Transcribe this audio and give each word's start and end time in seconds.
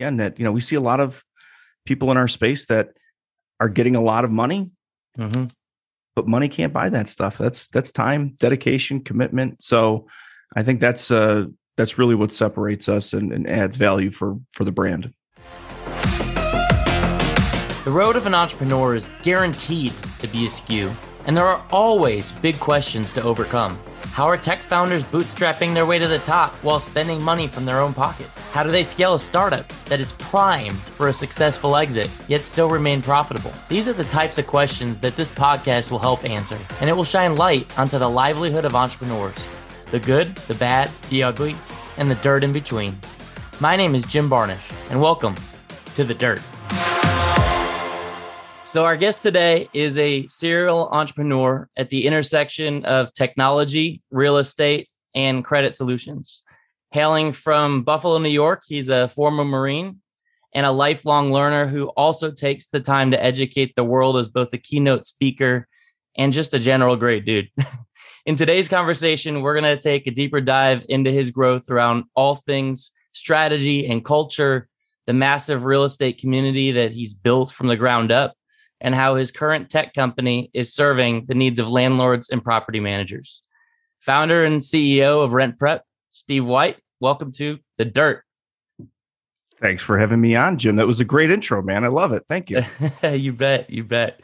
again 0.00 0.16
that 0.16 0.38
you 0.38 0.44
know 0.44 0.52
we 0.52 0.62
see 0.62 0.76
a 0.76 0.80
lot 0.80 0.98
of 0.98 1.22
people 1.84 2.10
in 2.10 2.16
our 2.16 2.28
space 2.28 2.66
that 2.66 2.94
are 3.60 3.68
getting 3.68 3.96
a 3.96 4.00
lot 4.00 4.24
of 4.24 4.30
money, 4.30 4.70
mm-hmm. 5.18 5.44
but 6.16 6.26
money 6.26 6.48
can't 6.48 6.72
buy 6.72 6.88
that 6.88 7.08
stuff. 7.08 7.36
That's 7.36 7.68
that's 7.68 7.92
time, 7.92 8.34
dedication, 8.38 9.00
commitment. 9.00 9.62
So 9.62 10.06
I 10.56 10.62
think 10.62 10.80
that's 10.80 11.10
uh 11.10 11.46
that's 11.76 11.98
really 11.98 12.14
what 12.14 12.32
separates 12.32 12.88
us 12.88 13.12
and, 13.12 13.30
and 13.30 13.48
adds 13.48 13.76
value 13.76 14.10
for 14.10 14.38
for 14.52 14.64
the 14.64 14.72
brand. 14.72 15.12
The 17.84 17.90
road 17.90 18.16
of 18.16 18.26
an 18.26 18.34
entrepreneur 18.34 18.94
is 18.94 19.10
guaranteed 19.22 19.92
to 20.20 20.28
be 20.28 20.46
askew, 20.46 20.90
and 21.26 21.36
there 21.36 21.44
are 21.44 21.62
always 21.70 22.32
big 22.32 22.58
questions 22.58 23.12
to 23.12 23.22
overcome. 23.22 23.78
How 24.12 24.26
are 24.26 24.36
tech 24.36 24.64
founders 24.64 25.04
bootstrapping 25.04 25.72
their 25.72 25.86
way 25.86 26.00
to 26.00 26.08
the 26.08 26.18
top 26.18 26.52
while 26.64 26.80
spending 26.80 27.22
money 27.22 27.46
from 27.46 27.64
their 27.64 27.80
own 27.80 27.94
pockets? 27.94 28.40
How 28.50 28.64
do 28.64 28.70
they 28.70 28.82
scale 28.82 29.14
a 29.14 29.20
startup 29.20 29.68
that 29.84 30.00
is 30.00 30.12
primed 30.14 30.76
for 30.78 31.08
a 31.08 31.12
successful 31.12 31.76
exit, 31.76 32.10
yet 32.26 32.40
still 32.40 32.68
remain 32.68 33.02
profitable? 33.02 33.52
These 33.68 33.86
are 33.86 33.92
the 33.92 34.04
types 34.04 34.36
of 34.36 34.48
questions 34.48 34.98
that 34.98 35.14
this 35.14 35.30
podcast 35.30 35.92
will 35.92 36.00
help 36.00 36.24
answer, 36.24 36.58
and 36.80 36.90
it 36.90 36.92
will 36.92 37.04
shine 37.04 37.36
light 37.36 37.78
onto 37.78 37.98
the 37.98 38.10
livelihood 38.10 38.64
of 38.64 38.74
entrepreneurs 38.74 39.36
the 39.92 40.00
good, 40.00 40.34
the 40.48 40.54
bad, 40.54 40.90
the 41.08 41.22
ugly, 41.22 41.56
and 41.96 42.10
the 42.10 42.16
dirt 42.16 42.44
in 42.44 42.52
between. 42.52 42.98
My 43.60 43.76
name 43.76 43.94
is 43.94 44.04
Jim 44.04 44.28
Barnish, 44.28 44.72
and 44.90 45.00
welcome 45.00 45.36
to 45.94 46.04
The 46.04 46.14
Dirt. 46.14 46.40
So, 48.70 48.84
our 48.84 48.96
guest 48.96 49.24
today 49.24 49.68
is 49.72 49.98
a 49.98 50.28
serial 50.28 50.90
entrepreneur 50.92 51.68
at 51.76 51.90
the 51.90 52.06
intersection 52.06 52.84
of 52.84 53.12
technology, 53.12 54.00
real 54.12 54.36
estate, 54.36 54.88
and 55.12 55.44
credit 55.44 55.74
solutions. 55.74 56.42
Hailing 56.92 57.32
from 57.32 57.82
Buffalo, 57.82 58.18
New 58.18 58.28
York, 58.28 58.62
he's 58.64 58.88
a 58.88 59.08
former 59.08 59.44
Marine 59.44 60.00
and 60.54 60.64
a 60.64 60.70
lifelong 60.70 61.32
learner 61.32 61.66
who 61.66 61.88
also 61.88 62.30
takes 62.30 62.68
the 62.68 62.78
time 62.78 63.10
to 63.10 63.20
educate 63.20 63.74
the 63.74 63.82
world 63.82 64.16
as 64.16 64.28
both 64.28 64.52
a 64.52 64.58
keynote 64.58 65.04
speaker 65.04 65.66
and 66.16 66.32
just 66.32 66.54
a 66.54 66.60
general 66.60 66.94
great 66.94 67.24
dude. 67.24 67.48
In 68.24 68.36
today's 68.36 68.68
conversation, 68.68 69.42
we're 69.42 69.60
going 69.60 69.76
to 69.76 69.82
take 69.82 70.06
a 70.06 70.12
deeper 70.12 70.40
dive 70.40 70.86
into 70.88 71.10
his 71.10 71.32
growth 71.32 71.70
around 71.70 72.04
all 72.14 72.36
things 72.36 72.92
strategy 73.10 73.88
and 73.88 74.04
culture, 74.04 74.68
the 75.08 75.12
massive 75.12 75.64
real 75.64 75.82
estate 75.82 76.18
community 76.18 76.70
that 76.70 76.92
he's 76.92 77.12
built 77.12 77.50
from 77.50 77.66
the 77.66 77.76
ground 77.76 78.12
up, 78.12 78.34
and 78.80 78.94
how 78.94 79.14
his 79.14 79.30
current 79.30 79.70
tech 79.70 79.94
company 79.94 80.50
is 80.54 80.72
serving 80.72 81.26
the 81.26 81.34
needs 81.34 81.58
of 81.58 81.70
landlords 81.70 82.28
and 82.28 82.42
property 82.42 82.80
managers. 82.80 83.42
Founder 84.00 84.44
and 84.44 84.60
CEO 84.60 85.22
of 85.22 85.32
Rent 85.32 85.58
Prep, 85.58 85.84
Steve 86.08 86.46
White, 86.46 86.78
welcome 87.00 87.32
to 87.32 87.58
The 87.76 87.84
Dirt. 87.84 88.24
Thanks 89.60 89.82
for 89.82 89.98
having 89.98 90.20
me 90.20 90.34
on, 90.34 90.56
Jim. 90.56 90.76
That 90.76 90.86
was 90.86 91.00
a 91.00 91.04
great 91.04 91.30
intro, 91.30 91.60
man. 91.62 91.84
I 91.84 91.88
love 91.88 92.12
it. 92.12 92.24
Thank 92.28 92.48
you. 92.48 92.64
you 93.02 93.32
bet. 93.34 93.68
You 93.68 93.84
bet. 93.84 94.20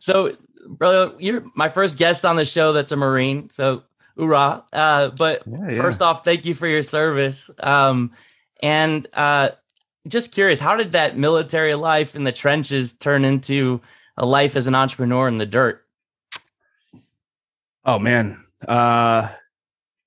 So, 0.00 0.36
brother, 0.66 1.14
you're 1.18 1.44
my 1.54 1.68
first 1.68 1.96
guest 1.96 2.24
on 2.24 2.34
the 2.34 2.44
show 2.44 2.72
that's 2.72 2.90
a 2.90 2.96
Marine. 2.96 3.50
So, 3.50 3.84
hoorah. 4.16 4.64
Uh, 4.72 5.10
but 5.10 5.42
yeah, 5.46 5.70
yeah. 5.70 5.82
first 5.82 6.02
off, 6.02 6.24
thank 6.24 6.44
you 6.44 6.54
for 6.54 6.66
your 6.66 6.82
service. 6.82 7.48
Um, 7.60 8.12
and 8.62 9.06
uh, 9.14 9.50
just 10.08 10.32
curious, 10.32 10.58
how 10.58 10.76
did 10.76 10.92
that 10.92 11.16
military 11.16 11.74
life 11.74 12.16
in 12.16 12.24
the 12.24 12.32
trenches 12.32 12.92
turn 12.92 13.24
into 13.24 13.80
a 14.20 14.26
life 14.26 14.54
as 14.54 14.68
an 14.68 14.74
entrepreneur 14.76 15.26
in 15.26 15.38
the 15.38 15.46
dirt? 15.46 15.84
Oh 17.84 17.98
man. 17.98 18.44
Uh 18.68 19.30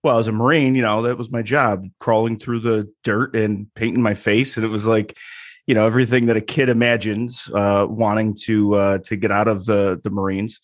well, 0.04 0.20
as 0.20 0.28
a 0.28 0.32
Marine, 0.32 0.76
you 0.76 0.82
know, 0.82 1.02
that 1.02 1.18
was 1.18 1.32
my 1.32 1.42
job, 1.42 1.88
crawling 2.00 2.38
through 2.38 2.60
the 2.60 2.92
dirt 3.04 3.36
and 3.36 3.74
painting 3.74 4.04
my 4.04 4.14
face. 4.14 4.58
And 4.58 4.66
it 4.66 4.70
was 4.70 4.86
like, 4.86 5.18
you 5.66 5.74
know, 5.74 5.86
everything 5.86 6.26
that 6.26 6.36
a 6.36 6.42
kid 6.42 6.68
imagines, 6.68 7.50
uh, 7.54 7.88
wanting 7.90 8.36
to 8.44 8.76
uh 8.76 8.98
to 9.00 9.16
get 9.16 9.32
out 9.32 9.48
of 9.48 9.66
the 9.66 10.00
the 10.02 10.12
Marines. 10.12 10.62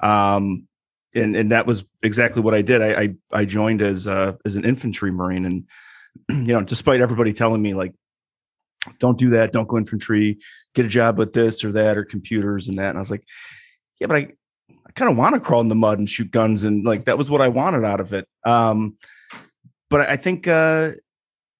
Um 0.00 0.66
and 1.14 1.36
and 1.36 1.52
that 1.52 1.66
was 1.66 1.84
exactly 2.02 2.42
what 2.42 2.54
I 2.54 2.62
did. 2.62 2.82
I 2.82 3.00
I, 3.00 3.14
I 3.32 3.44
joined 3.44 3.80
as 3.80 4.08
uh 4.08 4.34
as 4.44 4.56
an 4.56 4.64
infantry 4.64 5.12
Marine 5.12 5.44
and 5.44 5.66
you 6.48 6.52
know, 6.52 6.64
despite 6.64 7.00
everybody 7.00 7.32
telling 7.32 7.62
me 7.62 7.74
like 7.74 7.94
don't 8.98 9.18
do 9.18 9.30
that, 9.30 9.52
don't 9.52 9.68
go 9.68 9.78
infantry, 9.78 10.38
get 10.74 10.86
a 10.86 10.88
job 10.88 11.18
with 11.18 11.32
this 11.32 11.64
or 11.64 11.72
that 11.72 11.96
or 11.96 12.04
computers 12.04 12.68
and 12.68 12.78
that. 12.78 12.90
And 12.90 12.98
I 12.98 13.00
was 13.00 13.10
like, 13.10 13.24
yeah, 14.00 14.06
but 14.06 14.16
I, 14.16 14.28
I 14.70 14.92
kind 14.94 15.10
of 15.10 15.16
want 15.16 15.34
to 15.34 15.40
crawl 15.40 15.60
in 15.60 15.68
the 15.68 15.74
mud 15.74 15.98
and 15.98 16.08
shoot 16.08 16.30
guns. 16.30 16.64
And 16.64 16.84
like, 16.84 17.04
that 17.06 17.18
was 17.18 17.30
what 17.30 17.40
I 17.40 17.48
wanted 17.48 17.84
out 17.84 18.00
of 18.00 18.12
it. 18.12 18.26
Um, 18.44 18.96
but 19.90 20.08
I 20.08 20.16
think, 20.16 20.46
uh, 20.46 20.92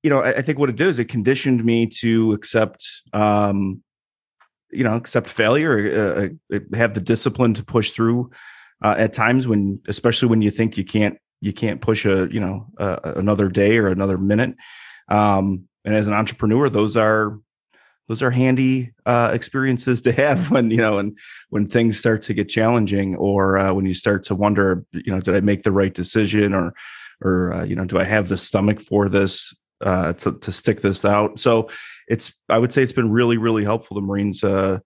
you 0.02 0.10
know, 0.10 0.20
I, 0.20 0.38
I 0.38 0.42
think 0.42 0.58
what 0.58 0.68
it 0.68 0.76
did 0.76 0.88
is 0.88 0.98
it 0.98 1.06
conditioned 1.06 1.64
me 1.64 1.86
to 2.00 2.32
accept, 2.32 2.86
um, 3.12 3.82
you 4.70 4.84
know, 4.84 4.94
accept 4.94 5.28
failure, 5.28 6.30
uh, 6.52 6.54
uh 6.54 6.76
have 6.76 6.94
the 6.94 7.00
discipline 7.00 7.54
to 7.54 7.64
push 7.64 7.90
through 7.90 8.30
uh, 8.82 8.94
at 8.98 9.14
times 9.14 9.48
when, 9.48 9.80
especially 9.88 10.28
when 10.28 10.42
you 10.42 10.50
think 10.50 10.76
you 10.76 10.84
can't, 10.84 11.18
you 11.40 11.52
can't 11.52 11.80
push 11.80 12.04
a, 12.04 12.28
you 12.30 12.40
know, 12.40 12.66
uh, 12.78 12.98
another 13.16 13.48
day 13.48 13.78
or 13.78 13.88
another 13.88 14.18
minute. 14.18 14.56
Um, 15.08 15.67
and 15.88 15.96
as 15.96 16.06
an 16.06 16.12
entrepreneur, 16.12 16.68
those 16.68 16.98
are 16.98 17.38
those 18.08 18.22
are 18.22 18.30
handy 18.30 18.92
uh, 19.06 19.30
experiences 19.32 20.02
to 20.02 20.12
have 20.12 20.50
when 20.50 20.70
you 20.70 20.76
know 20.76 20.98
and 20.98 21.16
when 21.48 21.66
things 21.66 21.98
start 21.98 22.20
to 22.20 22.34
get 22.34 22.50
challenging 22.50 23.16
or 23.16 23.56
uh, 23.56 23.72
when 23.72 23.86
you 23.86 23.94
start 23.94 24.22
to 24.24 24.34
wonder 24.34 24.84
you 24.92 25.10
know 25.10 25.18
did 25.18 25.34
i 25.34 25.40
make 25.40 25.62
the 25.62 25.72
right 25.72 25.94
decision 25.94 26.52
or 26.52 26.74
or 27.24 27.54
uh, 27.54 27.64
you 27.64 27.74
know 27.74 27.86
do 27.86 27.98
i 27.98 28.04
have 28.04 28.28
the 28.28 28.36
stomach 28.36 28.82
for 28.82 29.08
this 29.08 29.56
uh, 29.80 30.12
to, 30.12 30.38
to 30.40 30.52
stick 30.52 30.82
this 30.82 31.06
out? 31.06 31.40
So 31.40 31.70
it's 32.06 32.34
i 32.50 32.58
would 32.58 32.70
say 32.70 32.82
it's 32.82 32.92
been 32.92 33.10
really 33.10 33.38
really 33.38 33.64
helpful. 33.64 33.94
The 33.94 34.02
marines 34.02 34.44
uh, 34.44 34.80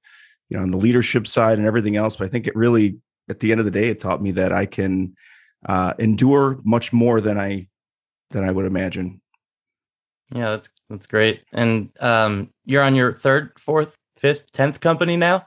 you 0.50 0.56
know 0.56 0.62
on 0.62 0.70
the 0.70 0.76
leadership 0.76 1.26
side 1.26 1.58
and 1.58 1.66
everything 1.66 1.96
else 1.96 2.14
but 2.14 2.26
i 2.26 2.28
think 2.28 2.46
it 2.46 2.54
really 2.54 2.98
at 3.28 3.40
the 3.40 3.50
end 3.50 3.58
of 3.58 3.64
the 3.64 3.72
day 3.72 3.88
it 3.88 3.98
taught 3.98 4.22
me 4.22 4.32
that 4.32 4.52
i 4.52 4.66
can 4.66 5.16
uh, 5.66 5.94
endure 5.98 6.60
much 6.62 6.92
more 6.92 7.22
than 7.22 7.40
i 7.40 7.66
than 8.30 8.44
i 8.44 8.50
would 8.50 8.66
imagine 8.66 9.21
yeah, 10.34 10.50
that's 10.50 10.70
that's 10.88 11.06
great. 11.06 11.42
And 11.52 11.90
um, 12.00 12.50
you're 12.64 12.82
on 12.82 12.94
your 12.94 13.12
third, 13.12 13.52
fourth, 13.58 13.96
fifth, 14.16 14.52
tenth 14.52 14.80
company 14.80 15.16
now. 15.16 15.46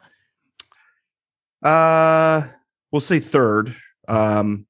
Uh, 1.64 2.48
we'll 2.92 3.02
say 3.02 3.20
third. 3.20 3.76
Um, 4.08 4.68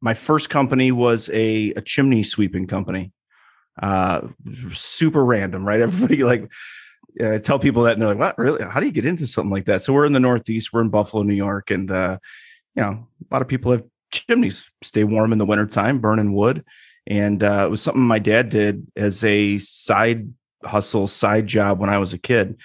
my 0.00 0.14
first 0.14 0.50
company 0.50 0.92
was 0.92 1.30
a, 1.30 1.72
a 1.72 1.80
chimney 1.80 2.22
sweeping 2.22 2.66
company. 2.66 3.12
Uh, 3.80 4.28
super 4.72 5.24
random, 5.24 5.66
right? 5.66 5.80
Everybody 5.82 6.22
like 6.22 6.52
uh, 7.20 7.38
tell 7.38 7.58
people 7.58 7.84
that 7.84 7.94
and 7.94 8.02
they're 8.02 8.08
like, 8.08 8.18
"What? 8.18 8.38
Really? 8.38 8.64
How 8.64 8.80
do 8.80 8.86
you 8.86 8.92
get 8.92 9.06
into 9.06 9.26
something 9.26 9.50
like 9.50 9.64
that?" 9.66 9.82
So 9.82 9.92
we're 9.92 10.06
in 10.06 10.12
the 10.12 10.20
Northeast. 10.20 10.72
We're 10.72 10.82
in 10.82 10.90
Buffalo, 10.90 11.22
New 11.22 11.34
York, 11.34 11.70
and 11.70 11.90
uh, 11.90 12.18
you 12.76 12.82
know, 12.82 13.08
a 13.30 13.34
lot 13.34 13.42
of 13.42 13.48
people 13.48 13.72
have 13.72 13.84
chimneys. 14.12 14.70
Stay 14.82 15.02
warm 15.02 15.32
in 15.32 15.38
the 15.38 15.46
wintertime, 15.46 15.98
burning 15.98 16.34
wood 16.34 16.64
and 17.06 17.42
uh, 17.42 17.64
it 17.66 17.70
was 17.70 17.82
something 17.82 18.02
my 18.02 18.18
dad 18.18 18.48
did 18.48 18.86
as 18.96 19.22
a 19.24 19.58
side 19.58 20.32
hustle, 20.64 21.06
side 21.06 21.46
job 21.46 21.78
when 21.78 21.90
I 21.90 21.98
was 21.98 22.12
a 22.12 22.18
kid. 22.18 22.56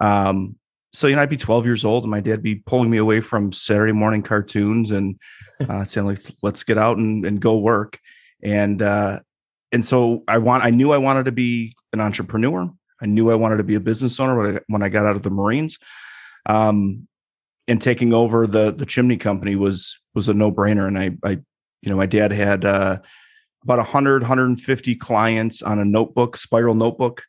Um, 0.00 0.56
so 0.92 1.06
you 1.06 1.16
know, 1.16 1.22
I'd 1.22 1.30
be 1.30 1.36
12 1.36 1.66
years 1.66 1.84
old, 1.84 2.04
and 2.04 2.10
my 2.10 2.20
dad'd 2.20 2.42
be 2.42 2.56
pulling 2.56 2.90
me 2.90 2.98
away 2.98 3.20
from 3.20 3.52
Saturday 3.52 3.92
morning 3.92 4.22
cartoons 4.22 4.90
and 4.90 5.18
uh, 5.68 5.84
saying, 5.84 6.06
"Let's 6.06 6.32
let's 6.42 6.64
get 6.64 6.78
out 6.78 6.98
and, 6.98 7.24
and 7.24 7.40
go 7.40 7.58
work." 7.58 7.98
And 8.42 8.80
uh, 8.82 9.20
and 9.72 9.84
so 9.84 10.24
I 10.26 10.38
want, 10.38 10.64
I 10.64 10.70
knew 10.70 10.92
I 10.92 10.98
wanted 10.98 11.26
to 11.26 11.32
be 11.32 11.76
an 11.92 12.00
entrepreneur. 12.00 12.70
I 13.00 13.06
knew 13.06 13.30
I 13.30 13.34
wanted 13.34 13.58
to 13.58 13.64
be 13.64 13.76
a 13.76 13.80
business 13.80 14.18
owner 14.18 14.36
when 14.36 14.56
I, 14.56 14.60
when 14.66 14.82
I 14.82 14.88
got 14.88 15.06
out 15.06 15.16
of 15.16 15.22
the 15.22 15.30
Marines. 15.30 15.78
Um, 16.46 17.06
and 17.68 17.80
taking 17.80 18.12
over 18.12 18.46
the 18.46 18.72
the 18.72 18.86
chimney 18.86 19.16
company 19.16 19.54
was 19.54 19.98
was 20.14 20.28
a 20.28 20.34
no 20.34 20.50
brainer. 20.50 20.88
And 20.88 20.98
I, 20.98 21.10
I, 21.24 21.30
you 21.82 21.90
know, 21.90 21.96
my 21.96 22.06
dad 22.06 22.32
had 22.32 22.64
uh, 22.64 22.98
about 23.62 23.78
100 23.78 24.22
150 24.22 24.94
clients 24.96 25.62
on 25.62 25.78
a 25.78 25.84
notebook 25.84 26.36
spiral 26.36 26.74
notebook. 26.74 27.24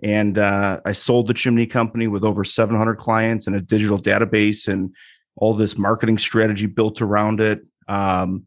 And 0.00 0.38
uh, 0.38 0.80
i 0.84 0.92
sold 0.92 1.26
the 1.26 1.34
chimney 1.34 1.66
company 1.66 2.06
with 2.06 2.22
over 2.22 2.44
700 2.44 2.96
clients 2.96 3.46
and 3.46 3.56
a 3.56 3.60
digital 3.60 3.98
database 3.98 4.68
and 4.68 4.94
all 5.36 5.54
this 5.54 5.76
marketing 5.76 6.18
strategy 6.18 6.66
built 6.66 7.00
around 7.00 7.40
it. 7.40 7.60
Um, 7.88 8.46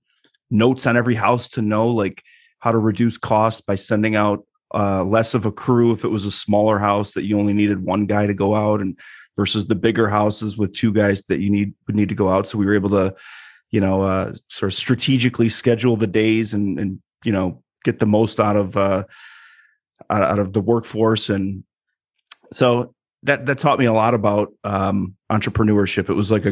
notes 0.49 0.85
on 0.85 0.97
every 0.97 1.15
house 1.15 1.47
to 1.49 1.61
know 1.61 1.87
like 1.87 2.23
how 2.59 2.71
to 2.71 2.77
reduce 2.77 3.17
costs 3.17 3.61
by 3.61 3.75
sending 3.75 4.15
out 4.15 4.45
uh, 4.73 5.03
less 5.03 5.33
of 5.33 5.45
a 5.45 5.51
crew 5.51 5.91
if 5.91 6.03
it 6.03 6.09
was 6.09 6.25
a 6.25 6.31
smaller 6.31 6.79
house 6.79 7.13
that 7.13 7.25
you 7.25 7.39
only 7.39 7.53
needed 7.53 7.83
one 7.83 8.05
guy 8.05 8.25
to 8.25 8.33
go 8.33 8.55
out 8.55 8.81
and 8.81 8.97
versus 9.35 9.67
the 9.67 9.75
bigger 9.75 10.09
houses 10.09 10.57
with 10.57 10.73
two 10.73 10.93
guys 10.93 11.21
that 11.23 11.39
you 11.39 11.49
need 11.49 11.73
would 11.87 11.95
need 11.95 12.09
to 12.09 12.15
go 12.15 12.29
out. 12.29 12.47
So 12.47 12.57
we 12.57 12.65
were 12.65 12.75
able 12.75 12.89
to 12.91 13.15
you 13.71 13.81
know 13.81 14.03
uh, 14.03 14.33
sort 14.49 14.71
of 14.71 14.77
strategically 14.77 15.49
schedule 15.49 15.95
the 15.97 16.07
days 16.07 16.53
and, 16.53 16.79
and 16.79 17.01
you 17.25 17.31
know 17.31 17.63
get 17.83 17.99
the 17.99 18.05
most 18.05 18.39
out 18.39 18.55
of 18.55 18.77
uh, 18.77 19.03
out 20.09 20.39
of 20.39 20.53
the 20.53 20.61
workforce 20.61 21.29
and 21.29 21.63
so 22.53 22.93
that 23.23 23.45
that 23.45 23.57
taught 23.57 23.79
me 23.79 23.85
a 23.85 23.93
lot 23.93 24.13
about 24.13 24.53
um, 24.63 25.15
entrepreneurship 25.31 26.09
it 26.09 26.13
was 26.13 26.31
like 26.31 26.45
a 26.45 26.51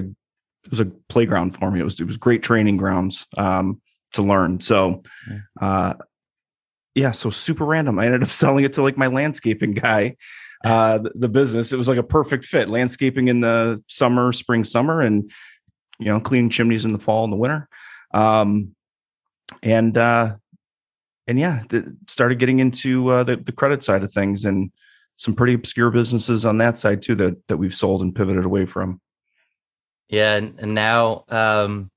it 0.66 0.72
was 0.72 0.80
a 0.80 0.86
playground 1.08 1.52
for 1.52 1.72
me 1.72 1.80
it 1.80 1.84
was 1.84 2.00
it 2.00 2.08
was 2.08 2.18
great 2.18 2.44
training 2.44 2.78
grounds 2.78 3.26
um, 3.38 3.82
to 4.14 4.22
learn 4.22 4.60
so 4.60 5.04
uh, 5.62 5.94
yeah 6.96 7.12
so 7.12 7.30
super 7.30 7.66
random 7.66 8.00
i 8.00 8.06
ended 8.06 8.24
up 8.24 8.30
selling 8.44 8.66
it 8.66 8.74
to 8.74 8.82
like 8.82 8.98
my 8.98 9.08
landscaping 9.08 9.74
guy 9.74 10.16
uh, 10.64 10.98
the, 10.98 11.12
the 11.16 11.30
business. 11.30 11.72
It 11.72 11.78
was 11.78 11.88
like 11.88 11.98
a 11.98 12.04
perfect 12.04 12.46
fit. 12.46 12.70
Landscaping 12.70 13.30
in 13.30 13.40
the 13.40 13.82
summer, 13.88 14.34
spring, 14.34 14.64
summer, 14.64 15.02
and 15.02 15.32
you 16.00 16.08
know, 16.08 16.20
cleaning 16.20 16.50
chimneys 16.50 16.86
in 16.86 16.94
the 16.94 17.00
fall 17.00 17.24
and 17.24 17.34
the 17.34 17.38
winter. 17.38 17.68
Um, 18.14 18.76
and 19.62 19.98
uh, 19.98 20.36
and 21.30 21.40
yeah, 21.40 21.62
the, 21.70 21.96
started 22.08 22.40
getting 22.40 22.60
into 22.60 23.10
uh, 23.10 23.24
the 23.24 23.38
the 23.38 23.52
credit 23.52 23.84
side 23.84 24.04
of 24.04 24.12
things 24.12 24.44
and 24.46 24.72
some 25.16 25.36
pretty 25.36 25.54
obscure 25.54 25.92
businesses 25.92 26.44
on 26.44 26.58
that 26.58 26.78
side 26.78 27.04
too 27.04 27.14
that 27.16 27.48
that 27.48 27.58
we've 27.58 27.74
sold 27.74 28.02
and 28.02 28.16
pivoted 28.16 28.44
away 28.44 28.66
from. 28.66 29.00
Yeah, 30.10 30.36
and, 30.36 30.60
and 30.60 30.74
now 30.74 31.26
um, 31.30 31.92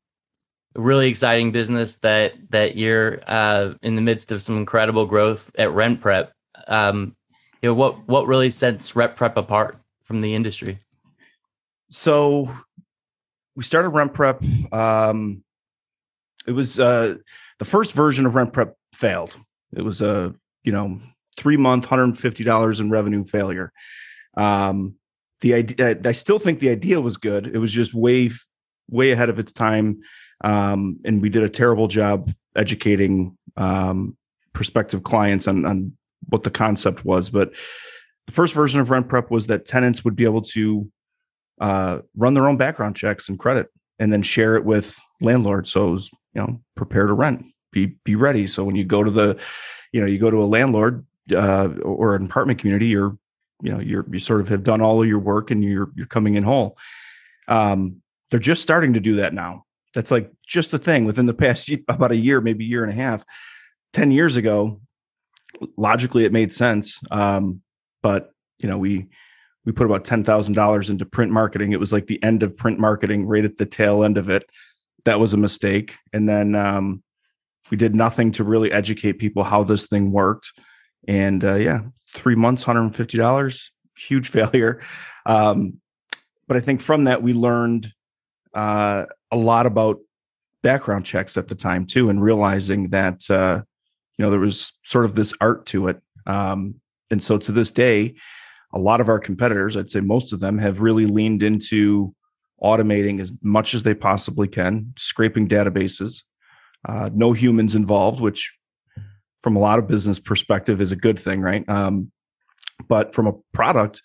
really 0.75 1.09
exciting 1.09 1.51
business 1.51 1.97
that 1.99 2.35
that 2.51 2.77
you're 2.77 3.21
uh, 3.27 3.73
in 3.81 3.97
the 3.97 4.03
midst 4.03 4.33
of 4.33 4.43
some 4.43 4.59
incredible 4.59 5.07
growth 5.07 5.51
at 5.57 5.71
RentPrep. 5.71 6.29
Um, 6.69 7.17
you 7.63 7.71
know 7.71 7.75
what 7.75 8.07
what 8.07 8.27
really 8.27 8.51
sets 8.51 8.95
Rent 8.95 9.17
Prep 9.17 9.39
apart 9.39 9.79
from 10.05 10.21
the 10.21 10.35
industry? 10.35 10.79
So 11.89 12.55
we 13.57 13.65
started 13.65 13.93
RentPrep. 13.93 14.75
Um, 14.75 15.43
it 16.47 16.53
was 16.53 16.79
uh, 16.79 17.17
the 17.59 17.65
first 17.65 17.95
version 17.95 18.27
of 18.27 18.35
RentPrep 18.35 18.75
failed. 18.93 19.35
It 19.75 19.83
was 19.83 20.03
a 20.03 20.35
you 20.65 20.73
know 20.73 21.01
three 21.37 21.57
month, 21.57 21.87
hundred 21.87 22.05
and 22.05 22.19
fifty 22.19 22.45
dollars 22.45 22.81
in 22.81 22.91
revenue 22.91 23.25
failure. 23.25 23.73
Um, 24.37 24.97
the 25.41 25.55
idea, 25.55 25.99
I 26.05 26.13
still 26.13 26.39
think 26.39 26.61
the 26.61 26.71
idea 26.71 27.01
was 27.01 27.17
good. 27.17 27.47
It 27.47 27.59
was 27.59 27.73
just 27.73 27.95
way 27.95 28.31
way 28.89 29.11
ahead 29.11 29.29
of 29.29 29.39
its 29.39 29.53
time 29.53 30.01
um, 30.43 30.99
and 31.05 31.23
we 31.23 31.29
did 31.29 31.43
a 31.43 31.49
terrible 31.49 31.89
job 31.89 32.33
educating 32.57 33.37
um, 33.57 34.17
prospective 34.53 35.03
clients 35.05 35.49
on, 35.49 35.65
on 35.65 35.97
what 36.29 36.43
the 36.43 36.51
concept 36.51 37.05
was. 37.05 37.31
But 37.31 37.55
the 38.27 38.33
first 38.33 38.55
version 38.55 38.81
of 38.81 38.91
Rent 38.91 39.09
Prep 39.09 39.31
was 39.31 39.47
that 39.47 39.67
tenants 39.67 40.05
would 40.05 40.17
be 40.17 40.25
able 40.25 40.43
to 40.43 40.91
uh, 41.61 42.01
run 42.17 42.35
their 42.35 42.49
own 42.49 42.57
background 42.57 42.97
checks 42.97 43.29
and 43.29 43.39
credit, 43.39 43.69
and 43.99 44.13
then 44.13 44.23
share 44.23 44.57
it 44.57 44.65
with 44.65 44.97
landlords. 45.21 45.71
So 45.71 45.89
it 45.89 45.91
was, 45.93 46.11
you 46.35 46.41
know, 46.41 46.61
prepare 46.77 47.07
to 47.07 47.13
rent, 47.13 47.45
be 47.73 47.97
be 48.05 48.15
ready. 48.15 48.47
So 48.47 48.65
when 48.65 48.77
you 48.77 48.85
go 48.85 49.03
to 49.03 49.11
the, 49.11 49.41
you 49.93 50.01
know, 50.01 50.07
you 50.07 50.19
go 50.19 50.31
to 50.31 50.43
a 50.43 50.45
landlord 50.45 51.05
uh, 51.35 51.69
or 51.83 52.15
an 52.15 52.27
apartment 52.27 52.59
community, 52.59 52.87
you're, 52.87 53.17
you 53.63 53.73
know, 53.73 53.81
you're 53.81 54.07
you 54.11 54.19
sort 54.19 54.41
of 54.41 54.49
have 54.49 54.63
done 54.63 54.81
all 54.81 55.03
of 55.03 55.09
your 55.09 55.19
work 55.19 55.51
and 55.51 55.65
you're 55.65 55.91
you're 55.97 56.07
coming 56.07 56.35
in 56.35 56.43
whole. 56.45 56.77
Um, 57.49 58.03
they're 58.31 58.41
just 58.41 58.63
starting 58.63 58.93
to 58.95 59.01
do 59.01 59.17
that 59.17 59.35
now. 59.35 59.65
That's 59.95 60.11
like 60.11 60.31
just 60.47 60.73
a 60.73 60.79
thing 60.79 61.05
within 61.05 61.27
the 61.27 61.35
past 61.35 61.71
about 61.89 62.13
a 62.13 62.17
year, 62.17 62.41
maybe 62.41 62.65
year 62.65 62.83
and 62.85 62.93
a 62.93 62.97
half. 62.97 63.25
10 63.93 64.11
years 64.11 64.37
ago, 64.37 64.81
logically 65.77 66.25
it 66.25 66.33
made 66.33 66.53
sense. 66.53 66.99
Um, 67.11 67.63
but 68.03 68.31
you 68.59 68.69
know, 68.69 68.79
we 68.79 69.09
we 69.65 69.73
put 69.73 69.87
about 69.87 70.05
ten 70.05 70.25
thousand 70.25 70.55
dollars 70.55 70.91
into 70.91 71.07
print 71.07 71.31
marketing. 71.31 71.73
It 71.73 71.81
was 71.81 71.93
like 71.93 72.07
the 72.07 72.23
end 72.23 72.43
of 72.43 72.57
print 72.57 72.79
marketing, 72.79 73.27
right 73.27 73.45
at 73.45 73.59
the 73.59 73.67
tail 73.67 74.05
end 74.05 74.19
of 74.19 74.29
it. 74.29 74.45
That 75.05 75.21
was 75.21 75.33
a 75.33 75.37
mistake. 75.37 75.95
And 76.13 76.29
then 76.29 76.55
um, 76.55 77.03
we 77.73 77.79
did 77.79 77.95
nothing 77.95 78.31
to 78.31 78.45
really 78.45 78.71
educate 78.71 79.15
people 79.15 79.43
how 79.43 79.65
this 79.65 79.87
thing 79.87 80.13
worked. 80.13 80.53
And 81.09 81.43
uh, 81.43 81.55
yeah, 81.55 81.81
three 82.07 82.37
months, 82.37 82.63
hundred 82.63 82.83
and 82.83 82.95
fifty 82.95 83.17
dollars, 83.17 83.73
huge 83.97 84.29
failure. 84.37 84.83
Um, 85.25 85.81
but 86.47 86.59
I 86.59 86.61
think 86.61 86.83
from 86.83 87.05
that 87.05 87.23
we 87.23 87.33
learned 87.33 87.91
uh, 88.53 89.07
a 89.31 89.37
lot 89.37 89.65
about 89.65 90.01
background 90.63 91.07
checks 91.07 91.39
at 91.39 91.49
the 91.49 91.55
time 91.55 91.87
too, 91.87 92.11
and 92.11 92.23
realizing 92.23 92.91
that 92.91 93.29
uh, 93.31 93.63
you 94.19 94.23
know 94.23 94.31
there 94.31 94.39
was 94.39 94.75
sort 94.83 95.07
of 95.07 95.15
this 95.15 95.33
art 95.41 95.65
to 95.67 95.89
it. 95.89 96.01
Um, 96.27 96.75
and 97.11 97.25
so 97.25 97.39
to 97.39 97.53
this 97.53 97.71
day, 97.71 98.17
a 98.75 98.79
lot 98.79 99.01
of 99.01 99.09
our 99.09 99.19
competitors, 99.19 99.79
I'd 99.79 99.91
say 99.91 100.01
most 100.01 100.35
of 100.35 100.41
them, 100.41 100.59
have 100.59 100.83
really 100.83 101.07
leaned 101.07 101.43
into 101.43 102.15
automating 102.63 103.19
as 103.19 103.33
much 103.43 103.73
as 103.73 103.83
they 103.83 103.95
possibly 103.95 104.47
can, 104.47 104.93
scraping 104.99 105.49
databases, 105.49 106.23
uh, 106.89 107.11
no 107.13 107.33
humans 107.33 107.75
involved, 107.75 108.21
which 108.21 108.55
from 109.41 109.57
a 109.57 109.61
lot 109.61 109.79
of 109.79 109.89
business 109.89 110.21
perspective 110.21 110.81
is 110.81 110.93
a 110.93 110.97
good 110.97 111.19
thing, 111.19 111.41
right? 111.41 111.69
Um, 111.69 112.13
but 112.89 113.15
from 113.15 113.27
a 113.27 113.33
product, 113.53 114.03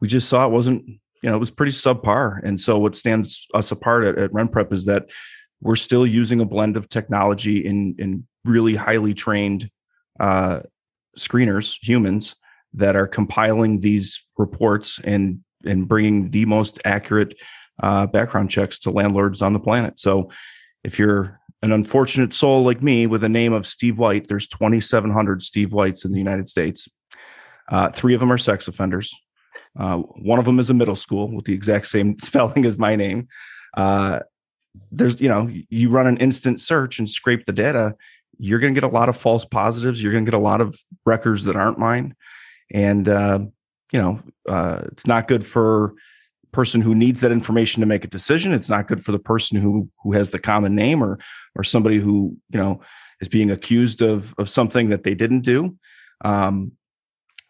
we 0.00 0.08
just 0.08 0.28
saw 0.28 0.46
it 0.46 0.52
wasn't 0.52 0.84
you 1.22 1.30
know, 1.30 1.36
it 1.36 1.40
was 1.40 1.50
pretty 1.50 1.72
subpar. 1.72 2.40
And 2.42 2.60
so 2.60 2.78
what 2.78 2.96
stands 2.96 3.46
us 3.54 3.70
apart 3.70 4.04
at, 4.04 4.18
at 4.18 4.32
RentPrep 4.32 4.72
is 4.72 4.84
that 4.86 5.06
we're 5.60 5.76
still 5.76 6.06
using 6.06 6.40
a 6.40 6.44
blend 6.44 6.76
of 6.76 6.88
technology 6.88 7.64
in 7.64 7.94
in 7.98 8.26
really 8.44 8.74
highly 8.74 9.14
trained 9.14 9.70
uh, 10.18 10.60
screeners, 11.16 11.78
humans 11.80 12.34
that 12.74 12.96
are 12.96 13.06
compiling 13.06 13.80
these 13.80 14.24
reports 14.36 15.00
and 15.04 15.38
and 15.64 15.86
bringing 15.86 16.30
the 16.30 16.44
most 16.44 16.80
accurate 16.84 17.36
uh, 17.80 18.06
background 18.06 18.50
checks 18.50 18.80
to 18.80 18.90
landlords 18.90 19.40
on 19.40 19.52
the 19.52 19.60
planet. 19.60 20.00
So 20.00 20.30
if 20.82 20.98
you're 20.98 21.38
an 21.62 21.72
unfortunate 21.72 22.34
soul 22.34 22.64
like 22.64 22.82
me 22.82 23.06
with 23.06 23.22
a 23.24 23.28
name 23.28 23.52
of 23.52 23.66
Steve 23.66 23.98
White, 23.98 24.28
there's 24.28 24.48
2,700 24.48 25.42
Steve 25.42 25.72
Whites 25.72 26.04
in 26.04 26.12
the 26.12 26.18
United 26.18 26.48
States. 26.48 26.88
Uh, 27.68 27.88
three 27.88 28.14
of 28.14 28.20
them 28.20 28.32
are 28.32 28.38
sex 28.38 28.68
offenders. 28.68 29.14
Uh, 29.78 29.98
one 29.98 30.38
of 30.38 30.44
them 30.44 30.58
is 30.58 30.70
a 30.70 30.74
middle 30.74 30.96
school 30.96 31.34
with 31.34 31.44
the 31.44 31.54
exact 31.54 31.86
same 31.86 32.18
spelling 32.20 32.64
as 32.64 32.78
my 32.78 32.96
name. 32.96 33.28
Uh, 33.76 34.20
there's, 34.90 35.20
you 35.20 35.28
know, 35.28 35.48
you 35.68 35.90
run 35.90 36.06
an 36.06 36.16
instant 36.16 36.60
search 36.60 36.98
and 36.98 37.08
scrape 37.08 37.44
the 37.44 37.52
data, 37.52 37.94
you're 38.38 38.58
going 38.58 38.74
to 38.74 38.80
get 38.80 38.88
a 38.88 38.92
lot 38.92 39.08
of 39.08 39.16
false 39.16 39.44
positives. 39.44 40.02
You're 40.02 40.12
going 40.12 40.24
to 40.24 40.30
get 40.30 40.36
a 40.36 40.42
lot 40.42 40.60
of 40.60 40.76
records 41.06 41.44
that 41.44 41.56
aren't 41.56 41.78
mine, 41.78 42.14
and 42.72 43.08
uh, 43.08 43.40
you 43.92 44.00
know, 44.00 44.20
uh, 44.48 44.82
it's 44.90 45.06
not 45.06 45.28
good 45.28 45.46
for 45.46 45.94
person 46.52 46.80
who 46.80 46.94
needs 46.94 47.20
that 47.22 47.32
information 47.32 47.80
to 47.80 47.86
make 47.86 48.04
a 48.04 48.08
decision. 48.08 48.52
It's 48.52 48.68
not 48.68 48.88
good 48.88 49.04
for 49.04 49.12
the 49.12 49.18
person 49.18 49.60
who 49.60 49.88
who 50.02 50.12
has 50.12 50.30
the 50.30 50.38
common 50.38 50.74
name 50.74 51.02
or 51.02 51.18
or 51.54 51.64
somebody 51.64 51.98
who 51.98 52.36
you 52.50 52.58
know 52.58 52.80
is 53.20 53.28
being 53.28 53.50
accused 53.50 54.02
of 54.02 54.34
of 54.38 54.48
something 54.48 54.90
that 54.90 55.04
they 55.04 55.14
didn't 55.14 55.40
do. 55.40 55.76
Um, 56.24 56.72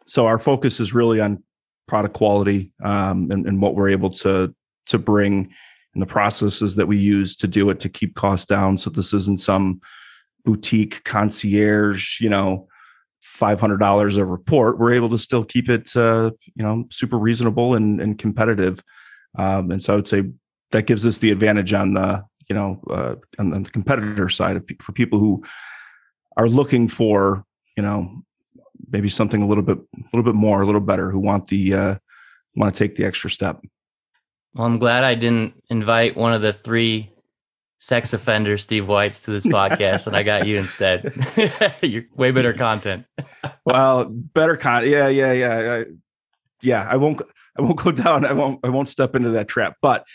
so 0.06 0.26
our 0.26 0.38
focus 0.38 0.80
is 0.80 0.94
really 0.94 1.20
on 1.20 1.42
product 1.86 2.14
quality 2.14 2.72
um, 2.82 3.30
and, 3.30 3.46
and 3.46 3.60
what 3.60 3.74
we're 3.74 3.90
able 3.90 4.10
to 4.10 4.54
to 4.86 4.98
bring 4.98 5.52
and 5.94 6.02
the 6.02 6.06
processes 6.06 6.76
that 6.76 6.86
we 6.86 6.96
use 6.96 7.36
to 7.36 7.46
do 7.46 7.68
it 7.70 7.80
to 7.80 7.88
keep 7.88 8.14
costs 8.14 8.46
down. 8.46 8.78
So 8.78 8.90
this 8.90 9.12
isn't 9.12 9.40
some 9.40 9.80
boutique 10.44 11.04
concierge, 11.04 12.20
you 12.20 12.30
know, 12.30 12.66
five 13.32 13.58
hundred 13.58 13.78
dollars 13.78 14.18
a 14.18 14.24
report. 14.26 14.78
We're 14.78 14.92
able 14.92 15.08
to 15.08 15.18
still 15.18 15.42
keep 15.42 15.70
it, 15.70 15.96
uh, 15.96 16.32
you 16.54 16.62
know, 16.62 16.84
super 16.90 17.18
reasonable 17.18 17.74
and, 17.74 17.98
and 17.98 18.18
competitive. 18.18 18.84
Um, 19.38 19.70
and 19.70 19.82
so 19.82 19.94
I 19.94 19.96
would 19.96 20.06
say 20.06 20.24
that 20.72 20.86
gives 20.86 21.06
us 21.06 21.16
the 21.16 21.30
advantage 21.30 21.72
on 21.72 21.94
the, 21.94 22.22
you 22.50 22.54
know, 22.54 22.82
uh, 22.90 23.14
on 23.38 23.62
the 23.62 23.70
competitor 23.70 24.28
side 24.28 24.60
for 24.80 24.92
people 24.92 25.18
who 25.18 25.42
are 26.36 26.46
looking 26.46 26.88
for, 26.88 27.46
you 27.74 27.82
know, 27.82 28.22
maybe 28.90 29.08
something 29.08 29.40
a 29.40 29.46
little 29.46 29.64
bit 29.64 29.78
a 29.78 30.16
little 30.16 30.30
bit 30.30 30.38
more 30.38 30.60
a 30.60 30.66
little 30.66 30.80
better 30.80 31.10
who 31.10 31.18
want 31.18 31.48
the 31.48 31.72
uh 31.72 31.94
want 32.56 32.74
to 32.74 32.78
take 32.78 32.96
the 32.96 33.04
extra 33.04 33.30
step 33.30 33.62
well 34.54 34.66
i'm 34.66 34.78
glad 34.78 35.04
i 35.04 35.14
didn't 35.14 35.54
invite 35.70 36.16
one 36.16 36.32
of 36.32 36.42
the 36.42 36.52
three 36.52 37.10
sex 37.82 38.12
offender 38.12 38.56
steve 38.56 38.86
whites 38.86 39.20
to 39.20 39.30
this 39.32 39.44
podcast 39.44 40.06
and 40.06 40.16
i 40.16 40.22
got 40.22 40.46
you 40.46 40.56
instead 40.56 41.12
you're 41.82 42.04
way 42.14 42.30
better 42.30 42.52
content 42.52 43.04
well 43.64 44.04
better 44.04 44.56
con 44.56 44.88
yeah 44.88 45.08
yeah 45.08 45.32
yeah 45.32 45.82
yeah 46.62 46.86
i 46.88 46.96
won't 46.96 47.20
i 47.58 47.62
won't 47.62 47.76
go 47.76 47.90
down 47.90 48.24
i 48.24 48.32
won't 48.32 48.60
i 48.62 48.68
won't 48.68 48.88
step 48.88 49.16
into 49.16 49.30
that 49.30 49.48
trap 49.48 49.76
but 49.82 50.06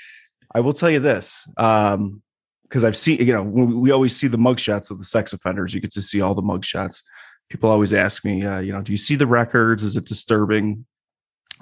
i 0.56 0.62
will 0.62 0.72
tell 0.72 0.90
you 0.90 1.00
this 1.00 1.46
um 1.58 2.22
because 2.64 2.86
i've 2.86 2.96
seen 2.96 3.20
you 3.20 3.34
know 3.34 3.44
we, 3.44 3.66
we 3.66 3.92
always 3.92 4.16
see 4.16 4.28
the 4.28 4.38
mugshots 4.38 4.90
of 4.90 4.98
the 4.98 5.04
sex 5.04 5.34
offenders 5.34 5.74
you 5.74 5.82
get 5.82 5.92
to 5.92 6.02
see 6.02 6.22
all 6.22 6.34
the 6.34 6.42
mugshots 6.42 7.02
people 7.50 7.70
always 7.70 7.94
ask 7.94 8.26
me, 8.26 8.46
uh, 8.46 8.60
you 8.60 8.74
know, 8.74 8.82
do 8.82 8.92
you 8.92 8.98
see 8.98 9.16
the 9.16 9.28
records? 9.28 9.84
Is 9.84 9.96
it 9.96 10.06
disturbing? 10.06 10.86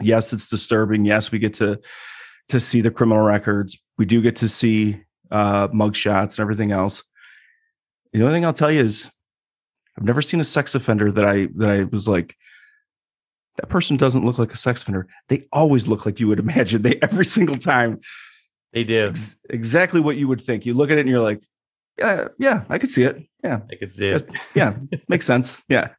Yes, 0.01 0.33
it's 0.33 0.47
disturbing. 0.47 1.05
Yes, 1.05 1.31
we 1.31 1.39
get 1.39 1.53
to 1.55 1.79
to 2.49 2.59
see 2.59 2.81
the 2.81 2.91
criminal 2.91 3.23
records. 3.23 3.77
We 3.97 4.05
do 4.05 4.21
get 4.21 4.35
to 4.37 4.49
see 4.49 5.01
uh, 5.31 5.67
mugshots 5.69 6.37
and 6.37 6.39
everything 6.39 6.71
else. 6.71 7.03
The 8.13 8.21
only 8.21 8.33
thing 8.33 8.45
I'll 8.45 8.53
tell 8.53 8.71
you 8.71 8.81
is, 8.81 9.11
I've 9.97 10.05
never 10.05 10.21
seen 10.21 10.39
a 10.39 10.45
sex 10.45 10.75
offender 10.75 11.11
that 11.11 11.25
I 11.25 11.47
that 11.55 11.69
I 11.69 11.83
was 11.83 12.07
like, 12.07 12.35
that 13.57 13.67
person 13.67 13.97
doesn't 13.97 14.25
look 14.25 14.37
like 14.37 14.53
a 14.53 14.57
sex 14.57 14.81
offender. 14.81 15.07
They 15.29 15.45
always 15.51 15.87
look 15.87 16.05
like 16.05 16.19
you 16.19 16.27
would 16.27 16.39
imagine. 16.47 16.81
They 16.81 16.97
every 17.01 17.25
single 17.25 17.55
time. 17.55 17.99
They 18.73 18.83
do 18.83 19.07
ex- 19.07 19.37
exactly 19.49 20.01
what 20.01 20.17
you 20.17 20.27
would 20.27 20.41
think. 20.41 20.65
You 20.65 20.73
look 20.73 20.91
at 20.91 20.97
it 20.97 21.01
and 21.01 21.09
you're 21.09 21.21
like, 21.21 21.41
yeah, 21.97 22.27
yeah, 22.37 22.63
I 22.67 22.77
could 22.77 22.89
see 22.89 23.03
it. 23.03 23.25
Yeah, 23.43 23.61
I 23.71 23.75
could 23.75 23.95
see 23.95 24.07
it. 24.07 24.29
yeah, 24.53 24.75
makes 25.07 25.25
sense. 25.25 25.63
Yeah. 25.69 25.89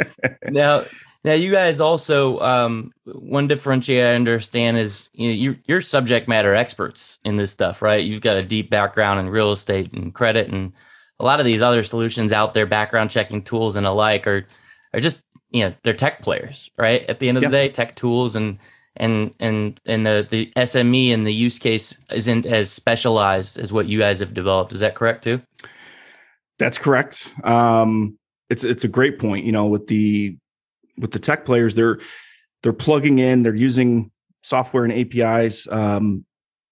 now, 0.50 0.84
now 1.26 1.32
you 1.32 1.50
guys 1.50 1.80
also 1.80 2.38
um, 2.38 2.92
one 3.04 3.48
differentiator 3.48 4.12
I 4.12 4.14
understand 4.14 4.78
is 4.78 5.10
you 5.12 5.28
know 5.28 5.34
you 5.34 5.56
you're 5.66 5.80
subject 5.80 6.28
matter 6.28 6.54
experts 6.54 7.18
in 7.24 7.34
this 7.34 7.50
stuff, 7.50 7.82
right? 7.82 8.02
You've 8.02 8.20
got 8.20 8.36
a 8.36 8.44
deep 8.44 8.70
background 8.70 9.18
in 9.18 9.28
real 9.28 9.50
estate 9.50 9.92
and 9.92 10.14
credit, 10.14 10.48
and 10.48 10.72
a 11.18 11.24
lot 11.24 11.40
of 11.40 11.44
these 11.44 11.62
other 11.62 11.82
solutions 11.82 12.30
out 12.30 12.54
there, 12.54 12.64
background 12.64 13.10
checking 13.10 13.42
tools 13.42 13.74
and 13.74 13.84
alike, 13.86 14.24
are 14.28 14.46
are 14.94 15.00
just 15.00 15.20
you 15.50 15.64
know 15.64 15.74
they're 15.82 15.94
tech 15.94 16.22
players, 16.22 16.70
right? 16.78 17.04
At 17.08 17.18
the 17.18 17.28
end 17.28 17.38
of 17.38 17.42
the 17.42 17.50
day, 17.50 17.70
tech 17.70 17.96
tools 17.96 18.36
and 18.36 18.58
and 18.94 19.34
and 19.40 19.80
and 19.84 20.06
the 20.06 20.24
the 20.30 20.48
SME 20.56 21.12
and 21.12 21.26
the 21.26 21.34
use 21.34 21.58
case 21.58 21.98
isn't 22.12 22.46
as 22.46 22.70
specialized 22.70 23.58
as 23.58 23.72
what 23.72 23.86
you 23.86 23.98
guys 23.98 24.20
have 24.20 24.32
developed. 24.32 24.72
Is 24.72 24.80
that 24.80 24.94
correct 24.94 25.24
too? 25.24 25.42
That's 26.60 26.78
correct. 26.78 27.32
Um, 27.42 28.16
it's 28.48 28.62
it's 28.62 28.84
a 28.84 28.88
great 28.88 29.18
point. 29.18 29.44
You 29.44 29.50
know, 29.50 29.66
with 29.66 29.88
the 29.88 30.36
with 30.98 31.12
the 31.12 31.18
tech 31.18 31.44
players, 31.44 31.74
they're 31.74 31.98
they're 32.62 32.72
plugging 32.72 33.18
in, 33.18 33.42
they're 33.42 33.54
using 33.54 34.10
software 34.42 34.84
and 34.84 34.92
APIs, 34.92 35.66
um, 35.70 36.24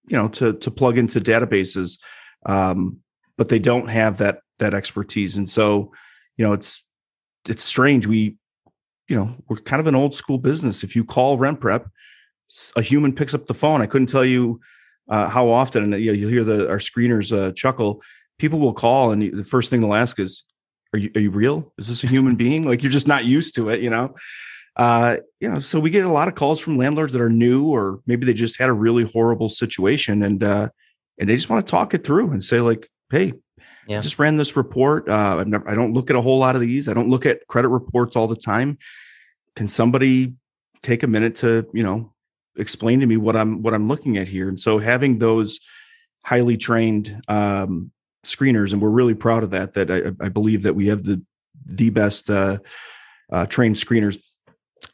you 0.07 0.17
know, 0.17 0.27
to 0.29 0.53
to 0.53 0.71
plug 0.71 0.97
into 0.97 1.19
databases, 1.19 1.99
um, 2.45 2.99
but 3.37 3.49
they 3.49 3.59
don't 3.59 3.87
have 3.87 4.17
that 4.17 4.39
that 4.59 4.73
expertise. 4.73 5.35
And 5.35 5.49
so, 5.49 5.91
you 6.37 6.45
know, 6.45 6.53
it's 6.53 6.83
it's 7.47 7.63
strange. 7.63 8.07
We, 8.07 8.37
you 9.07 9.15
know, 9.15 9.35
we're 9.47 9.57
kind 9.57 9.79
of 9.79 9.87
an 9.87 9.95
old 9.95 10.15
school 10.15 10.37
business. 10.37 10.83
If 10.83 10.95
you 10.95 11.03
call 11.03 11.37
rent 11.37 11.59
prep, 11.59 11.87
a 12.75 12.81
human 12.81 13.13
picks 13.13 13.33
up 13.33 13.47
the 13.47 13.53
phone. 13.53 13.81
I 13.81 13.85
couldn't 13.85 14.07
tell 14.07 14.25
you 14.25 14.59
uh, 15.09 15.27
how 15.29 15.49
often, 15.49 15.93
and 15.93 16.03
you 16.03 16.13
you'll 16.13 16.29
hear 16.29 16.43
the 16.43 16.69
our 16.69 16.77
screeners 16.77 17.35
uh, 17.35 17.51
chuckle. 17.51 18.01
People 18.37 18.59
will 18.59 18.73
call, 18.73 19.11
and 19.11 19.21
the 19.21 19.43
first 19.43 19.69
thing 19.69 19.81
they'll 19.81 19.93
ask 19.93 20.19
is, 20.19 20.43
"Are 20.95 20.97
you 20.97 21.11
are 21.15 21.21
you 21.21 21.31
real? 21.31 21.73
Is 21.77 21.87
this 21.87 22.03
a 22.03 22.07
human 22.07 22.35
being?" 22.35 22.65
Like 22.65 22.81
you're 22.81 22.91
just 22.91 23.07
not 23.07 23.25
used 23.25 23.55
to 23.55 23.69
it, 23.69 23.81
you 23.81 23.89
know. 23.89 24.15
Uh, 24.77 25.17
you 25.39 25.49
know, 25.49 25.59
so 25.59 25.79
we 25.79 25.89
get 25.89 26.05
a 26.05 26.11
lot 26.11 26.27
of 26.27 26.35
calls 26.35 26.59
from 26.59 26.77
landlords 26.77 27.13
that 27.13 27.21
are 27.21 27.29
new, 27.29 27.65
or 27.65 28.01
maybe 28.07 28.25
they 28.25 28.33
just 28.33 28.57
had 28.59 28.69
a 28.69 28.73
really 28.73 29.03
horrible 29.03 29.49
situation, 29.49 30.23
and 30.23 30.43
uh, 30.43 30.69
and 31.19 31.29
they 31.29 31.35
just 31.35 31.49
want 31.49 31.65
to 31.65 31.71
talk 31.71 31.93
it 31.93 32.03
through 32.03 32.31
and 32.31 32.43
say 32.43 32.59
like, 32.59 32.89
"Hey, 33.09 33.33
yeah. 33.87 33.99
I 33.99 34.01
just 34.01 34.19
ran 34.19 34.37
this 34.37 34.55
report. 34.55 35.07
Uh, 35.07 35.37
I've 35.39 35.47
never, 35.47 35.69
I 35.69 35.75
don't 35.75 35.93
look 35.93 36.09
at 36.09 36.15
a 36.15 36.21
whole 36.21 36.39
lot 36.39 36.55
of 36.55 36.61
these. 36.61 36.89
I 36.89 36.93
don't 36.93 37.09
look 37.09 37.25
at 37.25 37.45
credit 37.47 37.69
reports 37.69 38.15
all 38.15 38.27
the 38.27 38.35
time. 38.35 38.77
Can 39.55 39.67
somebody 39.67 40.33
take 40.81 41.03
a 41.03 41.07
minute 41.07 41.35
to, 41.37 41.67
you 41.73 41.83
know, 41.83 42.13
explain 42.57 42.99
to 43.01 43.05
me 43.05 43.17
what 43.17 43.35
I'm 43.35 43.61
what 43.61 43.73
I'm 43.73 43.87
looking 43.87 44.17
at 44.17 44.27
here? 44.27 44.49
And 44.49 44.59
so 44.59 44.79
having 44.79 45.19
those 45.19 45.59
highly 46.23 46.57
trained 46.57 47.21
um, 47.27 47.91
screeners, 48.25 48.73
and 48.73 48.81
we're 48.81 48.89
really 48.89 49.13
proud 49.13 49.43
of 49.43 49.51
that. 49.51 49.73
That 49.73 49.91
I, 49.91 50.25
I 50.25 50.29
believe 50.29 50.63
that 50.63 50.75
we 50.75 50.87
have 50.87 51.03
the 51.03 51.21
the 51.65 51.89
best 51.89 52.29
uh, 52.29 52.59
uh, 53.31 53.45
trained 53.47 53.75
screeners. 53.75 54.17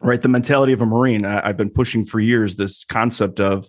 Right, 0.01 0.21
the 0.21 0.29
mentality 0.29 0.73
of 0.73 0.81
a 0.81 0.85
marine. 0.85 1.25
I, 1.25 1.47
I've 1.47 1.57
been 1.57 1.69
pushing 1.69 2.05
for 2.05 2.19
years 2.19 2.55
this 2.55 2.83
concept 2.83 3.39
of 3.39 3.67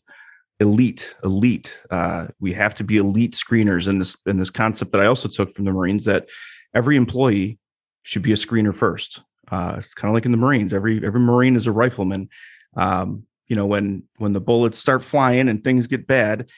elite 0.61 1.15
elite 1.25 1.83
uh, 1.91 2.29
we 2.41 2.53
have 2.53 2.75
to 2.77 2.85
be 2.85 2.97
elite 2.97 3.35
screeners 3.35 3.89
in 3.89 3.99
this 3.99 4.17
in 4.27 4.39
this 4.39 4.51
concept 4.51 4.93
that 4.93 5.01
i 5.01 5.07
also 5.07 5.29
took 5.29 5.51
from 5.53 5.65
the 5.65 5.73
marines 5.73 6.05
that 6.05 6.29
every 6.73 6.97
employee 6.97 7.59
should 8.05 8.23
be 8.23 8.33
a 8.33 8.37
screener 8.37 8.75
first 8.75 9.23
uh, 9.51 9.75
it's 9.77 9.93
kind 9.93 10.11
of 10.11 10.15
like 10.15 10.25
in 10.25 10.31
the 10.31 10.39
marines 10.39 10.73
every 10.73 11.05
every 11.05 11.21
marine 11.21 11.57
is 11.57 11.67
a 11.67 11.73
rifleman 11.73 12.29
um, 12.77 13.25
you 13.49 13.57
know 13.57 13.67
when 13.67 14.05
when 14.19 14.33
the 14.33 14.41
bullets 14.41 14.79
start 14.79 15.03
flying 15.03 15.49
and 15.49 15.65
things 15.65 15.87
get 15.87 16.07
bad 16.07 16.49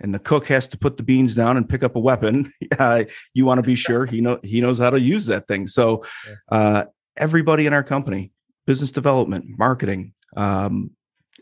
and 0.00 0.14
the 0.14 0.18
cook 0.18 0.46
has 0.46 0.68
to 0.68 0.78
put 0.78 0.96
the 0.96 1.02
beans 1.02 1.34
down 1.34 1.56
and 1.56 1.68
pick 1.68 1.82
up 1.82 1.96
a 1.96 2.00
weapon 2.00 2.52
uh, 2.78 3.04
you 3.34 3.44
want 3.44 3.58
to 3.58 3.66
be 3.66 3.74
sure 3.74 4.06
he 4.06 4.20
know 4.20 4.38
he 4.42 4.60
knows 4.60 4.78
how 4.78 4.90
to 4.90 5.00
use 5.00 5.26
that 5.26 5.46
thing 5.48 5.66
so 5.66 6.04
uh, 6.50 6.84
everybody 7.16 7.66
in 7.66 7.72
our 7.72 7.84
company 7.84 8.30
business 8.66 8.92
development 8.92 9.44
marketing 9.58 10.12
um, 10.36 10.90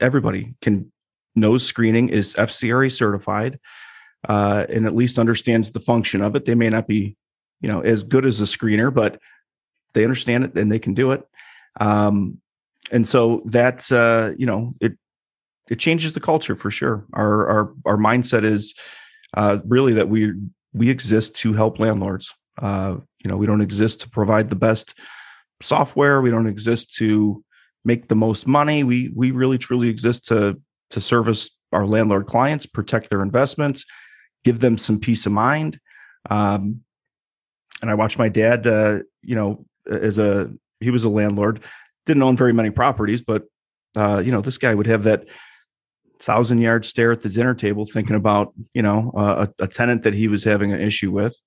everybody 0.00 0.54
can 0.60 0.90
knows 1.36 1.64
screening 1.64 2.08
is 2.08 2.34
FCRA 2.34 2.90
certified 2.90 3.60
uh, 4.28 4.66
and 4.68 4.86
at 4.86 4.94
least 4.94 5.18
understands 5.18 5.70
the 5.70 5.80
function 5.80 6.22
of 6.22 6.34
it. 6.34 6.46
They 6.46 6.54
may 6.54 6.70
not 6.70 6.88
be, 6.88 7.16
you 7.60 7.68
know, 7.68 7.80
as 7.80 8.02
good 8.02 8.26
as 8.26 8.40
a 8.40 8.44
screener, 8.44 8.92
but 8.92 9.20
they 9.94 10.02
understand 10.02 10.44
it 10.44 10.58
and 10.58 10.72
they 10.72 10.78
can 10.78 10.94
do 10.94 11.12
it. 11.12 11.22
Um, 11.78 12.40
and 12.90 13.06
so 13.06 13.42
that's 13.44 13.92
uh, 13.92 14.34
you 14.38 14.46
know, 14.46 14.75
it 14.80 14.96
it 15.70 15.78
changes 15.78 16.12
the 16.12 16.20
culture 16.20 16.56
for 16.56 16.70
sure. 16.70 17.04
Our 17.12 17.49
our 17.49 17.73
our 17.85 17.96
mindset 17.96 18.44
is 18.44 18.75
uh, 19.37 19.58
really 19.66 19.94
that 19.94 20.08
we 20.08 20.32
we 20.73 20.90
exist 20.90 21.37
to 21.37 21.52
help 21.52 21.78
landlords. 21.78 22.32
Uh, 22.61 22.96
you 23.25 23.30
know, 23.30 23.37
we 23.37 23.46
don't 23.46 23.61
exist 23.61 24.00
to 24.02 24.11
provide 24.11 24.50
the 24.50 24.56
best 24.56 24.99
software. 25.61 26.20
We 26.20 26.30
don't 26.30 26.46
exist 26.46 26.94
to 26.96 27.42
make 27.85 28.08
the 28.08 28.14
most 28.14 28.46
money. 28.46 28.85
We 28.85 29.11
we 29.14 29.30
really 29.30 29.58
truly 29.58 29.88
exist 29.88 30.26
to 30.26 30.61
to 30.90 31.00
service 31.00 31.50
our 31.73 31.87
landlord 31.87 32.26
clients, 32.26 32.66
protect 32.66 33.11
their 33.11 33.23
investments, 33.23 33.85
give 34.44 34.61
them 34.61 34.78
some 34.78 35.00
peace 35.00 35.26
of 35.26 35.32
mind. 35.32 35.80
Um, 36.30 36.82
and 37.82 37.90
I 37.90 37.94
watched 37.94 38.18
my 38.18 38.28
dad, 38.28 38.66
uh, 38.66 39.00
you 39.23 39.35
know, 39.35 39.66
as 39.90 40.18
a 40.18 40.50
he 40.80 40.90
was 40.90 41.04
a 41.04 41.08
landlord, 41.08 41.61
didn't 42.04 42.23
own 42.23 42.37
very 42.37 42.52
many 42.52 42.70
properties, 42.70 43.23
but 43.23 43.44
uh, 43.96 44.23
you 44.25 44.30
know, 44.30 44.40
this 44.40 44.58
guy 44.58 44.75
would 44.75 44.87
have 44.87 45.04
that 45.04 45.26
thousand 46.20 46.58
yard 46.58 46.85
stare 46.85 47.12
at 47.12 47.23
the 47.23 47.28
dinner 47.28 47.54
table, 47.54 47.87
thinking 47.87 48.16
about 48.16 48.52
you 48.75 48.82
know 48.82 49.12
a, 49.16 49.49
a, 49.58 49.66
tenant 49.66 50.02
that 50.02 50.14
he 50.14 50.28
was 50.28 50.44
having 50.44 50.73
an 50.73 50.80
issue 50.80 51.11
with. 51.11 51.38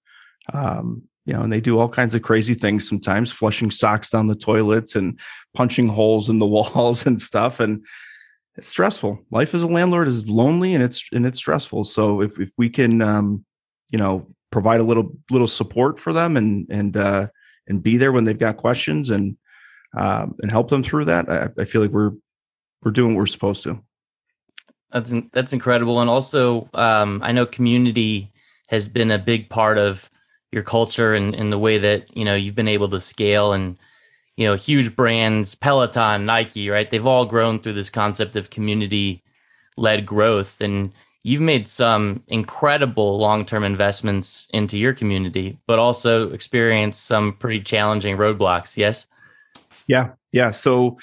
Um, 0.53 1.03
you 1.25 1.33
know, 1.33 1.41
and 1.41 1.53
they 1.53 1.61
do 1.61 1.77
all 1.77 1.89
kinds 1.89 2.15
of 2.15 2.23
crazy 2.23 2.55
things 2.55 2.87
sometimes, 2.87 3.31
flushing 3.31 3.69
socks 3.69 4.09
down 4.09 4.27
the 4.27 4.35
toilets 4.35 4.95
and 4.95 5.19
punching 5.53 5.87
holes 5.87 6.27
in 6.29 6.39
the 6.39 6.45
walls 6.47 7.05
and 7.05 7.21
stuff. 7.21 7.59
And 7.59 7.85
it's 8.55 8.67
stressful. 8.67 9.19
Life 9.29 9.53
as 9.53 9.61
a 9.61 9.67
landlord 9.67 10.07
is 10.07 10.27
lonely 10.27 10.73
and 10.73 10.83
it's 10.83 11.07
and 11.11 11.25
it's 11.25 11.39
stressful. 11.39 11.83
So 11.83 12.21
if 12.21 12.39
if 12.39 12.51
we 12.57 12.69
can 12.69 13.01
um, 13.01 13.45
you 13.89 13.97
know, 13.97 14.27
provide 14.51 14.79
a 14.79 14.83
little 14.83 15.15
little 15.29 15.47
support 15.47 15.99
for 15.99 16.13
them 16.13 16.37
and 16.37 16.67
and 16.69 16.97
uh 16.97 17.27
and 17.67 17.83
be 17.83 17.97
there 17.97 18.11
when 18.11 18.23
they've 18.23 18.39
got 18.39 18.57
questions 18.57 19.09
and 19.09 19.37
um 19.97 20.35
and 20.41 20.51
help 20.51 20.69
them 20.69 20.83
through 20.83 21.05
that, 21.05 21.29
I, 21.29 21.49
I 21.59 21.65
feel 21.65 21.81
like 21.81 21.91
we're 21.91 22.11
we're 22.83 22.91
doing 22.91 23.13
what 23.13 23.19
we're 23.19 23.27
supposed 23.27 23.63
to. 23.63 23.83
That's 24.91 25.13
that's 25.31 25.53
incredible. 25.53 26.01
And 26.01 26.09
also 26.09 26.69
um 26.73 27.21
I 27.23 27.31
know 27.31 27.45
community 27.45 28.31
has 28.67 28.87
been 28.87 29.11
a 29.11 29.19
big 29.19 29.49
part 29.49 29.77
of 29.77 30.09
your 30.51 30.63
culture 30.63 31.13
and, 31.13 31.35
and 31.35 31.51
the 31.51 31.59
way 31.59 31.77
that, 31.77 32.15
you 32.15 32.25
know, 32.25 32.35
you've 32.35 32.55
been 32.55 32.67
able 32.67 32.89
to 32.89 33.01
scale 33.01 33.53
and 33.53 33.77
you 34.39 34.47
know, 34.47 34.55
huge 34.55 34.95
brands, 34.95 35.53
Peloton, 35.53 36.25
Nike, 36.25 36.69
right? 36.69 36.89
They've 36.89 37.05
all 37.05 37.25
grown 37.25 37.59
through 37.59 37.73
this 37.73 37.89
concept 37.89 38.37
of 38.37 38.49
community 38.49 39.21
led 39.75 40.05
growth. 40.05 40.61
And 40.61 40.93
you've 41.23 41.41
made 41.41 41.67
some 41.67 42.23
incredible 42.29 43.19
long 43.19 43.45
term 43.45 43.65
investments 43.65 44.47
into 44.53 44.77
your 44.77 44.93
community, 44.93 45.59
but 45.67 45.77
also 45.77 46.31
experienced 46.31 47.05
some 47.05 47.33
pretty 47.33 47.59
challenging 47.59 48.15
roadblocks. 48.15 48.77
Yes. 48.77 49.07
Yeah. 49.87 50.11
Yeah. 50.31 50.51
So 50.51 50.97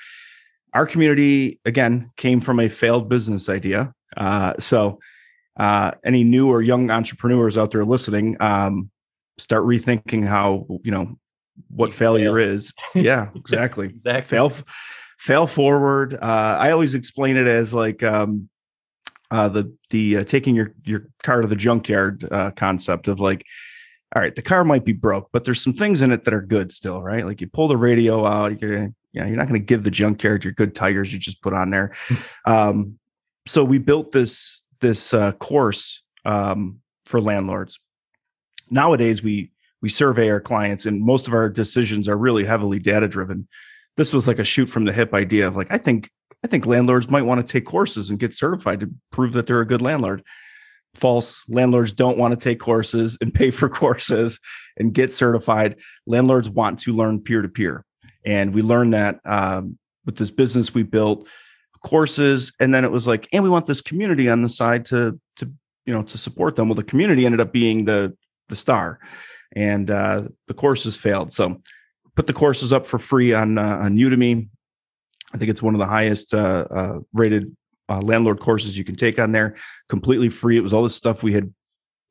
our 0.76 0.86
community, 0.86 1.58
again, 1.64 2.10
came 2.18 2.38
from 2.38 2.60
a 2.60 2.68
failed 2.68 3.08
business 3.08 3.48
idea. 3.48 3.94
Uh, 4.14 4.52
so, 4.58 4.98
uh, 5.58 5.92
any 6.04 6.22
new 6.22 6.50
or 6.50 6.60
young 6.60 6.90
entrepreneurs 6.90 7.56
out 7.56 7.70
there 7.70 7.84
listening, 7.84 8.36
um, 8.40 8.90
start 9.38 9.64
rethinking 9.64 10.26
how 10.26 10.66
you 10.84 10.90
know 10.90 11.16
what 11.68 11.94
failure 11.94 12.34
fail. 12.34 12.50
is. 12.50 12.74
Yeah, 12.94 13.30
exactly. 13.34 13.86
exactly. 13.86 14.20
Fail, 14.20 14.52
fail 15.18 15.46
forward. 15.46 16.12
Uh, 16.12 16.58
I 16.60 16.72
always 16.72 16.94
explain 16.94 17.38
it 17.38 17.46
as 17.46 17.72
like 17.72 18.02
um, 18.02 18.50
uh, 19.30 19.48
the 19.48 19.74
the 19.88 20.18
uh, 20.18 20.24
taking 20.24 20.54
your 20.54 20.74
your 20.84 21.08
car 21.22 21.40
to 21.40 21.48
the 21.48 21.56
junkyard 21.56 22.28
uh, 22.30 22.50
concept 22.50 23.08
of 23.08 23.18
like, 23.18 23.46
all 24.14 24.20
right, 24.20 24.36
the 24.36 24.42
car 24.42 24.62
might 24.62 24.84
be 24.84 24.92
broke, 24.92 25.30
but 25.32 25.46
there's 25.46 25.62
some 25.62 25.72
things 25.72 26.02
in 26.02 26.12
it 26.12 26.24
that 26.24 26.34
are 26.34 26.42
good 26.42 26.70
still, 26.70 27.02
right? 27.02 27.24
Like 27.24 27.40
you 27.40 27.46
pull 27.46 27.68
the 27.68 27.78
radio 27.78 28.26
out, 28.26 28.60
you're 28.60 28.74
gonna, 28.74 28.94
you 29.16 29.22
know, 29.22 29.28
you're 29.28 29.36
not 29.36 29.48
going 29.48 29.60
to 29.60 29.66
give 29.66 29.82
the 29.82 29.90
junk 29.90 30.18
character 30.18 30.50
good 30.52 30.74
tigers 30.74 31.12
you 31.12 31.18
just 31.18 31.42
put 31.42 31.54
on 31.54 31.70
there. 31.70 31.94
um, 32.44 32.98
so 33.46 33.64
we 33.64 33.78
built 33.78 34.12
this 34.12 34.60
this 34.80 35.14
uh, 35.14 35.32
course 35.32 36.02
um, 36.24 36.80
for 37.06 37.20
landlords. 37.20 37.80
Nowadays, 38.70 39.22
we 39.22 39.50
we 39.80 39.88
survey 39.88 40.28
our 40.30 40.40
clients 40.40 40.84
and 40.84 41.00
most 41.00 41.26
of 41.28 41.34
our 41.34 41.48
decisions 41.48 42.08
are 42.08 42.16
really 42.16 42.44
heavily 42.44 42.78
data 42.78 43.06
driven 43.06 43.46
this 43.96 44.12
was 44.12 44.26
like 44.26 44.38
a 44.38 44.44
shoot 44.44 44.66
from 44.66 44.84
the 44.84 44.92
hip 44.92 45.14
idea 45.14 45.46
of 45.46 45.54
like 45.54 45.70
i 45.70 45.78
think 45.78 46.10
i 46.42 46.48
think 46.48 46.66
landlords 46.66 47.08
might 47.08 47.22
want 47.22 47.46
to 47.46 47.52
take 47.52 47.64
courses 47.64 48.10
and 48.10 48.18
get 48.18 48.34
certified 48.34 48.80
to 48.80 48.90
prove 49.12 49.32
that 49.32 49.46
they're 49.46 49.60
a 49.60 49.66
good 49.66 49.82
landlord. 49.82 50.22
False. 50.94 51.44
Landlords 51.46 51.92
don't 51.92 52.16
want 52.16 52.32
to 52.32 52.42
take 52.42 52.58
courses 52.58 53.18
and 53.20 53.32
pay 53.32 53.50
for 53.50 53.68
courses 53.82 54.40
and 54.78 54.94
get 54.94 55.12
certified. 55.12 55.76
Landlords 56.06 56.48
want 56.48 56.78
to 56.80 56.94
learn 56.94 57.20
peer 57.20 57.42
to 57.42 57.48
peer 57.48 57.84
and 58.26 58.52
we 58.52 58.60
learned 58.60 58.92
that 58.92 59.20
um, 59.24 59.78
with 60.04 60.16
this 60.16 60.30
business 60.30 60.74
we 60.74 60.82
built 60.82 61.26
courses 61.82 62.52
and 62.60 62.74
then 62.74 62.84
it 62.84 62.90
was 62.90 63.06
like 63.06 63.28
and 63.32 63.42
we 63.42 63.50
want 63.50 63.66
this 63.66 63.80
community 63.80 64.28
on 64.28 64.42
the 64.42 64.48
side 64.48 64.84
to 64.84 65.18
to 65.36 65.50
you 65.86 65.94
know 65.94 66.02
to 66.02 66.18
support 66.18 66.56
them 66.56 66.68
well 66.68 66.74
the 66.74 66.82
community 66.82 67.24
ended 67.24 67.40
up 67.40 67.52
being 67.52 67.84
the 67.84 68.14
the 68.48 68.56
star 68.56 69.00
and 69.54 69.90
uh, 69.90 70.24
the 70.46 70.54
courses 70.54 70.96
failed. 70.96 71.32
So 71.32 71.60
put 72.14 72.26
the 72.26 72.32
courses 72.32 72.72
up 72.72 72.86
for 72.86 72.98
free 72.98 73.32
on 73.32 73.58
uh, 73.58 73.78
on 73.78 73.96
Udemy. 73.96 74.48
I 75.32 75.38
think 75.38 75.50
it's 75.50 75.62
one 75.62 75.74
of 75.74 75.78
the 75.78 75.86
highest 75.86 76.34
uh, 76.34 76.66
uh 76.70 76.98
rated 77.12 77.56
uh, 77.88 78.00
landlord 78.00 78.40
courses 78.40 78.76
you 78.76 78.84
can 78.84 78.96
take 78.96 79.18
on 79.18 79.32
there, 79.32 79.56
completely 79.88 80.28
free. 80.28 80.56
It 80.56 80.62
was 80.62 80.72
all 80.72 80.82
this 80.82 80.94
stuff 80.94 81.22
we 81.22 81.32
had 81.32 81.52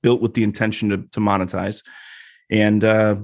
built 0.01 0.21
with 0.21 0.33
the 0.33 0.43
intention 0.43 0.89
to, 0.89 0.97
to 0.97 1.19
monetize, 1.19 1.83
and 2.49 2.83
uh, 2.83 3.15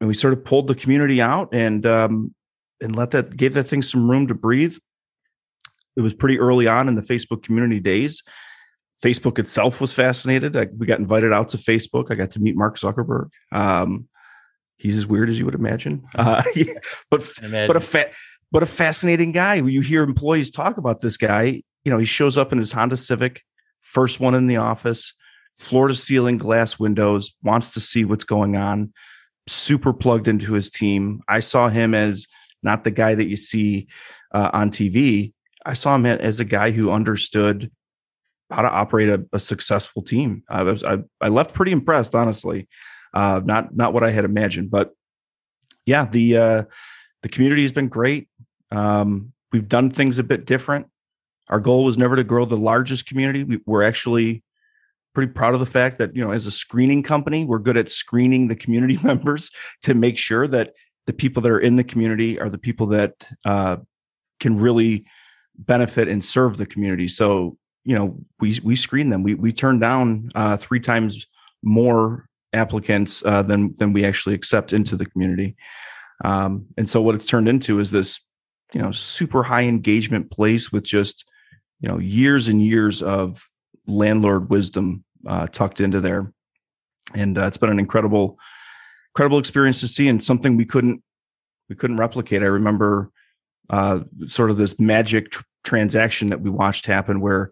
and 0.00 0.08
we 0.08 0.14
sort 0.14 0.32
of 0.32 0.44
pulled 0.44 0.68
the 0.68 0.74
community 0.74 1.20
out, 1.20 1.54
and 1.54 1.84
um, 1.86 2.34
and 2.80 2.94
let 2.94 3.12
that 3.12 3.36
gave 3.36 3.54
that 3.54 3.64
thing 3.64 3.82
some 3.82 4.10
room 4.10 4.26
to 4.26 4.34
breathe. 4.34 4.76
It 5.96 6.00
was 6.02 6.14
pretty 6.14 6.38
early 6.38 6.66
on 6.66 6.88
in 6.88 6.94
the 6.94 7.02
Facebook 7.02 7.42
community 7.42 7.80
days. 7.80 8.22
Facebook 9.02 9.38
itself 9.38 9.80
was 9.80 9.92
fascinated. 9.92 10.56
I, 10.56 10.68
we 10.76 10.86
got 10.86 10.98
invited 10.98 11.32
out 11.32 11.50
to 11.50 11.58
Facebook. 11.58 12.10
I 12.10 12.14
got 12.14 12.30
to 12.32 12.40
meet 12.40 12.56
Mark 12.56 12.78
Zuckerberg. 12.78 13.28
Um, 13.52 14.08
he's 14.78 14.96
as 14.96 15.06
weird 15.06 15.30
as 15.30 15.38
you 15.38 15.44
would 15.44 15.54
imagine, 15.54 16.04
uh, 16.14 16.42
but 17.10 17.30
imagine. 17.42 17.66
but 17.66 17.76
a 17.76 17.80
fa- 17.80 18.10
but 18.52 18.62
a 18.62 18.66
fascinating 18.66 19.32
guy. 19.32 19.54
You 19.56 19.80
hear 19.80 20.02
employees 20.02 20.50
talk 20.50 20.76
about 20.76 21.00
this 21.00 21.16
guy. 21.16 21.62
You 21.84 21.92
know, 21.92 21.98
he 21.98 22.04
shows 22.04 22.36
up 22.36 22.52
in 22.52 22.58
his 22.58 22.72
Honda 22.72 22.96
Civic, 22.96 23.42
first 23.80 24.20
one 24.20 24.34
in 24.34 24.46
the 24.46 24.56
office, 24.56 25.14
floor 25.56 25.88
to 25.88 25.94
ceiling 25.94 26.38
glass 26.38 26.78
windows, 26.78 27.34
wants 27.42 27.74
to 27.74 27.80
see 27.80 28.04
what's 28.04 28.24
going 28.24 28.56
on. 28.56 28.92
Super 29.48 29.92
plugged 29.92 30.28
into 30.28 30.52
his 30.52 30.70
team. 30.70 31.22
I 31.28 31.40
saw 31.40 31.68
him 31.68 31.94
as 31.94 32.26
not 32.62 32.84
the 32.84 32.90
guy 32.90 33.14
that 33.14 33.28
you 33.28 33.36
see 33.36 33.88
uh, 34.32 34.50
on 34.52 34.70
TV. 34.70 35.32
I 35.64 35.74
saw 35.74 35.94
him 35.94 36.06
as 36.06 36.40
a 36.40 36.44
guy 36.44 36.70
who 36.70 36.90
understood 36.90 37.70
how 38.50 38.62
to 38.62 38.70
operate 38.70 39.08
a, 39.08 39.24
a 39.32 39.40
successful 39.40 40.02
team. 40.02 40.42
I 40.48 40.62
was 40.62 40.84
I, 40.84 40.98
I, 41.20 41.28
left 41.28 41.54
pretty 41.54 41.72
impressed, 41.72 42.14
honestly. 42.14 42.68
Uh, 43.12 43.40
not 43.44 43.74
not 43.74 43.92
what 43.92 44.04
I 44.04 44.10
had 44.10 44.24
imagined, 44.24 44.70
but 44.70 44.92
yeah, 45.84 46.06
the 46.06 46.36
uh, 46.36 46.64
the 47.22 47.28
community 47.28 47.62
has 47.62 47.72
been 47.72 47.88
great. 47.88 48.28
Um, 48.70 49.32
we've 49.52 49.68
done 49.68 49.90
things 49.90 50.18
a 50.18 50.24
bit 50.24 50.44
different. 50.44 50.86
Our 51.48 51.60
goal 51.60 51.84
was 51.84 51.96
never 51.96 52.16
to 52.16 52.24
grow 52.24 52.44
the 52.44 52.56
largest 52.56 53.06
community. 53.06 53.44
We, 53.44 53.60
we're 53.66 53.82
actually 53.82 54.42
pretty 55.16 55.32
proud 55.32 55.54
of 55.54 55.60
the 55.60 55.64
fact 55.64 55.96
that 55.96 56.14
you 56.14 56.22
know 56.22 56.30
as 56.30 56.44
a 56.44 56.50
screening 56.50 57.02
company 57.02 57.46
we're 57.46 57.58
good 57.58 57.78
at 57.78 57.90
screening 57.90 58.48
the 58.48 58.54
community 58.54 58.98
members 59.02 59.50
to 59.80 59.94
make 59.94 60.18
sure 60.18 60.46
that 60.46 60.74
the 61.06 61.12
people 61.14 61.40
that 61.40 61.50
are 61.50 61.58
in 61.58 61.76
the 61.76 61.84
community 61.84 62.38
are 62.38 62.50
the 62.50 62.58
people 62.58 62.84
that 62.84 63.26
uh, 63.46 63.78
can 64.40 64.60
really 64.60 65.06
benefit 65.56 66.06
and 66.06 66.22
serve 66.22 66.58
the 66.58 66.66
community. 66.66 67.08
So 67.08 67.56
you 67.84 67.96
know 67.96 68.18
we 68.40 68.60
we 68.62 68.76
screen 68.76 69.08
them. 69.08 69.22
We 69.22 69.32
we 69.32 69.54
turn 69.54 69.78
down 69.78 70.30
uh, 70.34 70.58
three 70.58 70.80
times 70.80 71.26
more 71.62 72.28
applicants 72.52 73.24
uh, 73.24 73.42
than 73.42 73.74
than 73.78 73.94
we 73.94 74.04
actually 74.04 74.34
accept 74.34 74.74
into 74.74 74.96
the 74.96 75.06
community. 75.06 75.56
Um, 76.26 76.66
and 76.76 76.90
so 76.90 77.00
what 77.00 77.14
it's 77.14 77.24
turned 77.24 77.48
into 77.48 77.80
is 77.80 77.90
this 77.90 78.20
you 78.74 78.82
know 78.82 78.92
super 78.92 79.42
high 79.42 79.64
engagement 79.64 80.30
place 80.30 80.70
with 80.70 80.84
just 80.84 81.24
you 81.80 81.88
know 81.88 81.96
years 81.96 82.48
and 82.48 82.60
years 82.60 83.00
of 83.00 83.42
landlord 83.86 84.50
wisdom 84.50 85.04
uh, 85.26 85.46
tucked 85.48 85.80
into 85.80 86.00
there 86.00 86.32
and 87.14 87.38
uh, 87.38 87.46
it's 87.46 87.56
been 87.56 87.70
an 87.70 87.78
incredible 87.78 88.38
incredible 89.14 89.38
experience 89.38 89.80
to 89.80 89.88
see 89.88 90.08
and 90.08 90.22
something 90.22 90.56
we 90.56 90.64
couldn't 90.64 91.02
we 91.68 91.76
couldn't 91.76 91.96
replicate 91.96 92.42
i 92.42 92.46
remember 92.46 93.10
uh, 93.70 94.00
sort 94.26 94.50
of 94.50 94.56
this 94.56 94.78
magic 94.78 95.30
tr- 95.30 95.42
transaction 95.64 96.28
that 96.30 96.40
we 96.40 96.50
watched 96.50 96.86
happen 96.86 97.20
where 97.20 97.50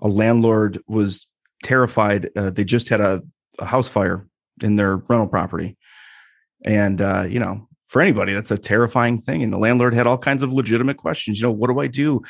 a 0.00 0.08
landlord 0.08 0.78
was 0.88 1.28
terrified. 1.62 2.30
Uh, 2.36 2.50
they 2.50 2.64
just 2.64 2.88
had 2.88 3.00
a, 3.00 3.22
a, 3.58 3.64
house 3.64 3.88
fire 3.88 4.26
in 4.62 4.76
their 4.76 4.96
rental 4.96 5.28
property. 5.28 5.76
And, 6.64 7.00
uh, 7.00 7.26
you 7.28 7.38
know, 7.38 7.68
for 7.84 8.00
anybody, 8.00 8.32
that's 8.32 8.50
a 8.50 8.58
terrifying 8.58 9.20
thing. 9.20 9.42
And 9.42 9.52
the 9.52 9.58
landlord 9.58 9.94
had 9.94 10.06
all 10.06 10.18
kinds 10.18 10.42
of 10.42 10.52
legitimate 10.52 10.96
questions. 10.96 11.38
You 11.38 11.48
know, 11.48 11.52
what 11.52 11.68
do 11.68 11.80
I 11.80 11.86
do? 11.86 12.22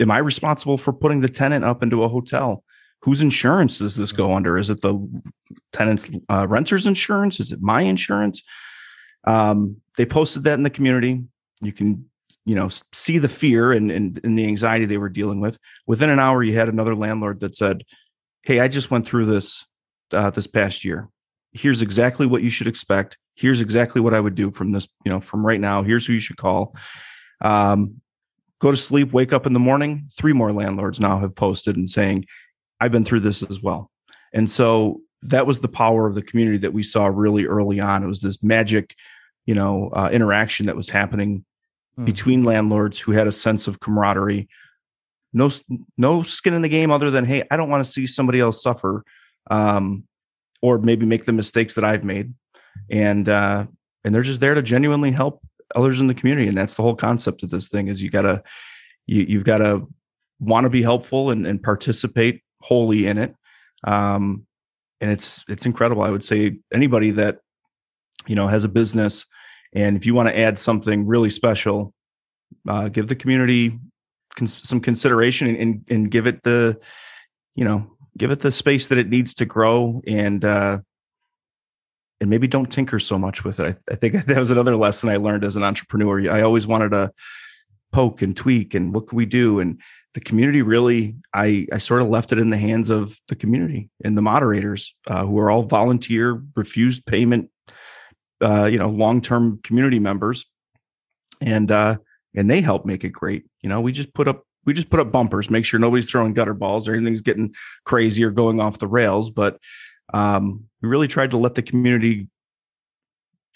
Am 0.00 0.10
I 0.10 0.18
responsible 0.18 0.78
for 0.78 0.92
putting 0.92 1.20
the 1.20 1.28
tenant 1.28 1.64
up 1.64 1.82
into 1.82 2.02
a 2.02 2.08
hotel? 2.08 2.62
Whose 3.02 3.22
insurance 3.22 3.78
does 3.78 3.96
this 3.96 4.12
go 4.12 4.32
under? 4.32 4.56
Is 4.58 4.70
it 4.70 4.80
the 4.80 5.22
tenant's 5.72 6.08
uh, 6.28 6.46
renter's 6.48 6.86
insurance? 6.86 7.40
Is 7.40 7.50
it 7.52 7.60
my 7.60 7.82
insurance? 7.82 8.42
Um, 9.24 9.76
they 9.96 10.06
posted 10.06 10.44
that 10.44 10.54
in 10.54 10.62
the 10.62 10.70
community. 10.70 11.24
You 11.60 11.72
can 11.72 12.08
you 12.44 12.54
know 12.54 12.68
see 12.92 13.18
the 13.18 13.28
fear 13.28 13.72
and, 13.72 13.90
and, 13.90 14.20
and 14.24 14.38
the 14.38 14.46
anxiety 14.46 14.84
they 14.84 14.98
were 14.98 15.08
dealing 15.08 15.40
with 15.40 15.58
within 15.86 16.10
an 16.10 16.18
hour 16.18 16.42
you 16.42 16.54
had 16.54 16.68
another 16.68 16.94
landlord 16.94 17.40
that 17.40 17.56
said 17.56 17.82
hey 18.42 18.60
i 18.60 18.68
just 18.68 18.90
went 18.90 19.06
through 19.06 19.24
this 19.24 19.66
uh, 20.12 20.30
this 20.30 20.46
past 20.46 20.84
year 20.84 21.08
here's 21.52 21.82
exactly 21.82 22.26
what 22.26 22.42
you 22.42 22.50
should 22.50 22.66
expect 22.66 23.16
here's 23.34 23.60
exactly 23.60 24.00
what 24.00 24.14
i 24.14 24.20
would 24.20 24.34
do 24.34 24.50
from 24.50 24.72
this 24.72 24.88
you 25.04 25.12
know 25.12 25.20
from 25.20 25.46
right 25.46 25.60
now 25.60 25.82
here's 25.82 26.06
who 26.06 26.12
you 26.12 26.20
should 26.20 26.36
call 26.36 26.76
um, 27.42 28.00
go 28.58 28.70
to 28.70 28.76
sleep 28.76 29.12
wake 29.12 29.32
up 29.32 29.46
in 29.46 29.52
the 29.52 29.60
morning 29.60 30.08
three 30.16 30.32
more 30.32 30.52
landlords 30.52 31.00
now 31.00 31.18
have 31.18 31.34
posted 31.34 31.76
and 31.76 31.90
saying 31.90 32.24
i've 32.82 32.92
been 32.92 33.04
through 33.04 33.20
this 33.20 33.42
as 33.44 33.62
well 33.62 33.90
and 34.32 34.50
so 34.50 35.00
that 35.22 35.46
was 35.46 35.60
the 35.60 35.68
power 35.68 36.06
of 36.06 36.14
the 36.14 36.22
community 36.22 36.58
that 36.58 36.72
we 36.72 36.82
saw 36.82 37.06
really 37.06 37.46
early 37.46 37.80
on 37.80 38.02
it 38.02 38.08
was 38.08 38.20
this 38.20 38.42
magic 38.42 38.94
you 39.46 39.54
know 39.54 39.90
uh, 39.92 40.10
interaction 40.12 40.66
that 40.66 40.76
was 40.76 40.88
happening 40.88 41.44
mm. 41.98 42.04
between 42.04 42.44
landlords 42.44 42.98
who 42.98 43.12
had 43.12 43.26
a 43.26 43.32
sense 43.32 43.66
of 43.66 43.80
camaraderie. 43.80 44.48
No, 45.32 45.50
no 45.96 46.22
skin 46.22 46.54
in 46.54 46.62
the 46.62 46.68
game 46.68 46.90
other 46.90 47.10
than, 47.10 47.24
hey, 47.24 47.44
I 47.50 47.56
don't 47.56 47.70
want 47.70 47.84
to 47.84 47.90
see 47.90 48.06
somebody 48.06 48.40
else 48.40 48.62
suffer, 48.62 49.02
um, 49.50 50.04
or 50.60 50.78
maybe 50.78 51.06
make 51.06 51.24
the 51.24 51.32
mistakes 51.32 51.74
that 51.74 51.84
I've 51.84 52.04
made, 52.04 52.34
and 52.90 53.28
uh, 53.28 53.66
and 54.04 54.14
they're 54.14 54.22
just 54.22 54.40
there 54.40 54.54
to 54.54 54.62
genuinely 54.62 55.10
help 55.10 55.40
others 55.74 56.00
in 56.00 56.06
the 56.06 56.14
community, 56.14 56.48
and 56.48 56.56
that's 56.56 56.74
the 56.74 56.82
whole 56.82 56.94
concept 56.94 57.42
of 57.42 57.50
this 57.50 57.68
thing. 57.68 57.88
Is 57.88 58.02
you 58.02 58.10
gotta, 58.10 58.42
you 59.06 59.24
you've 59.26 59.44
got 59.44 59.58
to 59.58 59.88
want 60.38 60.64
to 60.64 60.70
be 60.70 60.82
helpful 60.82 61.30
and, 61.30 61.46
and 61.46 61.62
participate 61.62 62.42
wholly 62.62 63.06
in 63.06 63.18
it. 63.18 63.34
Um, 63.84 64.46
and 65.00 65.10
it's 65.10 65.44
it's 65.48 65.66
incredible. 65.66 66.02
I 66.02 66.10
would 66.10 66.24
say 66.24 66.58
anybody 66.72 67.10
that 67.12 67.38
you 68.26 68.36
know 68.36 68.46
has 68.48 68.64
a 68.64 68.68
business 68.68 69.26
and 69.72 69.96
if 69.96 70.04
you 70.04 70.14
want 70.14 70.28
to 70.28 70.38
add 70.38 70.58
something 70.58 71.06
really 71.06 71.30
special, 71.30 71.94
uh, 72.68 72.88
give 72.88 73.08
the 73.08 73.14
community 73.14 73.78
cons- 74.36 74.68
some 74.68 74.80
consideration 74.80 75.48
and, 75.48 75.56
and, 75.56 75.84
and 75.88 76.10
give 76.10 76.26
it 76.26 76.42
the, 76.42 76.78
you 77.54 77.64
know, 77.64 77.90
give 78.18 78.30
it 78.30 78.40
the 78.40 78.52
space 78.52 78.86
that 78.88 78.98
it 78.98 79.08
needs 79.08 79.34
to 79.34 79.46
grow 79.46 80.02
and 80.06 80.44
uh, 80.44 80.78
and 82.20 82.30
maybe 82.30 82.46
don't 82.46 82.70
tinker 82.70 82.98
so 82.98 83.18
much 83.18 83.42
with 83.44 83.58
it. 83.58 83.66
I, 83.66 83.72
th- 83.72 83.84
I 83.90 83.94
think 83.96 84.14
that 84.26 84.38
was 84.38 84.50
another 84.50 84.76
lesson 84.76 85.08
I 85.08 85.16
learned 85.16 85.44
as 85.44 85.56
an 85.56 85.62
entrepreneur. 85.62 86.30
I 86.30 86.42
always 86.42 86.66
wanted 86.66 86.90
to 86.90 87.10
poke 87.92 88.22
and 88.22 88.36
tweak 88.36 88.74
and 88.74 88.94
what 88.94 89.06
can 89.06 89.16
we 89.16 89.26
do? 89.26 89.60
And 89.60 89.80
the 90.14 90.20
community 90.20 90.60
really 90.60 91.16
i 91.32 91.66
i 91.72 91.78
sort 91.78 92.02
of 92.02 92.08
left 92.08 92.32
it 92.32 92.38
in 92.38 92.50
the 92.50 92.58
hands 92.58 92.90
of 92.90 93.18
the 93.28 93.34
community 93.34 93.88
and 94.04 94.14
the 94.14 94.20
moderators 94.20 94.94
uh, 95.06 95.24
who 95.24 95.38
are 95.38 95.50
all 95.50 95.62
volunteer 95.62 96.42
refused 96.54 97.06
payment 97.06 97.48
uh, 98.42 98.64
you 98.64 98.78
know 98.78 98.90
long-term 98.90 99.60
community 99.62 99.98
members. 99.98 100.44
And 101.40 101.70
uh 101.70 101.96
and 102.34 102.50
they 102.50 102.60
help 102.60 102.86
make 102.86 103.04
it 103.04 103.10
great. 103.10 103.44
You 103.62 103.68
know 103.68 103.80
we 103.80 103.92
just 103.92 104.12
put 104.14 104.28
up 104.28 104.44
we 104.64 104.74
just 104.74 104.90
put 104.90 105.00
up 105.00 105.10
bumpers 105.10 105.50
make 105.50 105.64
sure 105.64 105.80
nobody's 105.80 106.10
throwing 106.10 106.34
gutter 106.34 106.54
balls 106.54 106.86
or 106.86 106.94
anything's 106.94 107.20
getting 107.20 107.54
crazy 107.84 108.22
or 108.22 108.30
going 108.30 108.60
off 108.60 108.78
the 108.78 108.86
rails. 108.86 109.30
But 109.30 109.58
um 110.12 110.64
we 110.80 110.88
really 110.88 111.08
tried 111.08 111.30
to 111.32 111.36
let 111.36 111.54
the 111.54 111.62
community 111.62 112.28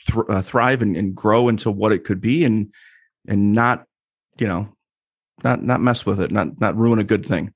th- 0.08 0.26
uh, 0.28 0.42
thrive 0.42 0.82
and, 0.82 0.96
and 0.96 1.14
grow 1.14 1.48
into 1.48 1.70
what 1.70 1.92
it 1.92 2.04
could 2.04 2.20
be 2.20 2.44
and 2.44 2.72
and 3.28 3.52
not 3.52 3.85
you 4.38 4.46
know 4.46 4.68
not 5.44 5.62
not 5.62 5.80
mess 5.80 6.06
with 6.06 6.20
it 6.20 6.30
not 6.30 6.60
not 6.60 6.76
ruin 6.76 6.98
a 6.98 7.04
good 7.04 7.24
thing 7.24 7.52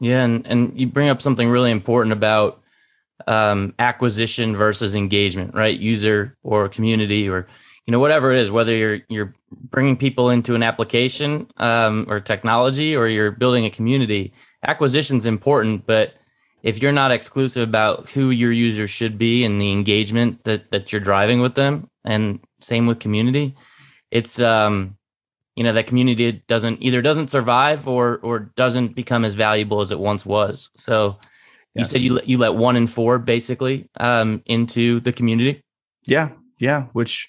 yeah 0.00 0.22
and 0.22 0.46
and 0.46 0.78
you 0.78 0.86
bring 0.86 1.08
up 1.08 1.22
something 1.22 1.48
really 1.48 1.70
important 1.70 2.12
about 2.12 2.62
um, 3.26 3.74
acquisition 3.78 4.56
versus 4.56 4.94
engagement, 4.94 5.54
right? 5.54 5.78
User 5.78 6.36
or 6.42 6.68
community 6.68 7.28
or 7.28 7.46
you 7.86 7.92
know 7.92 7.98
whatever 7.98 8.32
it 8.32 8.38
is, 8.38 8.50
whether 8.50 8.74
you're 8.74 9.00
you're 9.08 9.34
bringing 9.50 9.96
people 9.96 10.30
into 10.30 10.54
an 10.54 10.62
application 10.62 11.48
um, 11.56 12.06
or 12.08 12.20
technology 12.20 12.94
or 12.94 13.08
you're 13.08 13.30
building 13.30 13.64
a 13.64 13.70
community. 13.70 14.32
Acquisition 14.64 15.16
is 15.16 15.26
important, 15.26 15.86
but 15.86 16.14
if 16.62 16.80
you're 16.80 16.92
not 16.92 17.10
exclusive 17.10 17.68
about 17.68 18.08
who 18.10 18.30
your 18.30 18.52
users 18.52 18.90
should 18.90 19.18
be 19.18 19.44
and 19.44 19.60
the 19.60 19.72
engagement 19.72 20.44
that 20.44 20.70
that 20.70 20.92
you're 20.92 21.00
driving 21.00 21.40
with 21.40 21.54
them, 21.54 21.88
and 22.04 22.40
same 22.60 22.86
with 22.86 23.00
community, 23.00 23.56
it's 24.10 24.40
um 24.40 24.96
you 25.56 25.64
know 25.64 25.72
that 25.72 25.86
community 25.86 26.42
doesn't 26.48 26.82
either 26.82 27.02
doesn't 27.02 27.30
survive 27.30 27.86
or 27.86 28.18
or 28.18 28.38
doesn't 28.56 28.94
become 28.94 29.24
as 29.24 29.34
valuable 29.34 29.80
as 29.80 29.90
it 29.90 29.98
once 29.98 30.24
was. 30.24 30.70
So 30.76 31.18
you 31.74 31.84
said 31.84 32.00
you 32.00 32.14
let, 32.14 32.28
you 32.28 32.38
let 32.38 32.54
one 32.54 32.76
in 32.76 32.86
four 32.86 33.18
basically 33.18 33.88
um, 33.98 34.42
into 34.46 35.00
the 35.00 35.12
community. 35.12 35.62
Yeah, 36.06 36.30
yeah. 36.58 36.84
Which 36.92 37.28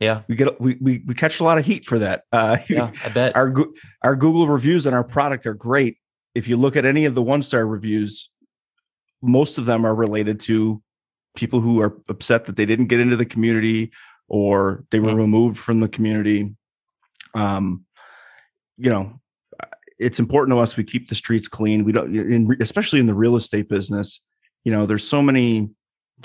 yeah, 0.00 0.22
we 0.28 0.36
get 0.36 0.60
we 0.60 0.76
we, 0.80 1.02
we 1.06 1.14
catch 1.14 1.40
a 1.40 1.44
lot 1.44 1.58
of 1.58 1.64
heat 1.64 1.84
for 1.84 1.98
that. 1.98 2.24
Uh, 2.32 2.58
yeah, 2.68 2.90
I 3.04 3.08
bet 3.10 3.36
our 3.36 3.54
our 4.02 4.16
Google 4.16 4.48
reviews 4.48 4.86
on 4.86 4.94
our 4.94 5.04
product 5.04 5.46
are 5.46 5.54
great. 5.54 5.98
If 6.34 6.48
you 6.48 6.56
look 6.56 6.76
at 6.76 6.84
any 6.84 7.04
of 7.04 7.14
the 7.14 7.22
one 7.22 7.42
star 7.42 7.66
reviews, 7.66 8.28
most 9.22 9.58
of 9.58 9.64
them 9.64 9.86
are 9.86 9.94
related 9.94 10.40
to 10.40 10.82
people 11.34 11.60
who 11.60 11.80
are 11.80 11.96
upset 12.08 12.46
that 12.46 12.56
they 12.56 12.66
didn't 12.66 12.86
get 12.86 13.00
into 13.00 13.16
the 13.16 13.24
community 13.24 13.90
or 14.28 14.84
they 14.90 15.00
were 15.00 15.10
mm-hmm. 15.10 15.18
removed 15.18 15.58
from 15.58 15.80
the 15.80 15.88
community. 15.88 16.54
Um, 17.36 17.84
you 18.76 18.90
know, 18.90 19.20
it's 19.98 20.18
important 20.18 20.54
to 20.56 20.60
us 20.60 20.76
we 20.76 20.84
keep 20.84 21.08
the 21.08 21.14
streets 21.14 21.48
clean. 21.48 21.84
We 21.84 21.92
don't, 21.92 22.14
in, 22.14 22.56
especially 22.60 23.00
in 23.00 23.06
the 23.06 23.14
real 23.14 23.36
estate 23.36 23.68
business. 23.68 24.20
You 24.64 24.72
know, 24.72 24.86
there's 24.86 25.06
so 25.08 25.22
many 25.22 25.70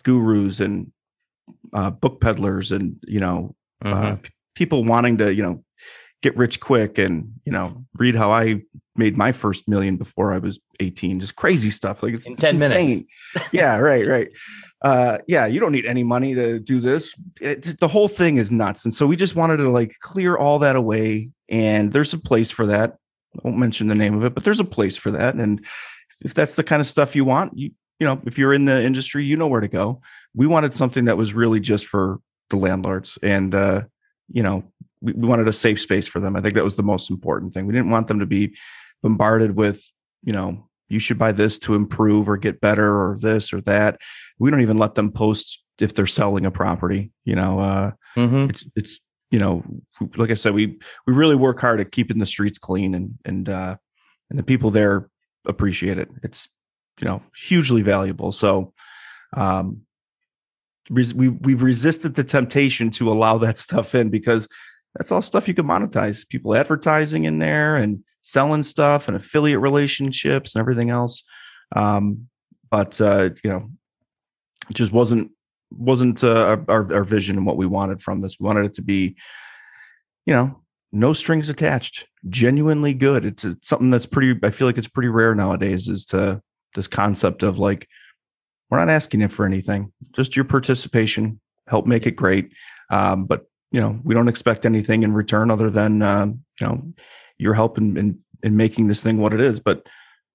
gurus 0.04 0.60
and 0.60 0.92
uh, 1.74 1.90
book 1.90 2.22
peddlers 2.22 2.72
and 2.72 2.98
you 3.08 3.20
know 3.20 3.56
uh, 3.84 3.94
mm-hmm. 3.94 4.14
uh, 4.14 4.18
people 4.56 4.84
wanting 4.84 5.18
to 5.18 5.34
you 5.34 5.44
know 5.44 5.64
get 6.22 6.38
rich 6.38 6.60
quick 6.60 6.98
and 6.98 7.34
you 7.46 7.52
know 7.52 7.86
read 7.96 8.16
how 8.16 8.32
I 8.32 8.62
made 8.96 9.18
my 9.18 9.32
first 9.32 9.68
million 9.68 9.98
before 9.98 10.34
I 10.34 10.38
was 10.38 10.60
18. 10.80 11.20
Just 11.20 11.36
crazy 11.36 11.70
stuff. 11.70 12.04
Like 12.04 12.14
it's, 12.14 12.28
In 12.28 12.36
10 12.36 12.56
it's 12.56 12.60
minutes. 12.60 12.74
insane. 12.74 13.08
yeah, 13.52 13.78
right, 13.78 14.08
right. 14.08 14.30
Uh, 14.82 15.20
yeah, 15.28 15.46
you 15.46 15.60
don't 15.60 15.72
need 15.72 15.86
any 15.86 16.04
money 16.04 16.34
to 16.34 16.60
do 16.60 16.80
this. 16.80 17.16
It, 17.40 17.80
the 17.80 17.88
whole 17.88 18.08
thing 18.08 18.38
is 18.38 18.52
nuts. 18.52 18.84
And 18.84 18.94
so 18.94 19.06
we 19.06 19.16
just 19.16 19.36
wanted 19.36 19.58
to 19.58 19.70
like 19.70 19.96
clear 20.02 20.36
all 20.36 20.60
that 20.60 20.76
away. 20.76 21.30
And 21.50 21.94
there's 21.94 22.14
a 22.14 22.18
place 22.18 22.50
for 22.50 22.66
that. 22.68 22.98
I 23.36 23.40
won't 23.44 23.60
mention 23.60 23.88
the 23.88 23.96
name 23.96 24.16
of 24.16 24.24
it, 24.26 24.34
but 24.34 24.44
there's 24.44 24.60
a 24.60 24.66
place 24.66 24.98
for 24.98 25.12
that. 25.12 25.36
And 25.36 25.64
if 26.22 26.34
that's 26.34 26.56
the 26.56 26.64
kind 26.64 26.80
of 26.80 26.88
stuff 26.88 27.16
you 27.16 27.26
want, 27.26 27.58
you 27.58 27.72
you 28.00 28.08
know, 28.08 28.20
if 28.26 28.40
you're 28.40 28.54
in 28.54 28.66
the 28.66 28.84
industry, 28.84 29.24
you 29.24 29.38
know 29.38 29.46
where 29.46 29.62
to 29.62 29.68
go. 29.68 30.02
We 30.34 30.48
wanted 30.48 30.74
something 30.74 31.06
that 31.06 31.18
was 31.18 31.36
really 31.36 31.60
just 31.60 31.86
for 31.86 32.20
the 32.50 32.56
landlords. 32.56 33.20
And 33.22 33.54
uh, 33.54 33.84
you 34.32 34.42
know, 34.42 34.64
we, 35.02 35.14
we 35.14 35.28
wanted 35.28 35.48
a 35.48 35.54
safe 35.54 35.80
space 35.80 36.08
for 36.08 36.20
them. 36.20 36.36
I 36.36 36.42
think 36.42 36.56
that 36.56 36.64
was 36.64 36.76
the 36.76 36.84
most 36.84 37.12
important 37.12 37.54
thing. 37.54 37.68
We 37.68 37.74
didn't 37.74 37.92
want 37.92 38.08
them 38.08 38.20
to 38.20 38.26
be 38.26 38.58
bombarded 39.04 39.56
with, 39.56 39.84
you 40.24 40.34
know, 40.34 40.68
you 40.90 41.00
should 41.00 41.20
buy 41.20 41.32
this 41.32 41.60
to 41.60 41.76
improve 41.76 42.28
or 42.28 42.38
get 42.38 42.60
better 42.60 42.90
or 42.90 43.18
this 43.22 43.54
or 43.54 43.62
that. 43.62 44.00
We 44.42 44.50
don't 44.52 44.62
even 44.62 44.78
let 44.78 44.96
them 44.96 45.12
post 45.12 45.64
if 45.80 45.94
they're 45.94 46.08
selling 46.08 46.46
a 46.46 46.52
property. 46.52 47.12
You 47.26 47.36
know, 47.36 47.60
uh, 47.60 47.92
Mhm. 48.18 48.50
it's 48.50 48.66
it's 48.76 49.00
you 49.30 49.40
know, 49.40 49.64
like 50.18 50.30
I 50.32 50.34
said, 50.34 50.54
we 50.54 50.78
we 51.08 51.14
really 51.14 51.36
work 51.36 51.62
hard 51.62 51.80
at 51.80 51.92
keeping 51.92 52.18
the 52.18 52.26
streets 52.26 52.58
clean 52.58 52.96
and 52.96 53.18
and 53.24 53.48
uh, 53.48 53.76
and 54.30 54.40
the 54.40 54.44
people 54.44 54.72
there 54.72 55.10
appreciate 55.46 55.98
it. 55.98 56.10
It's 56.24 56.50
you 57.00 57.08
know 57.08 57.22
hugely 57.38 57.82
valuable. 57.82 58.32
So 58.32 58.74
um, 59.38 59.82
res- 60.90 61.14
we 61.14 61.30
we've 61.30 61.62
resisted 61.62 62.16
the 62.16 62.24
temptation 62.24 62.92
to 62.92 63.12
allow 63.12 63.38
that 63.38 63.58
stuff 63.68 63.96
in 63.96 64.10
because 64.10 64.48
that's 64.96 65.12
all 65.12 65.22
stuff 65.22 65.48
you 65.48 65.54
can 65.54 65.66
monetize. 65.68 66.28
People 66.28 66.56
advertising 66.56 67.24
in 67.26 67.40
there 67.40 67.78
and 67.78 68.04
selling 68.24 68.64
stuff 68.64 69.08
and 69.08 69.16
affiliate 69.18 69.60
relationships 69.62 70.54
and 70.56 70.60
everything 70.60 70.90
else. 70.90 71.24
Um, 71.76 72.28
but 72.70 73.00
uh, 73.00 73.30
you 73.44 73.50
know, 73.50 73.70
just 74.74 74.92
wasn't 74.92 75.32
wasn't 75.72 76.24
uh, 76.24 76.58
our 76.68 76.94
our 76.94 77.04
vision 77.04 77.38
and 77.38 77.46
what 77.46 77.58
we 77.58 77.66
wanted 77.66 78.02
from 78.02 78.22
this. 78.22 78.40
We 78.40 78.46
wanted 78.46 78.66
it 78.66 78.74
to 78.76 78.82
be, 78.82 79.16
you 80.26 80.34
know, 80.34 80.62
no 80.92 81.14
strings 81.14 81.50
attached, 81.50 82.08
genuinely 82.30 82.94
good. 82.94 83.26
It's, 83.26 83.44
it's 83.44 83.68
something 83.68 83.90
that's 83.90 84.06
pretty. 84.06 84.40
I 84.44 84.52
feel 84.52 84.68
like 84.68 84.78
it's 84.78 84.88
pretty 84.88 85.10
rare 85.10 85.34
nowadays. 85.36 85.88
Is 85.88 86.06
to 86.08 86.42
this 86.76 86.88
concept 86.88 87.44
of 87.44 87.60
like 87.60 87.88
we're 88.70 88.80
not 88.80 88.90
asking 88.90 89.22
it 89.22 89.32
for 89.32 89.46
anything, 89.46 89.92
just 90.14 90.36
your 90.36 90.46
participation. 90.46 91.40
Help 91.68 91.86
make 91.86 92.06
it 92.06 92.16
great, 92.16 92.52
um, 92.90 93.26
but 93.26 93.46
you 93.72 93.80
know 93.80 94.00
we 94.04 94.14
don't 94.14 94.28
expect 94.28 94.66
anything 94.66 95.04
in 95.04 95.14
return 95.14 95.52
other 95.52 95.70
than 95.70 96.02
um, 96.02 96.44
you 96.60 96.68
know 96.68 96.94
your 97.38 97.54
help 97.54 97.78
in, 97.78 97.98
in 97.98 98.20
in 98.44 98.58
making 98.58 98.88
this 98.88 99.02
thing 99.02 99.18
what 99.18 99.34
it 99.34 99.40
is. 99.40 99.60
But 99.60 99.86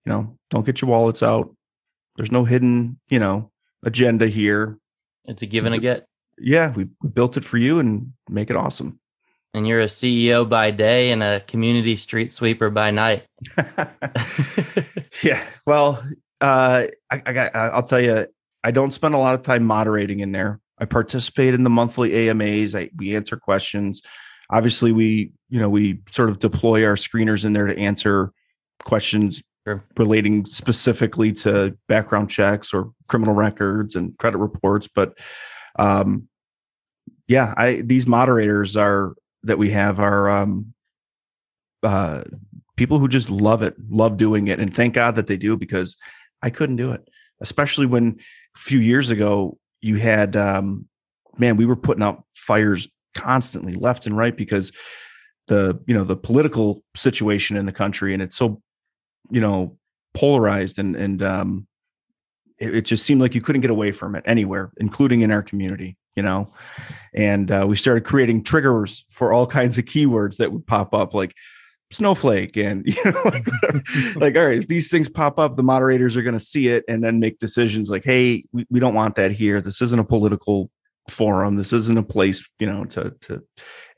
you 0.05 0.13
know, 0.13 0.39
don't 0.51 0.65
get 0.65 0.81
your 0.81 0.91
wallets 0.91 1.23
out. 1.23 1.55
There's 2.17 2.33
no 2.33 2.45
hidden 2.45 2.99
you 3.09 3.19
know 3.19 3.51
agenda 3.87 4.27
here. 4.27 4.79
It's 5.25 5.41
a 5.41 5.47
give 5.47 5.65
and 5.65 5.75
a 5.75 5.79
get. 5.79 6.07
Yeah, 6.39 6.73
we, 6.73 6.89
we 7.03 7.09
built 7.09 7.39
it 7.39 7.45
for 7.45 7.57
you 7.57 7.79
and 7.79 8.13
make 8.29 8.51
it 8.51 8.57
awesome. 8.57 9.01
And 9.55 9.67
you're 9.67 9.81
a 9.81 9.87
CEO 9.87 10.47
by 10.47 10.71
day 10.71 11.11
and 11.13 11.23
a 11.23 11.41
community 11.41 11.97
street 11.97 12.31
sweeper 12.31 12.69
by 12.69 12.91
night. 12.91 13.25
yeah. 15.23 15.43
Well, 15.67 16.05
uh, 16.43 16.85
I, 17.11 17.23
I 17.25 17.33
got. 17.33 17.57
I'll 17.57 17.83
tell 17.83 18.01
you, 18.01 18.27
I 18.63 18.71
don't 18.71 18.91
spend 18.91 19.15
a 19.15 19.19
lot 19.19 19.35
of 19.35 19.41
time 19.41 19.65
moderating 19.65 20.21
in 20.21 20.33
there. 20.33 20.61
I 20.79 20.85
participate 20.85 21.55
in 21.55 21.65
the 21.65 21.71
monthly 21.71 22.29
AMAs. 22.29 22.75
I 22.75 22.91
we 22.97 23.17
answer 23.17 23.39
questions. 23.39 24.03
Obviously, 24.51 24.93
we 24.93 25.33
you 25.49 25.59
know 25.59 25.71
we 25.71 26.01
sort 26.11 26.29
of 26.29 26.39
deploy 26.39 26.85
our 26.85 26.97
screeners 26.97 27.47
in 27.47 27.55
there 27.55 27.67
to 27.67 27.79
answer 27.79 28.33
questions 28.85 29.43
Sure. 29.67 29.83
relating 29.99 30.45
specifically 30.45 31.33
to 31.33 31.77
background 31.89 32.31
checks 32.31 32.73
or 32.73 32.93
criminal 33.09 33.35
records 33.35 33.97
and 33.97 34.17
credit 34.17 34.39
reports. 34.39 34.87
But 34.87 35.19
um, 35.77 36.29
yeah, 37.27 37.53
I 37.57 37.83
these 37.85 38.07
moderators 38.07 38.77
are 38.77 39.17
that 39.43 39.59
we 39.59 39.71
have 39.71 39.99
are 39.99 40.31
um, 40.31 40.73
uh, 41.83 42.23
people 42.77 43.01
who 43.01 43.09
just 43.09 43.29
love 43.29 43.63
it, 43.63 43.75
love 43.91 44.17
doing 44.17 44.47
it, 44.47 44.61
and 44.61 44.73
thank 44.73 44.95
God 44.95 45.17
that 45.17 45.27
they 45.27 45.37
do 45.37 45.57
because 45.57 45.97
I 46.43 46.51
couldn't 46.51 46.77
do 46.77 46.93
it, 46.93 47.09
especially 47.41 47.87
when 47.87 48.21
a 48.55 48.59
few 48.59 48.79
years 48.79 49.09
ago 49.09 49.59
you 49.81 49.97
had 49.97 50.37
um, 50.37 50.87
man, 51.39 51.57
we 51.57 51.67
were 51.67 51.75
putting 51.75 52.05
out 52.05 52.23
fires 52.37 52.89
constantly, 53.17 53.75
left 53.75 54.07
and 54.07 54.17
right, 54.17 54.37
because 54.37 54.71
the 55.49 55.77
you 55.89 55.95
know 55.95 56.05
the 56.05 56.17
political 56.17 56.85
situation 56.95 57.57
in 57.57 57.67
the 57.67 57.73
country 57.73 58.15
and 58.15 58.23
it's 58.23 58.37
so 58.37 58.63
you 59.31 59.41
know 59.41 59.77
polarized 60.15 60.79
and 60.79 60.97
and 60.97 61.23
um, 61.23 61.67
it, 62.59 62.77
it 62.77 62.85
just 62.85 63.05
seemed 63.05 63.21
like 63.21 63.35
you 63.35 63.41
couldn't 63.41 63.61
get 63.63 63.71
away 63.71 63.93
from 63.93 64.15
it 64.15 64.25
anywhere, 64.27 64.73
including 64.79 65.21
in 65.21 65.31
our 65.31 65.43
community. 65.43 65.97
You 66.15 66.23
know, 66.23 66.51
and 67.15 67.51
uh, 67.51 67.67
we 67.69 67.77
started 67.77 68.05
creating 68.05 68.43
triggers 68.43 69.05
for 69.11 69.35
all 69.35 69.47
kinds 69.47 69.77
of 69.77 69.85
keywords 69.85 70.39
that 70.39 70.51
would 70.51 70.67
pop 70.67 70.95
up, 70.95 71.13
like 71.13 71.35
snowflake 71.93 72.57
and 72.57 72.85
you 73.05 73.05
know 73.05 73.23
like, 73.25 73.47
like 74.17 74.37
all 74.37 74.47
right 74.47 74.59
if 74.59 74.67
these 74.67 74.91
things 74.91 75.09
pop 75.09 75.39
up 75.39 75.55
the 75.55 75.63
moderators 75.63 76.17
are 76.17 76.23
going 76.23 76.35
to 76.37 76.41
see 76.41 76.67
it 76.67 76.85
and 76.89 77.05
then 77.05 77.21
make 77.21 77.39
decisions 77.39 77.89
like 77.89 78.03
hey 78.03 78.43
we, 78.53 78.67
we 78.71 78.81
don't 78.81 78.95
want 78.95 79.15
that 79.17 79.31
here. 79.31 79.61
This 79.61 79.81
isn't 79.81 80.01
a 80.01 80.05
political 80.05 80.71
forum. 81.09 81.55
This 81.55 81.73
isn't 81.73 81.99
a 81.99 82.03
place 82.03 82.49
you 82.59 82.67
know 82.67 82.87
to 82.87 83.15
to 83.23 83.43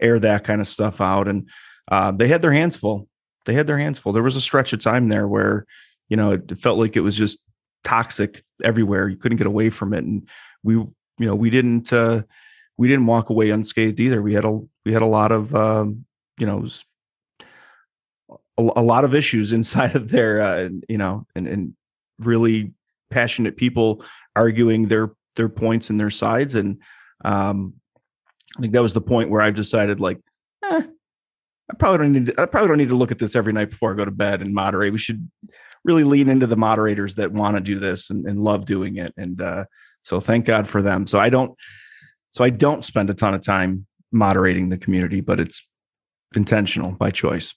air 0.00 0.18
that 0.18 0.44
kind 0.44 0.60
of 0.60 0.68
stuff 0.68 1.00
out 1.00 1.28
and 1.28 1.48
uh, 1.90 2.12
they 2.12 2.28
had 2.28 2.42
their 2.42 2.52
hands 2.52 2.76
full 2.76 3.07
they 3.48 3.54
had 3.54 3.66
their 3.66 3.78
hands 3.78 3.98
full. 3.98 4.12
There 4.12 4.22
was 4.22 4.36
a 4.36 4.42
stretch 4.42 4.74
of 4.74 4.80
time 4.80 5.08
there 5.08 5.26
where 5.26 5.64
you 6.10 6.18
know 6.18 6.32
it 6.32 6.58
felt 6.58 6.78
like 6.78 6.96
it 6.96 7.00
was 7.00 7.16
just 7.16 7.38
toxic 7.82 8.42
everywhere. 8.62 9.08
You 9.08 9.16
couldn't 9.16 9.38
get 9.38 9.46
away 9.46 9.70
from 9.70 9.94
it. 9.94 10.04
And 10.04 10.28
we 10.62 10.74
you 10.74 10.94
know 11.18 11.34
we 11.34 11.48
didn't 11.48 11.90
uh 11.90 12.22
we 12.76 12.88
didn't 12.88 13.06
walk 13.06 13.30
away 13.30 13.48
unscathed 13.48 14.00
either. 14.00 14.20
We 14.20 14.34
had 14.34 14.44
a 14.44 14.60
we 14.84 14.92
had 14.92 15.00
a 15.00 15.06
lot 15.06 15.32
of 15.32 15.54
um 15.54 16.04
you 16.38 16.44
know 16.44 16.68
a, 18.58 18.82
lot 18.82 19.04
of 19.04 19.14
issues 19.14 19.52
inside 19.58 19.96
of 19.96 20.10
there 20.10 20.42
uh 20.42 20.68
you 20.86 20.98
know 20.98 21.26
and 21.34 21.48
and 21.48 21.74
really 22.18 22.74
passionate 23.08 23.56
people 23.56 24.04
arguing 24.36 24.88
their 24.88 25.12
their 25.36 25.48
points 25.48 25.88
and 25.88 25.98
their 25.98 26.10
sides. 26.10 26.54
And 26.54 26.82
um 27.24 27.72
i 28.56 28.60
think 28.60 28.72
that 28.72 28.82
was 28.82 28.92
the 28.92 29.00
point 29.00 29.28
where 29.28 29.42
i 29.42 29.50
decided 29.50 29.98
like 29.98 30.20
i 31.70 31.74
probably 31.74 31.98
don't 31.98 32.12
need 32.12 32.26
to, 32.26 32.40
i 32.40 32.46
probably 32.46 32.68
don't 32.68 32.78
need 32.78 32.88
to 32.88 32.96
look 32.96 33.10
at 33.10 33.18
this 33.18 33.36
every 33.36 33.52
night 33.52 33.70
before 33.70 33.92
i 33.92 33.96
go 33.96 34.04
to 34.04 34.10
bed 34.10 34.42
and 34.42 34.54
moderate. 34.54 34.92
We 34.92 34.98
should 34.98 35.28
really 35.84 36.04
lean 36.04 36.28
into 36.28 36.46
the 36.46 36.56
moderators 36.56 37.14
that 37.16 37.32
want 37.32 37.56
to 37.56 37.62
do 37.62 37.78
this 37.78 38.10
and, 38.10 38.26
and 38.26 38.40
love 38.40 38.66
doing 38.66 38.96
it. 38.96 39.14
And 39.16 39.40
uh 39.40 39.64
so 40.02 40.20
thank 40.20 40.46
god 40.46 40.66
for 40.66 40.82
them. 40.82 41.06
So 41.06 41.18
i 41.18 41.28
don't 41.28 41.54
so 42.32 42.44
i 42.44 42.50
don't 42.50 42.84
spend 42.84 43.10
a 43.10 43.14
ton 43.14 43.34
of 43.34 43.42
time 43.42 43.86
moderating 44.10 44.68
the 44.70 44.78
community 44.78 45.20
but 45.20 45.40
it's 45.40 45.66
intentional 46.34 46.92
by 46.92 47.10
choice. 47.10 47.54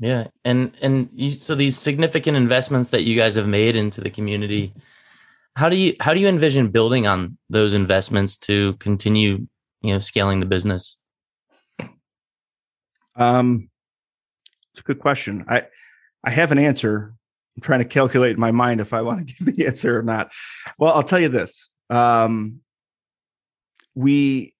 Yeah, 0.00 0.28
and 0.44 0.72
and 0.80 1.08
you, 1.12 1.36
so 1.38 1.54
these 1.54 1.76
significant 1.76 2.36
investments 2.36 2.90
that 2.90 3.04
you 3.04 3.16
guys 3.16 3.34
have 3.34 3.48
made 3.48 3.74
into 3.74 4.00
the 4.00 4.10
community, 4.10 4.72
how 5.56 5.68
do 5.68 5.76
you 5.76 5.96
how 6.00 6.14
do 6.14 6.20
you 6.20 6.28
envision 6.28 6.70
building 6.70 7.06
on 7.06 7.36
those 7.50 7.74
investments 7.74 8.38
to 8.38 8.74
continue, 8.74 9.48
you 9.82 9.94
know, 9.94 9.98
scaling 9.98 10.38
the 10.38 10.46
business? 10.46 10.96
Um, 13.18 13.68
it's 14.72 14.80
a 14.80 14.84
good 14.84 15.00
question. 15.00 15.44
I 15.48 15.64
I 16.24 16.30
have 16.30 16.52
an 16.52 16.58
answer. 16.58 17.14
I'm 17.56 17.62
trying 17.62 17.80
to 17.80 17.84
calculate 17.84 18.32
in 18.32 18.40
my 18.40 18.52
mind 18.52 18.80
if 18.80 18.92
I 18.92 19.02
want 19.02 19.26
to 19.26 19.34
give 19.44 19.56
the 19.56 19.66
answer 19.66 19.98
or 19.98 20.02
not. 20.02 20.30
Well, 20.78 20.92
I'll 20.94 21.02
tell 21.02 21.18
you 21.20 21.28
this. 21.28 21.68
Um, 21.90 22.60
we 23.94 24.54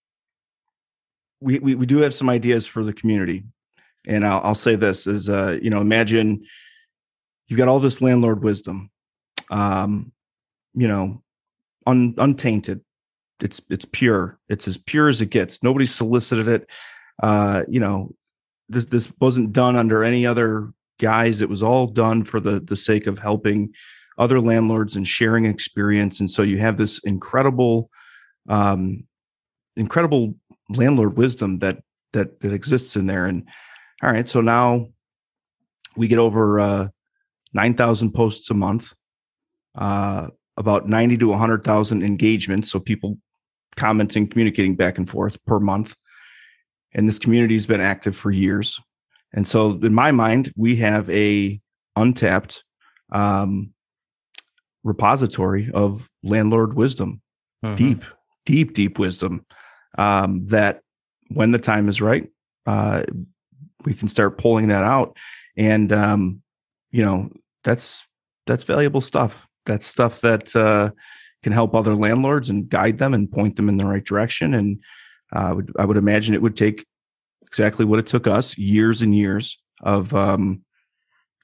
we 1.41 1.59
we, 1.61 1.75
we 1.77 1.87
do 1.87 1.99
have 1.99 2.13
some 2.13 2.29
ideas 2.29 2.67
for 2.67 2.85
the 2.85 2.93
community, 2.93 3.45
and 4.07 4.27
I'll, 4.27 4.41
I'll 4.43 4.55
say 4.55 4.75
this: 4.75 5.07
is 5.07 5.29
uh, 5.29 5.59
you 5.63 5.71
know, 5.71 5.81
imagine 5.81 6.45
you've 7.47 7.59
got 7.59 7.69
all 7.69 7.81
this 7.81 8.01
landlord 8.01 8.43
wisdom, 8.43 8.91
um, 9.51 10.13
you 10.75 10.89
know, 10.89 11.23
un, 11.87 12.15
untainted. 12.19 12.81
It's 13.41 13.61
it's 13.71 13.87
pure. 13.93 14.39
It's 14.49 14.67
as 14.67 14.79
pure 14.79 15.09
as 15.09 15.21
it 15.21 15.31
gets. 15.31 15.63
Nobody 15.63 15.87
solicited 15.87 16.49
it. 16.49 16.69
Uh, 17.23 17.65
you 17.69 17.79
know, 17.79 18.15
this 18.69 18.87
this 18.87 19.13
wasn't 19.21 19.53
done 19.53 19.77
under 19.77 20.05
any 20.05 20.27
other 20.27 20.69
guise. 20.99 21.41
It 21.41 21.49
was 21.49 21.63
all 21.63 21.87
done 21.87 22.25
for 22.25 22.41
the 22.41 22.61
the 22.61 22.77
sake 22.77 23.07
of 23.07 23.19
helping 23.19 23.73
other 24.19 24.41
landlords 24.41 24.97
and 24.97 25.07
sharing 25.07 25.45
experience. 25.45 26.21
And 26.21 26.31
so 26.31 26.43
you 26.43 26.59
have 26.59 26.77
this 26.77 26.99
incredible, 27.05 27.89
um, 28.49 29.05
incredible 29.77 30.35
landlord 30.71 31.17
wisdom 31.17 31.59
that 31.61 31.79
that 32.13 32.41
that 32.41 32.53
exists 32.53 32.97
in 32.97 33.07
there. 33.07 33.27
And 33.27 33.47
all 34.03 34.11
right, 34.11 34.29
so 34.29 34.41
now 34.41 34.89
we 35.97 36.09
get 36.09 36.19
over 36.19 36.61
uh, 36.61 36.89
nine 37.53 37.75
thousand 37.75 38.13
posts 38.13 38.51
a 38.51 38.55
month, 38.55 38.93
uh, 39.77 40.29
about 40.57 40.89
ninety 40.89 41.17
to 41.17 41.29
one 41.29 41.39
hundred 41.39 41.65
thousand 41.65 42.03
engagements. 42.03 42.71
So 42.71 42.81
people 42.81 43.19
commenting, 43.77 44.27
communicating 44.27 44.75
back 44.75 44.99
and 44.99 45.09
forth 45.09 45.39
per 45.47 45.61
month 45.61 45.95
and 46.99 47.09
this 47.09 47.21
community 47.21 47.55
has 47.55 47.65
been 47.65 47.81
active 47.81 48.17
for 48.17 48.33
years. 48.33 48.81
And 49.33 49.47
so, 49.47 49.71
in 49.71 49.95
my 49.95 50.11
mind, 50.11 50.53
we 50.57 50.75
have 50.77 51.09
a 51.11 51.61
untapped 51.95 52.65
um, 53.13 53.73
repository 54.83 55.71
of 55.73 56.09
landlord 56.25 56.75
wisdom, 56.75 57.23
mm-hmm. 57.65 57.77
deep, 57.77 58.05
deep, 58.45 58.75
deep 58.75 58.99
wisdom 58.99 59.47
um, 59.97 60.45
that 60.47 60.81
when 61.29 61.53
the 61.53 61.59
time 61.61 61.89
is 61.89 62.03
right, 62.03 62.29
uh, 62.67 63.05
we 63.85 63.95
can 63.95 64.09
start 64.09 64.39
pulling 64.39 64.67
that 64.69 64.83
out. 64.83 65.17
And, 65.57 65.93
um, 65.93 66.43
you 66.91 67.05
know, 67.05 67.31
that's, 67.63 68.09
that's 68.47 68.65
valuable 68.65 69.03
stuff. 69.03 69.47
That's 69.67 69.87
stuff 69.87 70.21
that 70.23 70.57
uh, 70.57 70.91
can 71.45 71.53
help 71.53 71.77
other 71.77 71.95
landlords 71.95 72.51
and 72.51 72.69
guide 72.69 72.99
them 72.99 73.15
and 73.15 73.31
point 73.31 73.55
them 73.55 73.69
in 73.69 73.77
the 73.77 73.87
right 73.87 74.05
direction. 74.05 74.53
And 74.55 74.81
I 75.33 75.53
would, 75.53 75.73
I 75.79 75.85
would 75.85 75.97
imagine 75.97 76.35
it 76.35 76.43
would 76.43 76.57
take 76.57 76.87
exactly 77.43 77.85
what 77.85 77.99
it 77.99 78.07
took 78.07 78.27
us 78.27 78.57
years 78.57 79.03
and 79.03 79.15
years 79.15 79.59
of, 79.83 80.15
um, 80.15 80.63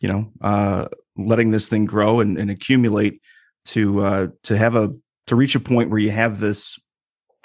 you 0.01 0.09
know, 0.09 0.33
uh, 0.40 0.87
letting 1.16 1.51
this 1.51 1.68
thing 1.68 1.85
grow 1.85 2.20
and, 2.20 2.38
and 2.38 2.51
accumulate 2.51 3.20
to 3.66 4.01
uh, 4.01 4.27
to 4.42 4.57
have 4.57 4.77
a 4.77 4.94
to 5.27 5.37
reach 5.37 5.55
a 5.55 5.61
point 5.61 5.90
where 5.90 5.99
you 5.99 6.11
have 6.11 6.40
this 6.40 6.79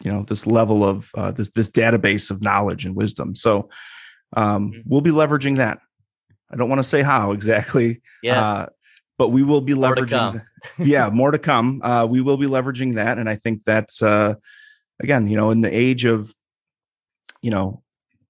you 0.03 0.11
know 0.11 0.23
this 0.23 0.45
level 0.45 0.83
of 0.83 1.11
uh, 1.15 1.31
this 1.31 1.49
this 1.51 1.69
database 1.69 2.31
of 2.31 2.41
knowledge 2.41 2.85
and 2.85 2.95
wisdom. 2.95 3.35
So 3.35 3.69
um, 4.35 4.71
mm-hmm. 4.71 4.81
we'll 4.85 5.01
be 5.01 5.11
leveraging 5.11 5.57
that. 5.57 5.79
I 6.51 6.55
don't 6.55 6.69
want 6.69 6.79
to 6.79 6.87
say 6.87 7.01
how 7.01 7.31
exactly 7.31 8.01
yeah. 8.23 8.41
uh, 8.41 8.65
but 9.17 9.29
we 9.29 9.43
will 9.43 9.61
be 9.61 9.73
leveraging 9.73 10.41
yeah 10.77 11.09
more 11.09 11.31
to 11.31 11.39
come. 11.39 11.81
Uh, 11.83 12.05
we 12.09 12.21
will 12.21 12.37
be 12.37 12.47
leveraging 12.47 12.95
that 12.95 13.17
and 13.17 13.29
i 13.29 13.35
think 13.35 13.63
that's 13.63 14.01
uh, 14.01 14.33
again 14.99 15.27
you 15.27 15.35
know 15.35 15.51
in 15.51 15.61
the 15.61 15.75
age 15.75 16.05
of 16.05 16.33
you 17.41 17.51
know 17.51 17.81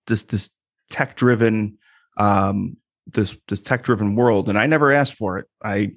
this 0.07 0.23
this 0.23 0.49
tech 0.89 1.15
driven 1.15 1.77
um, 2.17 2.77
this 3.07 3.37
this 3.47 3.61
tech 3.61 3.83
driven 3.83 4.15
world 4.15 4.49
and 4.49 4.57
i 4.57 4.65
never 4.65 4.91
asked 4.91 5.15
for 5.15 5.37
it 5.37 5.47
i 5.63 5.91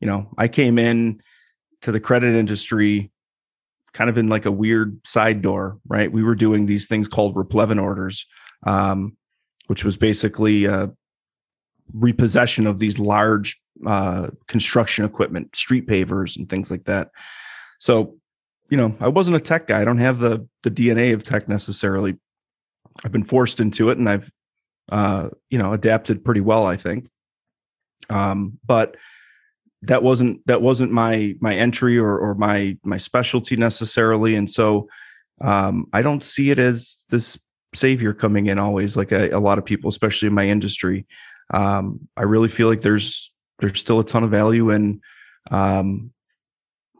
you 0.00 0.06
know 0.06 0.30
i 0.38 0.48
came 0.48 0.78
in 0.78 1.20
to 1.82 1.92
the 1.92 2.00
credit 2.00 2.34
industry 2.34 3.10
kind 3.92 4.10
of 4.10 4.18
in 4.18 4.28
like 4.28 4.46
a 4.46 4.52
weird 4.52 5.04
side 5.06 5.42
door, 5.42 5.78
right? 5.88 6.10
We 6.12 6.22
were 6.22 6.34
doing 6.34 6.66
these 6.66 6.86
things 6.86 7.08
called 7.08 7.34
replevin 7.34 7.82
orders, 7.82 8.26
um, 8.66 9.16
which 9.66 9.84
was 9.84 9.96
basically 9.96 10.66
a 10.66 10.90
repossession 11.92 12.66
of 12.66 12.78
these 12.78 12.98
large 12.98 13.60
uh, 13.86 14.28
construction 14.46 15.04
equipment, 15.04 15.56
street 15.56 15.88
pavers, 15.88 16.36
and 16.36 16.48
things 16.48 16.70
like 16.70 16.84
that. 16.84 17.10
So, 17.78 18.16
you 18.70 18.76
know, 18.76 18.96
I 19.00 19.08
wasn't 19.08 19.36
a 19.36 19.40
tech 19.40 19.66
guy. 19.66 19.80
I 19.80 19.84
don't 19.84 19.98
have 19.98 20.18
the 20.18 20.46
the 20.62 20.70
DNA 20.70 21.12
of 21.12 21.24
tech 21.24 21.48
necessarily. 21.48 22.16
I've 23.04 23.12
been 23.12 23.24
forced 23.24 23.60
into 23.60 23.90
it, 23.90 23.98
and 23.98 24.08
I've, 24.08 24.30
uh, 24.90 25.30
you 25.48 25.58
know, 25.58 25.72
adapted 25.72 26.24
pretty 26.24 26.40
well, 26.40 26.66
I 26.66 26.76
think. 26.76 27.08
Um, 28.08 28.58
but 28.64 28.96
that 29.82 30.02
wasn't 30.02 30.46
that 30.46 30.62
wasn't 30.62 30.92
my 30.92 31.34
my 31.40 31.54
entry 31.54 31.98
or 31.98 32.18
or 32.18 32.34
my 32.34 32.76
my 32.84 32.98
specialty 32.98 33.56
necessarily 33.56 34.34
and 34.34 34.50
so 34.50 34.88
um, 35.40 35.86
i 35.92 36.02
don't 36.02 36.22
see 36.22 36.50
it 36.50 36.58
as 36.58 37.04
this 37.08 37.38
savior 37.74 38.12
coming 38.12 38.46
in 38.46 38.58
always 38.58 38.96
like 38.96 39.12
a, 39.12 39.30
a 39.30 39.38
lot 39.38 39.58
of 39.58 39.64
people 39.64 39.88
especially 39.88 40.28
in 40.28 40.34
my 40.34 40.46
industry 40.46 41.06
um, 41.54 41.98
i 42.16 42.22
really 42.22 42.48
feel 42.48 42.68
like 42.68 42.82
there's 42.82 43.32
there's 43.60 43.80
still 43.80 44.00
a 44.00 44.04
ton 44.04 44.24
of 44.24 44.30
value 44.30 44.70
in 44.70 45.00
um, 45.50 46.12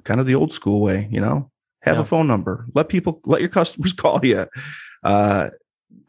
kind 0.04 0.20
of 0.20 0.26
the 0.26 0.35
old 0.35 0.52
school 0.52 0.80
way 0.80 1.06
you 1.11 1.20
know 1.20 1.50
have 1.83 1.97
yeah. 1.97 2.03
a 2.03 2.05
phone 2.05 2.27
number. 2.27 2.66
Let 2.75 2.88
people 2.88 3.21
let 3.25 3.40
your 3.40 3.49
customers 3.61 3.93
call 3.93 4.21
you. 4.25 4.47
Uh, 5.03 5.51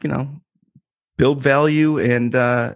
you 0.04 0.10
know 0.10 0.42
build 1.18 1.42
value 1.42 2.00
and 2.00 2.34
uh, 2.34 2.74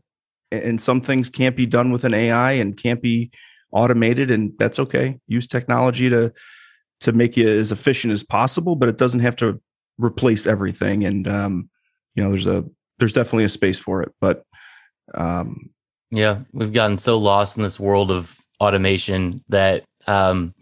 and 0.51 0.79
some 0.79 1.01
things 1.01 1.29
can't 1.31 1.55
be 1.55 1.65
done 1.65 1.91
with 1.91 2.03
an 2.03 2.13
ai 2.13 2.51
and 2.51 2.77
can't 2.77 3.01
be 3.01 3.31
automated 3.71 4.29
and 4.29 4.53
that's 4.59 4.77
okay. 4.77 5.17
Use 5.27 5.47
technology 5.47 6.09
to 6.09 6.31
to 7.01 7.11
make 7.11 7.35
you 7.35 7.47
as 7.47 7.71
efficient 7.71 8.13
as 8.13 8.23
possible 8.23 8.75
but 8.75 8.87
it 8.87 8.97
doesn't 8.97 9.19
have 9.19 9.35
to 9.35 9.59
replace 9.97 10.45
everything 10.47 11.03
and 11.03 11.27
um 11.27 11.69
you 12.13 12.23
know 12.23 12.29
there's 12.29 12.45
a 12.45 12.63
there's 12.99 13.13
definitely 13.13 13.43
a 13.43 13.49
space 13.49 13.79
for 13.79 14.01
it 14.01 14.13
but 14.21 14.43
um 15.13 15.69
yeah 16.11 16.39
we've 16.53 16.71
gotten 16.71 16.97
so 16.97 17.17
lost 17.17 17.57
in 17.57 17.63
this 17.63 17.79
world 17.79 18.11
of 18.11 18.37
automation 18.61 19.43
that 19.49 19.83
um 20.07 20.53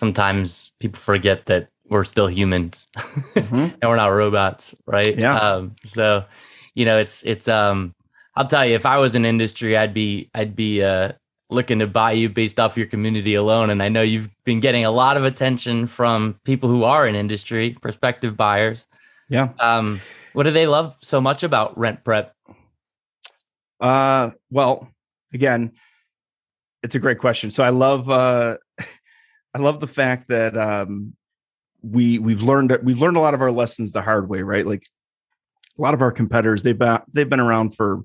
sometimes 0.00 0.72
people 0.80 0.98
forget 0.98 1.46
that 1.46 1.68
we're 1.88 2.04
still 2.04 2.28
humans 2.28 2.88
mm-hmm. 2.96 3.54
and 3.80 3.84
we're 3.88 3.96
not 3.96 4.08
robots 4.08 4.74
right 4.86 5.14
yeah 5.18 5.36
um 5.38 5.74
so 5.84 6.24
you 6.74 6.84
know 6.84 6.96
it's 6.96 7.22
it's 7.22 7.46
um 7.48 7.94
I'll 8.36 8.46
tell 8.46 8.64
you, 8.64 8.74
if 8.74 8.86
I 8.86 8.98
was 8.98 9.14
in 9.16 9.24
industry, 9.24 9.76
I'd 9.76 9.92
be 9.92 10.30
I'd 10.34 10.54
be 10.54 10.82
uh, 10.82 11.12
looking 11.50 11.80
to 11.80 11.86
buy 11.86 12.12
you 12.12 12.28
based 12.28 12.60
off 12.60 12.76
your 12.76 12.86
community 12.86 13.34
alone. 13.34 13.70
And 13.70 13.82
I 13.82 13.88
know 13.88 14.02
you've 14.02 14.30
been 14.44 14.60
getting 14.60 14.84
a 14.84 14.90
lot 14.90 15.16
of 15.16 15.24
attention 15.24 15.86
from 15.86 16.38
people 16.44 16.68
who 16.68 16.84
are 16.84 17.06
in 17.06 17.14
industry, 17.14 17.76
prospective 17.82 18.36
buyers. 18.36 18.86
Yeah. 19.28 19.50
Um, 19.58 20.00
what 20.32 20.44
do 20.44 20.52
they 20.52 20.66
love 20.66 20.96
so 21.02 21.20
much 21.20 21.42
about 21.42 21.76
Rent 21.76 22.04
Prep? 22.04 22.34
Uh, 23.80 24.30
well, 24.50 24.88
again, 25.34 25.72
it's 26.82 26.94
a 26.94 26.98
great 26.98 27.18
question. 27.18 27.50
So 27.50 27.64
I 27.64 27.70
love, 27.70 28.08
uh, 28.08 28.58
I 29.54 29.58
love 29.58 29.80
the 29.80 29.86
fact 29.86 30.28
that 30.28 30.56
um, 30.56 31.14
we 31.82 32.18
we've 32.18 32.42
learned 32.42 32.76
we've 32.82 33.00
learned 33.00 33.16
a 33.16 33.20
lot 33.20 33.34
of 33.34 33.40
our 33.40 33.50
lessons 33.50 33.92
the 33.92 34.02
hard 34.02 34.28
way, 34.28 34.42
right? 34.42 34.66
Like 34.66 34.86
a 35.78 35.82
lot 35.82 35.94
of 35.94 36.02
our 36.02 36.12
competitors, 36.12 36.62
they've 36.62 36.78
been 36.78 37.00
they've 37.12 37.28
been 37.28 37.40
around 37.40 37.74
for 37.74 38.00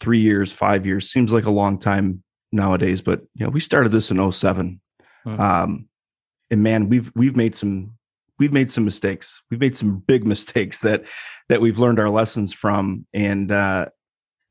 three 0.00 0.20
years, 0.20 0.52
five 0.52 0.86
years, 0.86 1.10
seems 1.10 1.32
like 1.32 1.44
a 1.44 1.50
long 1.50 1.78
time 1.78 2.22
nowadays, 2.52 3.00
but 3.02 3.20
you 3.34 3.44
know, 3.44 3.50
we 3.50 3.60
started 3.60 3.92
this 3.92 4.10
in 4.10 4.32
7 4.32 4.80
hmm. 5.24 5.40
Um, 5.40 5.88
and 6.50 6.62
man, 6.62 6.88
we've 6.88 7.12
we've 7.14 7.36
made 7.36 7.54
some 7.54 7.92
we've 8.38 8.52
made 8.52 8.70
some 8.70 8.84
mistakes. 8.84 9.42
We've 9.50 9.60
made 9.60 9.76
some 9.76 9.98
big 9.98 10.26
mistakes 10.34 10.80
that 10.80 11.04
that 11.48 11.60
we've 11.60 11.78
learned 11.78 12.00
our 12.00 12.10
lessons 12.10 12.52
from 12.52 13.06
and 13.12 13.52
uh 13.52 13.86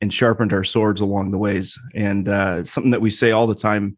and 0.01 0.13
sharpened 0.13 0.53
our 0.53 0.63
swords 0.63 1.01
along 1.01 1.31
the 1.31 1.37
ways. 1.37 1.77
And 1.93 2.29
uh 2.29 2.63
something 2.63 2.91
that 2.91 3.01
we 3.01 3.09
say 3.09 3.31
all 3.31 3.47
the 3.47 3.55
time 3.55 3.97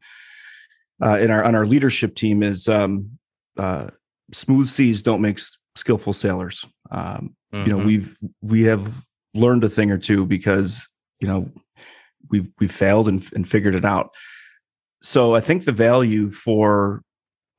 uh 1.03 1.17
in 1.19 1.31
our 1.31 1.43
on 1.43 1.55
our 1.55 1.65
leadership 1.65 2.15
team 2.15 2.43
is 2.43 2.67
um 2.67 3.09
uh 3.57 3.89
smooth 4.31 4.67
seas 4.67 5.01
don't 5.01 5.21
make 5.21 5.39
skillful 5.75 6.13
sailors. 6.13 6.65
Um 6.91 7.35
mm-hmm. 7.53 7.65
you 7.65 7.71
know, 7.71 7.77
mm-hmm. 7.77 7.87
we've 7.87 8.17
we 8.41 8.61
have 8.63 9.03
learned 9.33 9.63
a 9.63 9.69
thing 9.69 9.91
or 9.91 9.97
two 9.97 10.25
because 10.25 10.87
you 11.19 11.27
know 11.27 11.49
we've 12.29 12.49
we've 12.59 12.71
failed 12.71 13.07
and, 13.07 13.27
and 13.33 13.47
figured 13.47 13.75
it 13.75 13.85
out. 13.85 14.11
So 15.01 15.35
I 15.35 15.39
think 15.39 15.65
the 15.65 15.71
value 15.71 16.29
for 16.29 17.03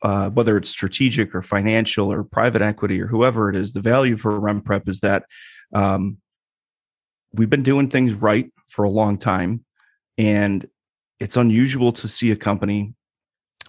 uh, 0.02 0.30
whether 0.30 0.56
it's 0.56 0.68
strategic 0.68 1.34
or 1.34 1.42
financial 1.42 2.12
or 2.12 2.24
private 2.24 2.62
equity 2.62 3.00
or 3.00 3.06
whoever 3.06 3.48
it 3.48 3.56
is, 3.56 3.72
the 3.72 3.80
value 3.80 4.16
for 4.16 4.38
Rent 4.38 4.64
Prep 4.64 4.88
is 4.88 5.00
that 5.00 5.24
um, 5.74 6.18
we've 7.32 7.50
been 7.50 7.62
doing 7.62 7.88
things 7.88 8.14
right 8.14 8.52
for 8.68 8.84
a 8.84 8.90
long 8.90 9.16
time, 9.16 9.64
and 10.18 10.68
it's 11.20 11.36
unusual 11.36 11.92
to 11.92 12.08
see 12.08 12.32
a 12.32 12.36
company 12.36 12.94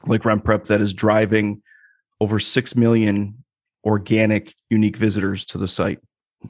like 0.05 0.21
prep 0.43 0.65
that 0.65 0.81
is 0.81 0.93
driving 0.93 1.61
over 2.19 2.39
six 2.39 2.75
million 2.75 3.43
organic 3.85 4.53
unique 4.69 4.97
visitors 4.97 5.45
to 5.45 5.57
the 5.57 5.67
site, 5.67 5.99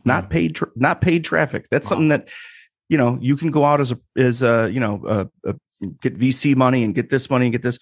not 0.05 0.29
paid, 0.29 0.55
tra- 0.55 0.71
not 0.75 1.01
paid 1.01 1.23
traffic. 1.23 1.67
That's 1.69 1.85
wow. 1.85 1.89
something 1.89 2.09
that 2.09 2.29
you 2.89 2.97
know 2.97 3.17
you 3.21 3.37
can 3.37 3.51
go 3.51 3.65
out 3.65 3.81
as 3.81 3.91
a 3.91 3.99
as 4.17 4.43
a 4.43 4.69
you 4.71 4.79
know 4.79 5.01
a, 5.07 5.49
a, 5.49 5.55
get 5.99 6.17
vc 6.17 6.55
money 6.55 6.83
and 6.83 6.95
get 6.95 7.09
this 7.09 7.29
money 7.29 7.45
and 7.45 7.51
get 7.51 7.63
this. 7.63 7.79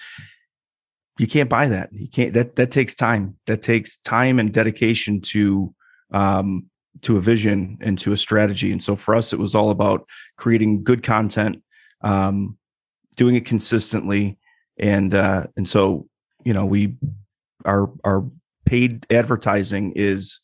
You 1.20 1.28
can't 1.28 1.50
buy 1.50 1.68
that. 1.68 1.92
You 1.92 2.08
can't 2.08 2.34
that 2.34 2.56
that 2.56 2.72
takes 2.72 2.96
time. 2.96 3.38
That 3.48 3.62
takes 3.62 3.98
time 3.98 4.40
and 4.40 4.54
dedication 4.54 5.22
to 5.22 5.74
um 6.12 6.68
to 7.02 7.18
a 7.18 7.22
vision 7.22 7.78
and 7.82 7.98
to 8.00 8.12
a 8.12 8.18
strategy. 8.18 8.72
And 8.72 8.84
so 8.84 8.96
for 8.96 9.16
us 9.16 9.34
it 9.34 9.40
was 9.40 9.56
all 9.56 9.70
about 9.70 10.08
creating 10.38 10.84
good 10.84 11.04
content 11.04 11.62
um 12.02 12.58
doing 13.16 13.36
it 13.36 13.46
consistently 13.46 14.38
and 14.82 15.14
uh 15.14 15.46
and 15.56 15.70
so 15.70 16.08
you 16.44 16.54
know 16.54 16.66
we 16.66 16.96
our 17.66 17.90
our 18.04 18.26
paid 18.66 19.06
advertising 19.12 19.94
is 19.96 20.40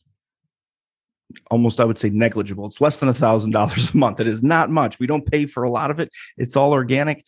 almost 1.51 1.79
I 1.79 1.85
would 1.85 1.97
say 1.97 2.09
negligible. 2.09 2.65
It's 2.65 2.81
less 2.81 2.99
than 2.99 3.09
a 3.09 3.13
thousand 3.13 3.51
dollars 3.51 3.93
a 3.93 3.97
month. 3.97 4.19
It 4.19 4.27
is 4.27 4.43
not 4.43 4.69
much. 4.69 4.99
We 4.99 5.07
don't 5.07 5.25
pay 5.25 5.45
for 5.45 5.63
a 5.63 5.69
lot 5.69 5.91
of 5.91 5.99
it. 5.99 6.11
It's 6.37 6.55
all 6.55 6.71
organic. 6.71 7.25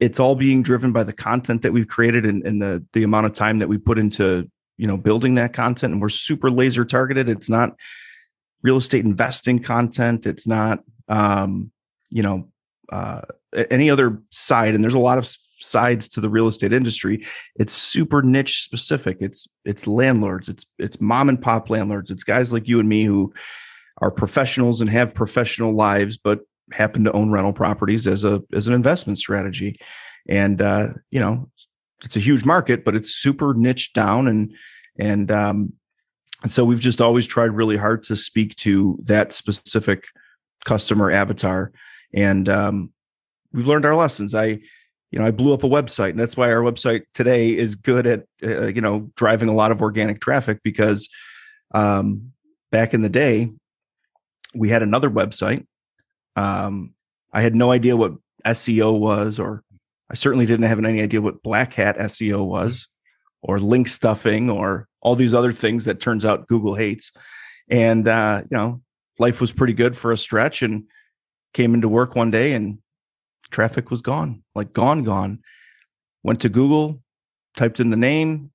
It's 0.00 0.20
all 0.20 0.36
being 0.36 0.62
driven 0.62 0.92
by 0.92 1.02
the 1.02 1.12
content 1.12 1.62
that 1.62 1.72
we've 1.72 1.88
created 1.88 2.24
and, 2.24 2.44
and 2.46 2.62
the 2.62 2.84
the 2.92 3.02
amount 3.02 3.26
of 3.26 3.34
time 3.34 3.58
that 3.58 3.68
we 3.68 3.78
put 3.78 3.98
into 3.98 4.50
you 4.76 4.86
know 4.86 4.96
building 4.96 5.34
that 5.36 5.52
content. 5.52 5.92
And 5.92 6.02
we're 6.02 6.08
super 6.08 6.50
laser 6.50 6.84
targeted. 6.84 7.28
It's 7.28 7.48
not 7.48 7.76
real 8.62 8.76
estate 8.76 9.04
investing 9.04 9.60
content. 9.60 10.26
It's 10.26 10.46
not 10.46 10.84
um, 11.08 11.70
you 12.10 12.22
know 12.22 12.48
uh, 12.90 13.22
any 13.70 13.90
other 13.90 14.22
side. 14.30 14.74
And 14.74 14.82
there's 14.82 14.94
a 14.94 14.98
lot 14.98 15.18
of 15.18 15.28
sides 15.60 16.08
to 16.08 16.20
the 16.20 16.28
real 16.28 16.48
estate 16.48 16.72
industry 16.72 17.24
it's 17.56 17.72
super 17.72 18.22
niche 18.22 18.62
specific 18.62 19.16
it's 19.20 19.48
it's 19.64 19.86
landlords 19.86 20.48
it's 20.48 20.64
it's 20.78 21.00
mom 21.00 21.28
and 21.28 21.42
pop 21.42 21.68
landlords 21.68 22.10
it's 22.10 22.24
guys 22.24 22.52
like 22.52 22.68
you 22.68 22.78
and 22.78 22.88
me 22.88 23.04
who 23.04 23.32
are 24.00 24.10
professionals 24.10 24.80
and 24.80 24.90
have 24.90 25.14
professional 25.14 25.74
lives, 25.74 26.18
but 26.18 26.40
happen 26.72 27.04
to 27.04 27.12
own 27.12 27.30
rental 27.30 27.52
properties 27.52 28.06
as 28.06 28.24
a 28.24 28.42
as 28.52 28.66
an 28.66 28.74
investment 28.74 29.18
strategy. 29.18 29.74
And 30.28 30.60
uh, 30.62 30.88
you 31.10 31.20
know, 31.20 31.50
it's 32.04 32.16
a 32.16 32.20
huge 32.20 32.44
market, 32.44 32.84
but 32.84 32.94
it's 32.94 33.10
super 33.10 33.54
niche 33.54 33.92
down 33.92 34.28
and 34.28 34.52
and 34.98 35.30
um, 35.30 35.72
and 36.42 36.52
so 36.52 36.64
we've 36.64 36.80
just 36.80 37.00
always 37.00 37.26
tried 37.26 37.52
really 37.52 37.76
hard 37.76 38.02
to 38.04 38.16
speak 38.16 38.54
to 38.56 38.98
that 39.04 39.32
specific 39.32 40.04
customer 40.64 41.10
avatar, 41.10 41.72
and 42.14 42.48
um, 42.48 42.92
we've 43.52 43.66
learned 43.66 43.86
our 43.86 43.96
lessons. 43.96 44.34
I 44.34 44.60
you 45.10 45.18
know 45.18 45.24
i 45.24 45.30
blew 45.30 45.52
up 45.52 45.64
a 45.64 45.68
website 45.68 46.10
and 46.10 46.20
that's 46.20 46.36
why 46.36 46.50
our 46.50 46.62
website 46.62 47.02
today 47.14 47.56
is 47.56 47.74
good 47.74 48.06
at 48.06 48.24
uh, 48.42 48.66
you 48.66 48.80
know 48.80 49.10
driving 49.16 49.48
a 49.48 49.54
lot 49.54 49.70
of 49.70 49.82
organic 49.82 50.20
traffic 50.20 50.60
because 50.62 51.08
um, 51.74 52.32
back 52.70 52.94
in 52.94 53.02
the 53.02 53.08
day 53.08 53.50
we 54.54 54.70
had 54.70 54.82
another 54.82 55.10
website. 55.10 55.66
Um, 56.36 56.94
i 57.32 57.42
had 57.42 57.54
no 57.54 57.70
idea 57.70 57.96
what 57.96 58.14
seo 58.46 58.98
was 58.98 59.38
or 59.38 59.62
i 60.10 60.14
certainly 60.14 60.46
didn't 60.46 60.68
have 60.68 60.82
any 60.82 61.02
idea 61.02 61.20
what 61.20 61.42
black 61.42 61.74
hat 61.74 61.98
seo 61.98 62.46
was 62.46 62.88
or 63.42 63.58
link 63.58 63.88
stuffing 63.88 64.50
or 64.50 64.88
all 65.00 65.14
these 65.14 65.34
other 65.34 65.52
things 65.52 65.84
that 65.84 66.00
turns 66.00 66.24
out 66.24 66.48
google 66.48 66.74
hates. 66.74 67.12
And 67.70 68.08
uh, 68.08 68.42
you 68.50 68.56
know 68.56 68.82
life 69.18 69.40
was 69.40 69.52
pretty 69.52 69.72
good 69.72 69.96
for 69.96 70.12
a 70.12 70.16
stretch 70.16 70.62
and 70.62 70.84
came 71.54 71.74
into 71.74 71.88
work 71.88 72.14
one 72.14 72.30
day 72.30 72.52
and 72.52 72.78
traffic 73.50 73.90
was 73.90 74.00
gone, 74.00 74.42
like 74.54 74.72
gone, 74.72 75.04
gone. 75.04 75.40
Went 76.22 76.40
to 76.40 76.48
Google, 76.48 77.02
typed 77.56 77.80
in 77.80 77.90
the 77.90 77.96
name, 77.96 78.50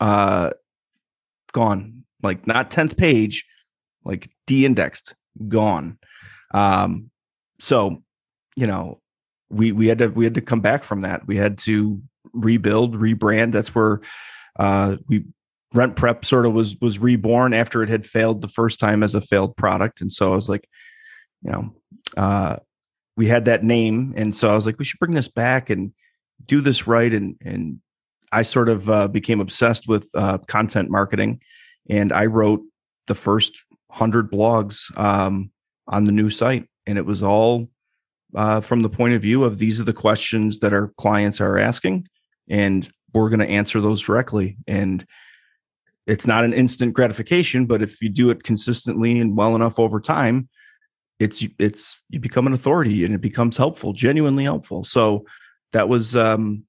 uh, 0.00 0.50
gone. 1.52 2.04
Like 2.22 2.46
not 2.46 2.70
10th 2.70 2.96
page, 2.96 3.44
like 4.04 4.30
de-indexed, 4.46 5.14
gone. 5.48 5.98
Um, 6.52 7.10
so, 7.58 8.02
you 8.56 8.66
know, 8.66 9.00
we 9.50 9.72
we 9.72 9.86
had 9.86 9.98
to 9.98 10.08
we 10.08 10.24
had 10.24 10.34
to 10.34 10.40
come 10.40 10.60
back 10.60 10.84
from 10.84 11.02
that. 11.02 11.26
We 11.26 11.36
had 11.36 11.58
to 11.58 12.02
rebuild, 12.32 12.96
rebrand. 12.96 13.52
That's 13.52 13.74
where 13.74 14.00
uh 14.58 14.96
we 15.08 15.24
rent 15.72 15.96
prep 15.96 16.24
sort 16.24 16.46
of 16.46 16.52
was 16.52 16.76
was 16.80 16.98
reborn 16.98 17.52
after 17.52 17.82
it 17.82 17.88
had 17.88 18.06
failed 18.06 18.40
the 18.40 18.48
first 18.48 18.80
time 18.80 19.02
as 19.02 19.14
a 19.14 19.20
failed 19.20 19.56
product. 19.56 20.00
And 20.00 20.10
so 20.10 20.32
I 20.32 20.34
was 20.34 20.48
like, 20.48 20.68
you 21.42 21.52
know, 21.52 21.74
uh 22.16 22.56
we 23.16 23.26
had 23.26 23.44
that 23.44 23.62
name, 23.62 24.12
and 24.16 24.34
so 24.34 24.48
I 24.48 24.54
was 24.54 24.66
like, 24.66 24.78
we 24.78 24.84
should 24.84 24.98
bring 24.98 25.14
this 25.14 25.28
back 25.28 25.70
and 25.70 25.92
do 26.44 26.60
this 26.60 26.86
right. 26.86 27.12
And 27.12 27.36
and 27.40 27.80
I 28.32 28.42
sort 28.42 28.68
of 28.68 28.90
uh, 28.90 29.08
became 29.08 29.40
obsessed 29.40 29.86
with 29.88 30.08
uh, 30.14 30.38
content 30.38 30.90
marketing, 30.90 31.40
and 31.88 32.12
I 32.12 32.26
wrote 32.26 32.62
the 33.06 33.14
first 33.14 33.52
hundred 33.90 34.30
blogs 34.30 34.96
um, 34.98 35.50
on 35.86 36.04
the 36.04 36.12
new 36.12 36.30
site, 36.30 36.68
and 36.86 36.98
it 36.98 37.06
was 37.06 37.22
all 37.22 37.68
uh, 38.34 38.60
from 38.60 38.82
the 38.82 38.90
point 38.90 39.14
of 39.14 39.22
view 39.22 39.44
of 39.44 39.58
these 39.58 39.80
are 39.80 39.84
the 39.84 39.92
questions 39.92 40.60
that 40.60 40.72
our 40.72 40.88
clients 40.96 41.40
are 41.40 41.58
asking, 41.58 42.08
and 42.48 42.90
we're 43.12 43.30
going 43.30 43.40
to 43.40 43.46
answer 43.46 43.80
those 43.80 44.02
directly. 44.02 44.56
And 44.66 45.06
it's 46.06 46.26
not 46.26 46.44
an 46.44 46.52
instant 46.52 46.92
gratification, 46.94 47.66
but 47.66 47.80
if 47.80 48.02
you 48.02 48.10
do 48.10 48.30
it 48.30 48.42
consistently 48.42 49.18
and 49.20 49.36
well 49.36 49.54
enough 49.54 49.78
over 49.78 50.00
time, 50.00 50.48
it's 51.18 51.46
it's 51.58 52.02
you 52.08 52.20
become 52.20 52.46
an 52.46 52.52
authority 52.52 53.04
and 53.04 53.14
it 53.14 53.20
becomes 53.20 53.56
helpful 53.56 53.92
genuinely 53.92 54.44
helpful. 54.44 54.84
So 54.84 55.26
that 55.72 55.88
was 55.88 56.16
um 56.16 56.64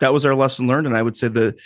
that 0.00 0.12
was 0.12 0.24
our 0.24 0.34
lesson 0.34 0.66
learned. 0.66 0.86
And 0.86 0.96
i 0.96 1.02
would 1.02 1.16
say 1.16 1.28
the 1.28 1.58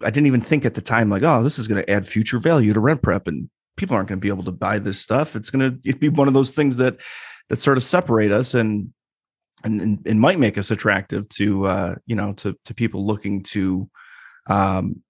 i 0.00 0.10
didn't 0.10 0.26
even 0.26 0.40
think 0.40 0.64
at 0.64 0.74
the 0.74 0.80
time 0.80 1.08
like 1.08 1.22
oh 1.22 1.42
this 1.42 1.58
is 1.58 1.68
going 1.68 1.82
to 1.82 1.90
add 1.90 2.06
future 2.06 2.38
value 2.38 2.72
to 2.72 2.80
rent 2.80 3.00
prep 3.00 3.26
and 3.26 3.48
people 3.76 3.96
aren't 3.96 4.08
going 4.08 4.18
to 4.18 4.22
be 4.22 4.28
able 4.28 4.44
to 4.44 4.52
buy 4.52 4.78
this 4.78 5.00
stuff. 5.00 5.36
It's 5.36 5.50
going 5.50 5.80
to 5.84 5.96
be 5.96 6.08
one 6.08 6.28
of 6.28 6.34
those 6.34 6.52
things 6.52 6.76
that 6.76 6.98
that 7.48 7.56
sort 7.56 7.76
of 7.76 7.82
separate 7.82 8.32
us 8.32 8.54
and 8.54 8.92
and, 9.62 9.80
and 9.80 10.06
it 10.06 10.16
might 10.16 10.38
make 10.38 10.58
us 10.58 10.70
attractive 10.70 11.28
to 11.30 11.66
uh 11.66 11.94
you 12.06 12.16
know 12.16 12.32
to 12.34 12.56
to 12.64 12.74
people 12.74 13.06
looking 13.06 13.42
to 13.42 13.88
um 14.46 15.02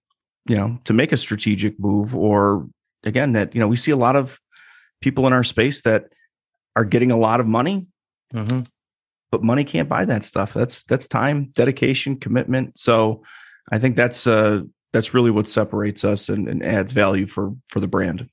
you 0.48 0.56
know 0.56 0.78
to 0.84 0.92
make 0.92 1.12
a 1.12 1.16
strategic 1.16 1.78
move 1.78 2.14
or 2.14 2.68
again 3.04 3.32
that 3.32 3.54
you 3.54 3.60
know 3.60 3.68
we 3.68 3.76
see 3.76 3.90
a 3.90 3.96
lot 3.96 4.16
of 4.16 4.40
people 5.00 5.26
in 5.26 5.32
our 5.32 5.44
space 5.44 5.82
that 5.82 6.06
are 6.76 6.84
getting 6.84 7.10
a 7.10 7.16
lot 7.16 7.40
of 7.40 7.46
money, 7.46 7.86
mm-hmm. 8.32 8.60
but 9.30 9.42
money 9.42 9.64
can't 9.64 9.88
buy 9.88 10.04
that 10.04 10.24
stuff. 10.24 10.54
That's 10.54 10.84
that's 10.84 11.06
time, 11.06 11.50
dedication, 11.54 12.16
commitment. 12.16 12.78
So 12.78 13.22
I 13.70 13.78
think 13.78 13.96
that's 13.96 14.26
uh 14.26 14.62
that's 14.92 15.14
really 15.14 15.30
what 15.30 15.48
separates 15.48 16.04
us 16.04 16.28
and, 16.28 16.48
and 16.48 16.64
adds 16.64 16.92
value 16.92 17.26
for 17.26 17.54
for 17.68 17.80
the 17.80 17.88
brand. 17.88 18.28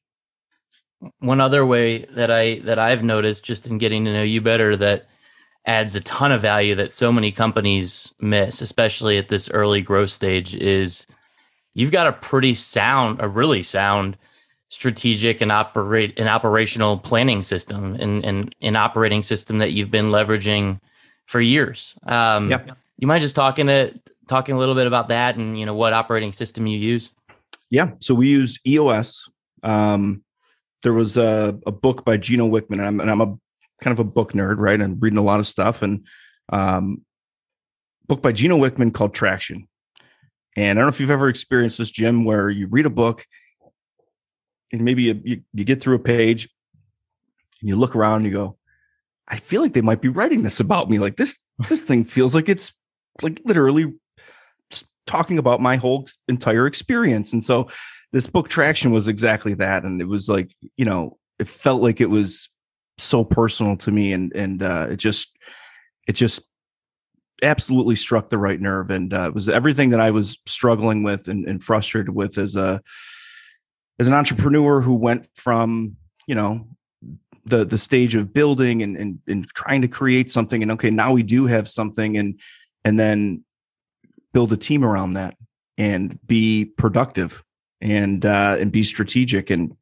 One 1.19 1.41
other 1.41 1.65
way 1.65 2.05
that 2.05 2.29
I 2.29 2.59
that 2.59 2.79
I've 2.79 3.03
noticed 3.03 3.43
just 3.43 3.67
in 3.67 3.77
getting 3.77 4.05
to 4.05 4.13
know 4.13 4.23
you 4.23 4.41
better 4.41 4.75
that 4.77 5.07
adds 5.65 5.95
a 5.95 6.01
ton 6.01 6.31
of 6.31 6.41
value 6.41 6.75
that 6.75 6.91
so 6.91 7.11
many 7.11 7.31
companies 7.31 8.13
miss, 8.19 8.61
especially 8.61 9.17
at 9.17 9.29
this 9.29 9.49
early 9.49 9.81
growth 9.81 10.09
stage, 10.09 10.55
is 10.55 11.05
you've 11.73 11.91
got 11.91 12.07
a 12.07 12.13
pretty 12.13 12.55
sound, 12.55 13.19
a 13.21 13.27
really 13.27 13.63
sound 13.63 14.17
strategic 14.71 15.41
and 15.41 15.51
operate 15.51 16.17
an 16.17 16.29
operational 16.29 16.97
planning 16.97 17.43
system 17.43 17.93
and, 17.99 18.23
and 18.23 18.55
an 18.61 18.77
operating 18.77 19.21
system 19.21 19.57
that 19.57 19.73
you've 19.73 19.91
been 19.91 20.07
leveraging 20.07 20.79
for 21.25 21.41
years. 21.41 21.93
Um, 22.03 22.49
yep. 22.49 22.71
You 22.97 23.05
mind 23.05 23.21
just 23.21 23.35
talking 23.35 23.67
to 23.67 23.93
talking 24.29 24.55
a 24.55 24.57
little 24.57 24.73
bit 24.73 24.87
about 24.87 25.09
that 25.09 25.35
and 25.35 25.59
you 25.59 25.65
know 25.65 25.73
what 25.73 25.91
operating 25.91 26.31
system 26.31 26.67
you 26.67 26.79
use? 26.79 27.11
Yeah, 27.69 27.91
so 27.99 28.15
we 28.15 28.29
use 28.29 28.59
EOS. 28.65 29.29
Um, 29.61 30.23
there 30.83 30.93
was 30.93 31.17
a, 31.17 31.59
a 31.67 31.71
book 31.71 32.05
by 32.05 32.15
Gino 32.15 32.47
Wickman, 32.49 32.79
and 32.79 32.81
I'm, 32.81 32.99
and 33.01 33.11
I'm 33.11 33.21
a 33.21 33.37
kind 33.81 33.91
of 33.91 33.99
a 33.99 34.03
book 34.05 34.31
nerd, 34.31 34.57
right? 34.57 34.79
And 34.79 35.01
reading 35.01 35.19
a 35.19 35.23
lot 35.23 35.39
of 35.39 35.47
stuff, 35.47 35.81
and 35.81 36.05
um, 36.49 37.01
book 38.07 38.21
by 38.21 38.31
Gino 38.31 38.57
Wickman 38.57 38.93
called 38.93 39.13
Traction. 39.13 39.67
And 40.55 40.77
I 40.77 40.81
don't 40.81 40.87
know 40.87 40.93
if 40.93 40.99
you've 40.99 41.11
ever 41.11 41.29
experienced 41.29 41.77
this, 41.77 41.91
Jim, 41.91 42.23
where 42.23 42.49
you 42.49 42.67
read 42.67 42.85
a 42.85 42.89
book 42.89 43.25
and 44.71 44.81
maybe 44.81 45.03
you, 45.03 45.21
you, 45.23 45.41
you 45.53 45.63
get 45.63 45.81
through 45.81 45.95
a 45.95 45.99
page 45.99 46.49
and 47.59 47.69
you 47.69 47.75
look 47.75 47.95
around 47.95 48.17
and 48.17 48.25
you 48.25 48.31
go, 48.31 48.57
I 49.27 49.37
feel 49.37 49.61
like 49.61 49.73
they 49.73 49.81
might 49.81 50.01
be 50.01 50.09
writing 50.09 50.43
this 50.43 50.59
about 50.59 50.89
me. 50.89 50.99
Like 50.99 51.17
this, 51.17 51.39
this 51.69 51.81
thing 51.81 52.03
feels 52.03 52.35
like 52.35 52.49
it's 52.49 52.73
like 53.21 53.41
literally 53.45 53.93
talking 55.05 55.37
about 55.37 55.61
my 55.61 55.75
whole 55.75 56.07
entire 56.27 56.67
experience. 56.67 57.33
And 57.33 57.43
so 57.43 57.67
this 58.13 58.27
book 58.27 58.49
traction 58.49 58.91
was 58.91 59.07
exactly 59.07 59.53
that. 59.55 59.83
And 59.83 60.01
it 60.01 60.07
was 60.07 60.29
like, 60.29 60.51
you 60.77 60.85
know, 60.85 61.17
it 61.39 61.47
felt 61.47 61.81
like 61.81 62.01
it 62.01 62.09
was 62.09 62.49
so 62.97 63.23
personal 63.23 63.77
to 63.77 63.91
me. 63.91 64.13
And, 64.13 64.31
and, 64.35 64.61
uh, 64.61 64.87
it 64.91 64.97
just, 64.97 65.35
it 66.07 66.13
just 66.13 66.41
absolutely 67.41 67.95
struck 67.95 68.29
the 68.29 68.37
right 68.37 68.59
nerve. 68.59 68.91
And, 68.91 69.13
uh, 69.13 69.27
it 69.27 69.33
was 69.33 69.49
everything 69.49 69.89
that 69.89 69.99
I 69.99 70.11
was 70.11 70.37
struggling 70.45 71.03
with 71.03 71.27
and, 71.27 71.47
and 71.47 71.63
frustrated 71.63 72.13
with 72.13 72.37
as 72.37 72.55
a, 72.55 72.81
as 73.99 74.07
an 74.07 74.13
entrepreneur 74.13 74.81
who 74.81 74.95
went 74.95 75.27
from 75.35 75.95
you 76.27 76.35
know 76.35 76.67
the 77.45 77.65
the 77.65 77.77
stage 77.77 78.15
of 78.15 78.33
building 78.33 78.83
and, 78.83 78.97
and 78.97 79.19
and 79.27 79.47
trying 79.49 79.81
to 79.81 79.87
create 79.87 80.29
something 80.29 80.61
and 80.61 80.71
okay 80.71 80.89
now 80.89 81.11
we 81.11 81.23
do 81.23 81.45
have 81.45 81.67
something 81.67 82.17
and 82.17 82.39
and 82.83 82.99
then 82.99 83.43
build 84.33 84.53
a 84.53 84.57
team 84.57 84.83
around 84.83 85.13
that 85.13 85.35
and 85.77 86.19
be 86.27 86.65
productive 86.65 87.43
and 87.81 88.25
uh 88.25 88.57
and 88.59 88.71
be 88.71 88.83
strategic. 88.83 89.49
And 89.49 89.75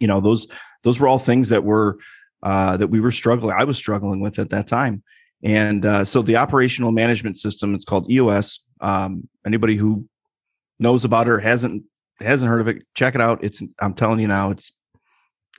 you 0.00 0.06
know 0.06 0.20
those 0.20 0.46
those 0.82 1.00
were 1.00 1.08
all 1.08 1.18
things 1.18 1.48
that 1.48 1.64
were 1.64 1.98
uh 2.42 2.76
that 2.76 2.88
we 2.88 3.00
were 3.00 3.12
struggling 3.12 3.56
i 3.56 3.64
was 3.64 3.78
struggling 3.78 4.20
with 4.20 4.38
at 4.38 4.50
that 4.50 4.66
time. 4.66 5.02
And 5.42 5.84
uh 5.84 6.04
so 6.04 6.22
the 6.22 6.36
operational 6.36 6.92
management 6.92 7.38
system 7.38 7.74
it's 7.74 7.84
called 7.84 8.10
eos 8.10 8.60
um 8.80 9.28
anybody 9.46 9.76
who 9.76 10.06
knows 10.78 11.04
about 11.04 11.26
it 11.26 11.30
or 11.30 11.40
hasn't 11.40 11.84
hasn't 12.20 12.48
heard 12.48 12.60
of 12.60 12.68
it, 12.68 12.82
check 12.94 13.14
it 13.14 13.20
out. 13.20 13.42
It's 13.42 13.62
I'm 13.80 13.94
telling 13.94 14.20
you 14.20 14.28
now, 14.28 14.50
it's 14.50 14.72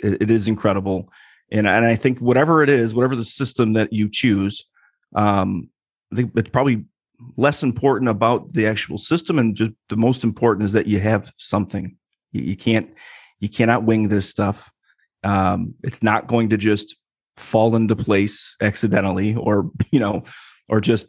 it, 0.03 0.21
it 0.21 0.31
is 0.31 0.47
incredible. 0.47 1.09
And 1.51 1.67
and 1.67 1.85
I 1.85 1.95
think 1.95 2.19
whatever 2.19 2.63
it 2.63 2.69
is, 2.69 2.93
whatever 2.93 3.15
the 3.15 3.25
system 3.25 3.73
that 3.73 3.93
you 3.93 4.09
choose, 4.09 4.65
um, 5.15 5.69
I 6.11 6.15
think 6.15 6.31
it's 6.35 6.49
probably 6.49 6.85
less 7.37 7.63
important 7.63 8.09
about 8.09 8.53
the 8.53 8.67
actual 8.67 8.97
system, 8.97 9.39
and 9.39 9.55
just 9.55 9.71
the 9.89 9.97
most 9.97 10.23
important 10.23 10.65
is 10.65 10.73
that 10.73 10.87
you 10.87 10.99
have 10.99 11.31
something. 11.37 11.95
You, 12.31 12.41
you 12.41 12.57
can't 12.57 12.89
you 13.39 13.49
cannot 13.49 13.83
wing 13.83 14.07
this 14.07 14.29
stuff. 14.29 14.71
Um, 15.23 15.75
it's 15.83 16.03
not 16.03 16.27
going 16.27 16.49
to 16.49 16.57
just 16.57 16.95
fall 17.37 17.75
into 17.75 17.95
place 17.95 18.55
accidentally, 18.61 19.35
or 19.35 19.69
you 19.91 19.99
know, 19.99 20.23
or 20.69 20.81
just 20.81 21.07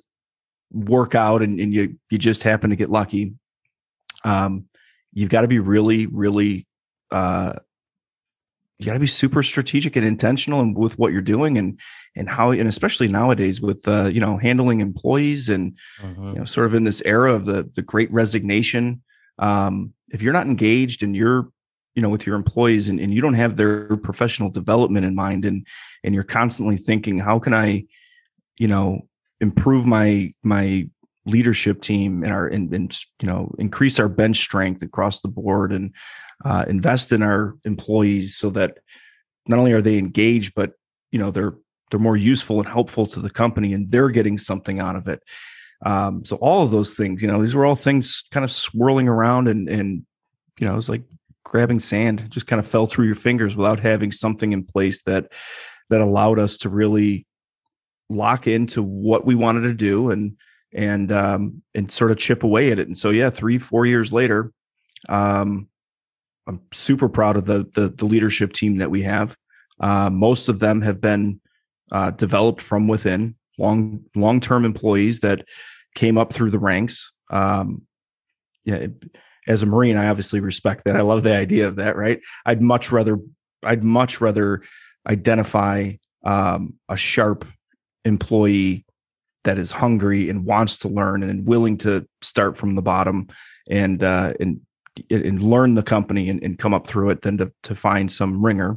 work 0.72 1.14
out 1.14 1.42
and, 1.42 1.60
and 1.60 1.72
you 1.72 1.96
you 2.10 2.18
just 2.18 2.42
happen 2.42 2.70
to 2.70 2.76
get 2.76 2.90
lucky. 2.90 3.34
Um, 4.24 4.66
you've 5.16 5.30
got 5.30 5.40
to 5.40 5.48
be 5.48 5.58
really, 5.58 6.06
really, 6.06 6.66
uh, 7.10 7.54
you 8.78 8.84
got 8.84 8.92
to 8.92 9.00
be 9.00 9.06
super 9.06 9.42
strategic 9.42 9.96
and 9.96 10.04
intentional 10.06 10.60
and 10.60 10.76
with 10.76 10.98
what 10.98 11.10
you're 11.10 11.22
doing 11.22 11.56
and 11.56 11.80
and 12.14 12.28
how 12.28 12.50
and 12.50 12.68
especially 12.68 13.08
nowadays 13.08 13.58
with 13.58 13.88
uh, 13.88 14.04
you 14.04 14.20
know 14.20 14.36
handling 14.36 14.82
employees 14.82 15.48
and 15.48 15.78
mm-hmm. 16.02 16.28
you 16.28 16.34
know 16.34 16.44
sort 16.44 16.66
of 16.66 16.74
in 16.74 16.84
this 16.84 17.00
era 17.06 17.34
of 17.34 17.46
the 17.46 17.68
the 17.74 17.80
great 17.80 18.12
resignation 18.12 19.00
um, 19.38 19.94
if 20.10 20.20
you're 20.20 20.34
not 20.34 20.46
engaged 20.46 21.02
and 21.02 21.16
you're 21.16 21.48
you 21.94 22.02
know 22.02 22.10
with 22.10 22.26
your 22.26 22.36
employees 22.36 22.90
and, 22.90 23.00
and 23.00 23.14
you 23.14 23.22
don't 23.22 23.32
have 23.32 23.56
their 23.56 23.96
professional 23.96 24.50
development 24.50 25.06
in 25.06 25.14
mind 25.14 25.46
and 25.46 25.66
and 26.04 26.14
you're 26.14 26.22
constantly 26.22 26.76
thinking 26.76 27.16
how 27.16 27.38
can 27.38 27.54
i 27.54 27.82
you 28.58 28.68
know 28.68 29.00
improve 29.40 29.86
my 29.86 30.34
my 30.42 30.86
leadership 31.26 31.82
team 31.82 32.22
and 32.22 32.32
our 32.32 32.46
and, 32.46 32.72
and 32.72 32.98
you 33.20 33.26
know 33.26 33.52
increase 33.58 33.98
our 33.98 34.08
bench 34.08 34.38
strength 34.38 34.82
across 34.82 35.20
the 35.20 35.28
board 35.28 35.72
and 35.72 35.92
uh, 36.44 36.64
invest 36.68 37.12
in 37.12 37.22
our 37.22 37.56
employees 37.64 38.36
so 38.36 38.50
that 38.50 38.78
not 39.48 39.58
only 39.58 39.72
are 39.72 39.82
they 39.82 39.98
engaged 39.98 40.54
but 40.54 40.72
you 41.10 41.18
know 41.18 41.30
they're 41.30 41.54
they're 41.90 42.00
more 42.00 42.16
useful 42.16 42.58
and 42.58 42.68
helpful 42.68 43.06
to 43.06 43.20
the 43.20 43.30
company 43.30 43.72
and 43.72 43.90
they're 43.90 44.10
getting 44.10 44.38
something 44.38 44.80
out 44.80 44.96
of 44.96 45.06
it. 45.06 45.22
Um, 45.84 46.24
so 46.24 46.36
all 46.36 46.62
of 46.62 46.70
those 46.70 46.94
things 46.94 47.20
you 47.20 47.28
know 47.28 47.40
these 47.40 47.54
were 47.54 47.66
all 47.66 47.76
things 47.76 48.24
kind 48.30 48.44
of 48.44 48.50
swirling 48.50 49.08
around 49.08 49.48
and 49.48 49.68
and 49.68 50.06
you 50.58 50.66
know 50.66 50.72
it 50.72 50.76
was 50.76 50.88
like 50.88 51.02
grabbing 51.44 51.80
sand 51.80 52.28
just 52.30 52.46
kind 52.46 52.58
of 52.58 52.66
fell 52.66 52.86
through 52.86 53.06
your 53.06 53.14
fingers 53.14 53.54
without 53.56 53.78
having 53.78 54.10
something 54.10 54.52
in 54.52 54.64
place 54.64 55.02
that 55.02 55.32
that 55.90 56.00
allowed 56.00 56.38
us 56.38 56.56
to 56.58 56.68
really 56.68 57.26
lock 58.08 58.46
into 58.46 58.82
what 58.82 59.26
we 59.26 59.34
wanted 59.34 59.62
to 59.62 59.74
do 59.74 60.10
and 60.10 60.36
and 60.76 61.10
um 61.10 61.62
and 61.74 61.90
sort 61.90 62.10
of 62.10 62.18
chip 62.18 62.44
away 62.44 62.70
at 62.70 62.78
it 62.78 62.86
and 62.86 62.96
so 62.96 63.10
yeah 63.10 63.30
three 63.30 63.58
four 63.58 63.86
years 63.86 64.12
later 64.12 64.52
um 65.08 65.68
i'm 66.46 66.60
super 66.72 67.08
proud 67.08 67.36
of 67.36 67.46
the 67.46 67.66
the, 67.74 67.88
the 67.88 68.04
leadership 68.04 68.52
team 68.52 68.76
that 68.76 68.90
we 68.90 69.02
have. 69.02 69.36
Uh, 69.78 70.08
most 70.08 70.48
of 70.48 70.58
them 70.58 70.80
have 70.80 71.02
been 71.02 71.38
uh, 71.92 72.10
developed 72.12 72.62
from 72.62 72.88
within 72.88 73.34
long 73.58 74.02
long 74.14 74.40
term 74.40 74.64
employees 74.64 75.20
that 75.20 75.44
came 75.94 76.16
up 76.16 76.32
through 76.32 76.50
the 76.50 76.58
ranks. 76.58 77.12
Um 77.30 77.82
yeah 78.64 78.76
it, 78.76 78.92
as 79.48 79.62
a 79.62 79.66
marine 79.66 79.96
i 79.96 80.08
obviously 80.08 80.40
respect 80.40 80.84
that. 80.84 80.96
I 80.96 81.02
love 81.02 81.22
the 81.22 81.34
idea 81.34 81.68
of 81.68 81.76
that 81.76 81.96
right? 81.96 82.20
I'd 82.44 82.62
much 82.62 82.92
rather 82.92 83.18
i'd 83.64 83.84
much 83.84 84.20
rather 84.20 84.62
identify 85.06 85.92
um, 86.24 86.74
a 86.88 86.96
sharp 86.96 87.44
employee 88.04 88.85
that 89.46 89.58
is 89.58 89.70
hungry 89.70 90.28
and 90.28 90.44
wants 90.44 90.76
to 90.78 90.88
learn 90.88 91.22
and 91.22 91.46
willing 91.46 91.78
to 91.78 92.06
start 92.20 92.56
from 92.56 92.74
the 92.74 92.82
bottom 92.82 93.28
and 93.70 94.02
uh, 94.02 94.34
and 94.38 94.60
and 95.10 95.42
learn 95.42 95.74
the 95.74 95.82
company 95.82 96.28
and, 96.28 96.42
and 96.42 96.58
come 96.58 96.74
up 96.74 96.86
through 96.86 97.10
it 97.10 97.22
than 97.22 97.38
to 97.38 97.52
to 97.62 97.74
find 97.74 98.12
some 98.12 98.44
ringer. 98.44 98.76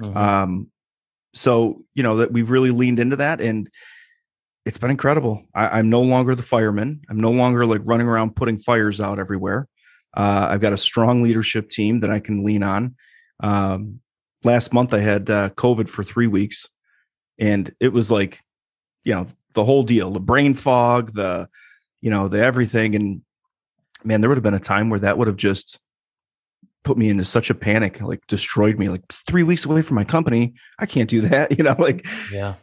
Mm-hmm. 0.00 0.16
Um, 0.16 0.70
so 1.34 1.82
you 1.94 2.02
know 2.02 2.16
that 2.16 2.32
we've 2.32 2.50
really 2.50 2.70
leaned 2.70 3.00
into 3.00 3.16
that 3.16 3.40
and 3.40 3.68
it's 4.64 4.78
been 4.78 4.90
incredible. 4.90 5.44
I, 5.54 5.78
am 5.78 5.90
no 5.90 6.00
longer 6.00 6.34
the 6.34 6.42
fireman. 6.42 7.02
I'm 7.10 7.18
no 7.20 7.30
longer 7.30 7.66
like 7.66 7.82
running 7.84 8.06
around 8.06 8.34
putting 8.34 8.58
fires 8.58 9.00
out 9.00 9.18
everywhere. 9.18 9.68
Uh, 10.16 10.46
I've 10.50 10.60
got 10.60 10.72
a 10.72 10.78
strong 10.78 11.22
leadership 11.22 11.68
team 11.68 12.00
that 12.00 12.10
I 12.10 12.18
can 12.18 12.44
lean 12.44 12.62
on. 12.62 12.94
Um, 13.40 14.00
last 14.42 14.72
month 14.72 14.94
I 14.94 15.00
had 15.00 15.28
uh, 15.28 15.50
COVID 15.50 15.88
for 15.88 16.02
three 16.02 16.28
weeks, 16.28 16.66
and 17.38 17.74
it 17.78 17.92
was 17.92 18.10
like, 18.10 18.40
you 19.02 19.14
know, 19.14 19.26
the 19.54 19.64
whole 19.64 19.82
deal, 19.82 20.10
the 20.10 20.20
brain 20.20 20.54
fog, 20.54 21.12
the, 21.12 21.48
you 22.00 22.10
know, 22.10 22.28
the 22.28 22.42
everything, 22.42 22.94
and 22.94 23.22
man, 24.04 24.20
there 24.20 24.28
would 24.28 24.36
have 24.36 24.44
been 24.44 24.54
a 24.54 24.60
time 24.60 24.90
where 24.90 25.00
that 25.00 25.18
would 25.18 25.28
have 25.28 25.36
just 25.36 25.78
put 26.84 26.98
me 26.98 27.08
into 27.08 27.24
such 27.24 27.50
a 27.50 27.54
panic, 27.54 28.00
like 28.00 28.26
destroyed 28.26 28.78
me. 28.78 28.88
Like 28.88 29.02
three 29.10 29.42
weeks 29.42 29.64
away 29.64 29.82
from 29.82 29.96
my 29.96 30.04
company, 30.04 30.54
I 30.78 30.86
can't 30.86 31.08
do 31.08 31.22
that, 31.22 31.56
you 31.58 31.64
know, 31.64 31.76
like 31.78 32.06
yeah. 32.32 32.54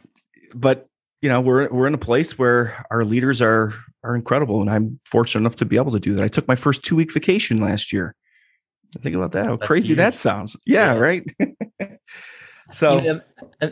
But 0.54 0.86
you 1.20 1.28
know, 1.28 1.40
we're 1.40 1.68
we're 1.70 1.86
in 1.86 1.94
a 1.94 1.98
place 1.98 2.38
where 2.38 2.84
our 2.90 3.04
leaders 3.04 3.42
are 3.42 3.74
are 4.04 4.16
incredible, 4.16 4.60
and 4.60 4.70
I'm 4.70 4.98
fortunate 5.04 5.40
enough 5.40 5.56
to 5.56 5.64
be 5.64 5.76
able 5.76 5.92
to 5.92 6.00
do 6.00 6.14
that. 6.14 6.24
I 6.24 6.28
took 6.28 6.48
my 6.48 6.56
first 6.56 6.84
two 6.84 6.96
week 6.96 7.12
vacation 7.12 7.60
last 7.60 7.92
year. 7.92 8.14
Think 9.00 9.16
about 9.16 9.32
that. 9.32 9.46
How 9.46 9.56
That's 9.56 9.66
crazy 9.66 9.88
huge. 9.88 9.98
that 9.98 10.16
sounds. 10.16 10.56
Yeah, 10.66 10.94
yeah. 10.94 10.98
right. 10.98 11.30
so 12.70 12.98
you 12.98 13.14
know, 13.14 13.20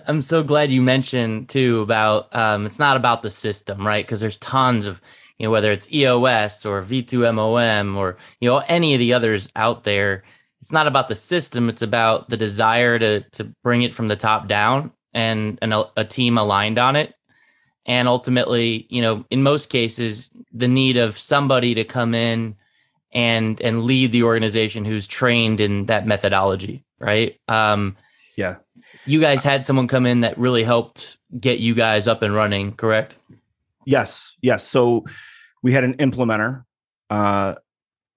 I'm 0.06 0.22
so 0.22 0.42
glad 0.42 0.70
you 0.70 0.82
mentioned 0.82 1.48
too 1.48 1.80
about 1.80 2.34
um, 2.34 2.66
it's 2.66 2.78
not 2.78 2.96
about 2.96 3.22
the 3.22 3.30
system, 3.30 3.86
right? 3.86 4.04
Because 4.04 4.20
there's 4.20 4.36
tons 4.38 4.86
of 4.86 5.00
you 5.38 5.46
know 5.46 5.50
whether 5.50 5.72
it's 5.72 5.90
EOS 5.92 6.66
or 6.66 6.82
V2MOM 6.82 7.96
or 7.96 8.16
you 8.40 8.48
know 8.48 8.58
any 8.68 8.94
of 8.94 8.98
the 8.98 9.12
others 9.12 9.48
out 9.56 9.84
there. 9.84 10.24
It's 10.60 10.72
not 10.72 10.86
about 10.86 11.08
the 11.08 11.14
system. 11.14 11.70
It's 11.70 11.82
about 11.82 12.28
the 12.28 12.36
desire 12.36 12.98
to 12.98 13.20
to 13.20 13.44
bring 13.62 13.82
it 13.82 13.94
from 13.94 14.08
the 14.08 14.16
top 14.16 14.48
down 14.48 14.92
and, 15.12 15.58
and 15.62 15.74
a, 15.74 15.84
a 15.96 16.04
team 16.04 16.38
aligned 16.38 16.78
on 16.78 16.96
it 16.96 17.14
and 17.86 18.08
ultimately 18.08 18.86
you 18.90 19.02
know 19.02 19.24
in 19.30 19.42
most 19.42 19.70
cases 19.70 20.30
the 20.52 20.68
need 20.68 20.96
of 20.96 21.18
somebody 21.18 21.74
to 21.74 21.84
come 21.84 22.14
in 22.14 22.54
and 23.12 23.60
and 23.60 23.82
lead 23.82 24.12
the 24.12 24.22
organization 24.22 24.84
who's 24.84 25.06
trained 25.06 25.60
in 25.60 25.86
that 25.86 26.06
methodology 26.06 26.84
right 26.98 27.40
um 27.48 27.96
yeah 28.36 28.56
you 29.06 29.20
guys 29.20 29.42
had 29.42 29.64
someone 29.66 29.88
come 29.88 30.06
in 30.06 30.20
that 30.20 30.38
really 30.38 30.64
helped 30.64 31.18
get 31.38 31.58
you 31.58 31.74
guys 31.74 32.06
up 32.06 32.22
and 32.22 32.34
running 32.34 32.72
correct? 32.72 33.16
Yes 33.86 34.32
yes. 34.42 34.64
So 34.64 35.04
we 35.62 35.72
had 35.72 35.84
an 35.84 35.94
implementer. 35.94 36.64
Uh 37.08 37.54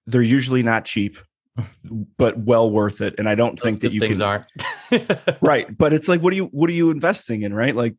they're 0.05 0.21
usually 0.21 0.63
not 0.63 0.85
cheap 0.85 1.17
but 2.17 2.37
well 2.37 2.69
worth 2.69 3.01
it. 3.01 3.15
And 3.17 3.29
i 3.29 3.35
don't 3.35 3.57
Those 3.59 3.63
think 3.63 3.81
that 3.81 3.93
you 3.93 3.99
things 3.99 4.19
can 4.19 4.27
aren't. 4.91 5.39
Right. 5.41 5.75
But 5.75 5.93
it's 5.93 6.07
like 6.07 6.21
what 6.21 6.33
are 6.33 6.35
you 6.35 6.45
what 6.47 6.69
are 6.69 6.73
you 6.73 6.91
investing 6.91 7.43
in 7.43 7.53
right? 7.53 7.75
Like 7.75 7.95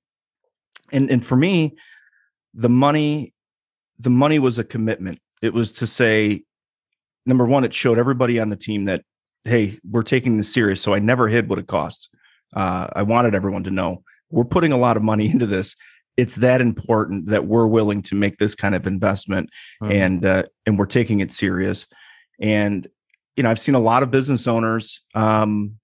and 0.93 1.11
and 1.11 1.25
for 1.25 1.37
me 1.37 1.75
the 2.53 2.69
money 2.69 3.33
the 3.99 4.11
money 4.11 4.39
was 4.39 4.59
a 4.59 4.65
commitment. 4.65 5.21
It 5.43 5.53
was 5.53 5.73
to 5.73 5.87
say 5.87 6.45
number 7.27 7.45
one, 7.47 7.65
it 7.65 7.75
showed 7.75 7.99
everybody 7.99 8.39
on 8.39 8.49
the 8.49 8.57
team 8.57 8.85
that, 8.85 9.03
hey, 9.45 9.79
we're 9.89 10.03
taking 10.03 10.37
this 10.37 10.53
serious. 10.53 10.81
So 10.81 10.95
I 10.95 10.99
never 10.99 11.29
hid 11.29 11.49
what 11.49 11.59
it 11.59 11.67
cost. 11.67 12.09
Uh, 12.55 12.89
I 12.93 13.03
wanted 13.03 13.35
everyone 13.35 13.65
to 13.65 13.71
know 13.71 14.03
we're 14.31 14.45
putting 14.45 14.73
a 14.73 14.79
lot 14.79 14.97
of 14.97 15.03
money 15.03 15.31
into 15.31 15.47
this. 15.47 15.77
It's 16.17 16.37
that 16.37 16.61
important 16.61 17.27
that 17.27 17.47
we're 17.47 17.67
willing 17.67 18.03
to 18.03 18.15
make 18.15 18.39
this 18.39 18.55
kind 18.55 18.75
of 18.75 18.87
investment, 18.87 19.51
mm-hmm. 19.83 19.93
and 19.93 20.25
uh, 20.25 20.43
and 20.65 20.79
we're 20.79 20.87
taking 20.87 21.21
it 21.21 21.33
serious. 21.33 21.87
And 22.41 22.87
you 23.37 23.43
know, 23.43 23.51
I've 23.51 23.59
seen 23.59 23.75
a 23.75 23.81
lot 23.81 24.05
of 24.05 24.13
business 24.13 24.47
owners, 24.47 25.03
um, 25.15 25.77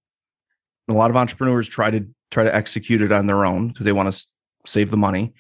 a 0.89 0.93
lot 0.93 1.11
of 1.11 1.17
entrepreneurs 1.17 1.69
try 1.69 1.91
to 1.91 2.07
try 2.31 2.45
to 2.45 2.55
execute 2.55 3.03
it 3.03 3.11
on 3.11 3.27
their 3.27 3.45
own 3.45 3.69
because 3.69 3.85
they 3.85 3.93
want 3.93 4.13
to 4.13 4.27
save 4.67 4.93
the 4.93 4.97
money. 4.97 5.35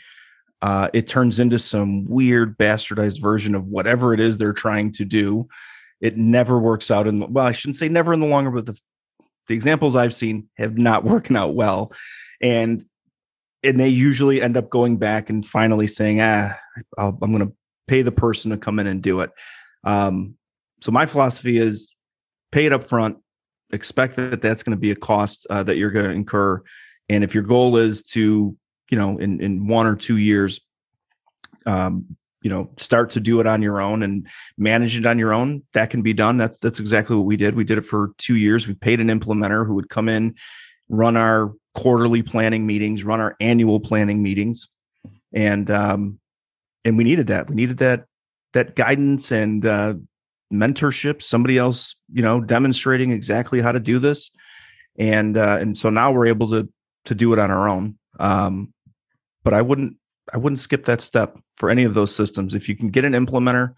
Uh, 0.60 0.88
it 0.92 1.06
turns 1.06 1.38
into 1.38 1.58
some 1.58 2.04
weird 2.06 2.58
bastardized 2.58 3.22
version 3.22 3.54
of 3.54 3.66
whatever 3.66 4.12
it 4.12 4.18
is 4.18 4.36
they're 4.36 4.52
trying 4.52 4.92
to 4.92 5.04
do 5.04 5.48
it 6.00 6.16
never 6.16 6.58
works 6.58 6.90
out 6.90 7.06
in 7.06 7.20
the, 7.20 7.26
well 7.26 7.46
i 7.46 7.52
shouldn't 7.52 7.76
say 7.76 7.88
never 7.88 8.12
in 8.12 8.20
the 8.20 8.26
longer 8.26 8.50
but 8.50 8.66
the, 8.66 8.78
the 9.50 9.56
examples 9.56 9.96
i've 9.96 10.14
seen 10.14 10.48
have 10.56 10.78
not 10.78 11.04
working 11.12 11.36
out 11.36 11.54
well. 11.54 11.92
And 12.40 12.84
and 13.62 13.78
they 13.78 13.88
usually 13.88 14.40
end 14.40 14.56
up 14.56 14.70
going 14.70 14.96
back 14.96 15.28
and 15.28 15.44
finally 15.44 15.86
saying 15.86 16.20
ah 16.22 16.56
i 16.96 17.06
am 17.06 17.18
going 17.18 17.46
to 17.46 17.52
pay 17.88 18.00
the 18.02 18.12
person 18.12 18.52
to 18.52 18.56
come 18.56 18.78
in 18.78 18.86
and 18.86 19.02
do 19.02 19.20
it. 19.20 19.30
Um, 19.82 20.36
so 20.80 20.92
my 20.92 21.04
philosophy 21.04 21.58
is 21.58 21.94
pay 22.52 22.64
it 22.64 22.72
up 22.72 22.84
front 22.84 23.18
expect 23.72 24.16
that 24.16 24.42
that's 24.42 24.62
going 24.62 24.76
to 24.76 24.80
be 24.80 24.90
a 24.90 24.96
cost 24.96 25.46
uh, 25.50 25.62
that 25.62 25.76
you're 25.76 25.90
going 25.90 26.06
to 26.06 26.12
incur. 26.12 26.62
And 27.08 27.22
if 27.22 27.34
your 27.34 27.42
goal 27.42 27.76
is 27.76 28.02
to 28.14 28.56
you 28.90 28.98
know 28.98 29.18
in 29.18 29.40
in 29.40 29.66
one 29.66 29.86
or 29.86 29.96
two 29.96 30.16
years 30.16 30.60
um, 31.66 32.16
you 32.42 32.50
know 32.50 32.70
start 32.78 33.10
to 33.10 33.20
do 33.20 33.40
it 33.40 33.46
on 33.46 33.62
your 33.62 33.80
own 33.80 34.02
and 34.02 34.26
manage 34.56 34.98
it 34.98 35.06
on 35.06 35.18
your 35.18 35.32
own 35.32 35.62
that 35.72 35.90
can 35.90 36.02
be 36.02 36.12
done. 36.12 36.36
That's 36.36 36.58
that's 36.58 36.80
exactly 36.80 37.16
what 37.16 37.26
we 37.26 37.36
did. 37.36 37.54
We 37.54 37.64
did 37.64 37.78
it 37.78 37.84
for 37.84 38.12
two 38.18 38.36
years. 38.36 38.66
We 38.66 38.74
paid 38.74 39.00
an 39.00 39.08
implementer 39.08 39.66
who 39.66 39.74
would 39.74 39.90
come 39.90 40.08
in 40.08 40.34
run 40.88 41.16
our 41.16 41.52
quarterly 41.74 42.22
planning 42.22 42.66
meetings 42.66 43.04
run 43.04 43.20
our 43.20 43.36
annual 43.40 43.78
planning 43.78 44.22
meetings 44.22 44.68
and 45.32 45.70
um 45.70 46.18
and 46.84 46.96
we 46.96 47.04
needed 47.04 47.28
that. 47.28 47.48
We 47.48 47.54
needed 47.56 47.78
that 47.78 48.06
that 48.52 48.74
guidance 48.74 49.30
and 49.30 49.64
uh 49.64 49.94
mentorship 50.52 51.22
somebody 51.22 51.58
else 51.58 51.94
you 52.12 52.22
know 52.22 52.40
demonstrating 52.40 53.12
exactly 53.12 53.60
how 53.60 53.72
to 53.72 53.80
do 53.80 53.98
this. 53.98 54.30
And 54.98 55.36
uh 55.36 55.58
and 55.60 55.76
so 55.76 55.90
now 55.90 56.12
we're 56.12 56.26
able 56.26 56.48
to 56.50 56.68
to 57.06 57.14
do 57.14 57.32
it 57.32 57.38
on 57.38 57.50
our 57.50 57.68
own. 57.68 57.98
Um 58.18 58.72
but 59.42 59.54
i 59.54 59.62
wouldn't 59.62 59.96
I 60.32 60.38
wouldn't 60.38 60.60
skip 60.60 60.84
that 60.84 61.00
step 61.00 61.36
for 61.60 61.68
any 61.68 61.84
of 61.84 61.92
those 61.92 62.12
systems. 62.12 62.54
If 62.54 62.68
you 62.70 62.74
can 62.74 62.88
get 62.88 63.04
an 63.04 63.12
implementer, 63.12 63.74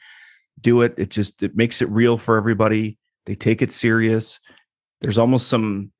do 0.60 0.82
it. 0.82 0.94
It 0.96 1.10
just 1.10 1.42
it 1.42 1.56
makes 1.56 1.82
it 1.82 1.90
real 1.90 2.16
for 2.16 2.36
everybody. 2.36 2.96
They 3.26 3.34
take 3.34 3.60
it 3.60 3.72
serious. 3.72 4.38
There's 5.00 5.18
almost 5.18 5.48
some, 5.48 5.90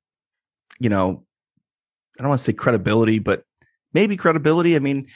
you 0.79 0.89
know, 0.89 1.25
I 2.17 2.23
don't 2.23 2.29
want 2.29 2.39
to 2.39 2.43
say 2.43 2.53
credibility, 2.53 3.19
but 3.19 3.43
maybe 3.93 4.15
credibility. 4.15 4.77
I 4.77 4.79
mean, 4.79 5.07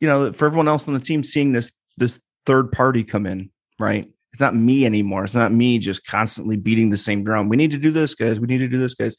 you 0.00 0.08
know, 0.08 0.32
for 0.32 0.46
everyone 0.46 0.66
else 0.66 0.88
on 0.88 0.94
the 0.94 1.00
team 1.00 1.22
seeing 1.22 1.52
this 1.52 1.70
this 1.98 2.18
third 2.46 2.72
party 2.72 3.04
come 3.04 3.26
in, 3.26 3.50
right? 3.78 4.06
It's 4.32 4.40
not 4.40 4.56
me 4.56 4.86
anymore. 4.86 5.24
It's 5.24 5.34
not 5.34 5.52
me 5.52 5.78
just 5.78 6.06
constantly 6.06 6.56
beating 6.56 6.88
the 6.88 6.96
same 6.96 7.22
drum. 7.22 7.50
We 7.50 7.58
need 7.58 7.70
to 7.72 7.78
do 7.78 7.90
this, 7.90 8.14
guys. 8.14 8.40
We 8.40 8.46
need 8.46 8.58
to 8.58 8.68
do 8.68 8.78
this, 8.78 8.94
guys. 8.94 9.14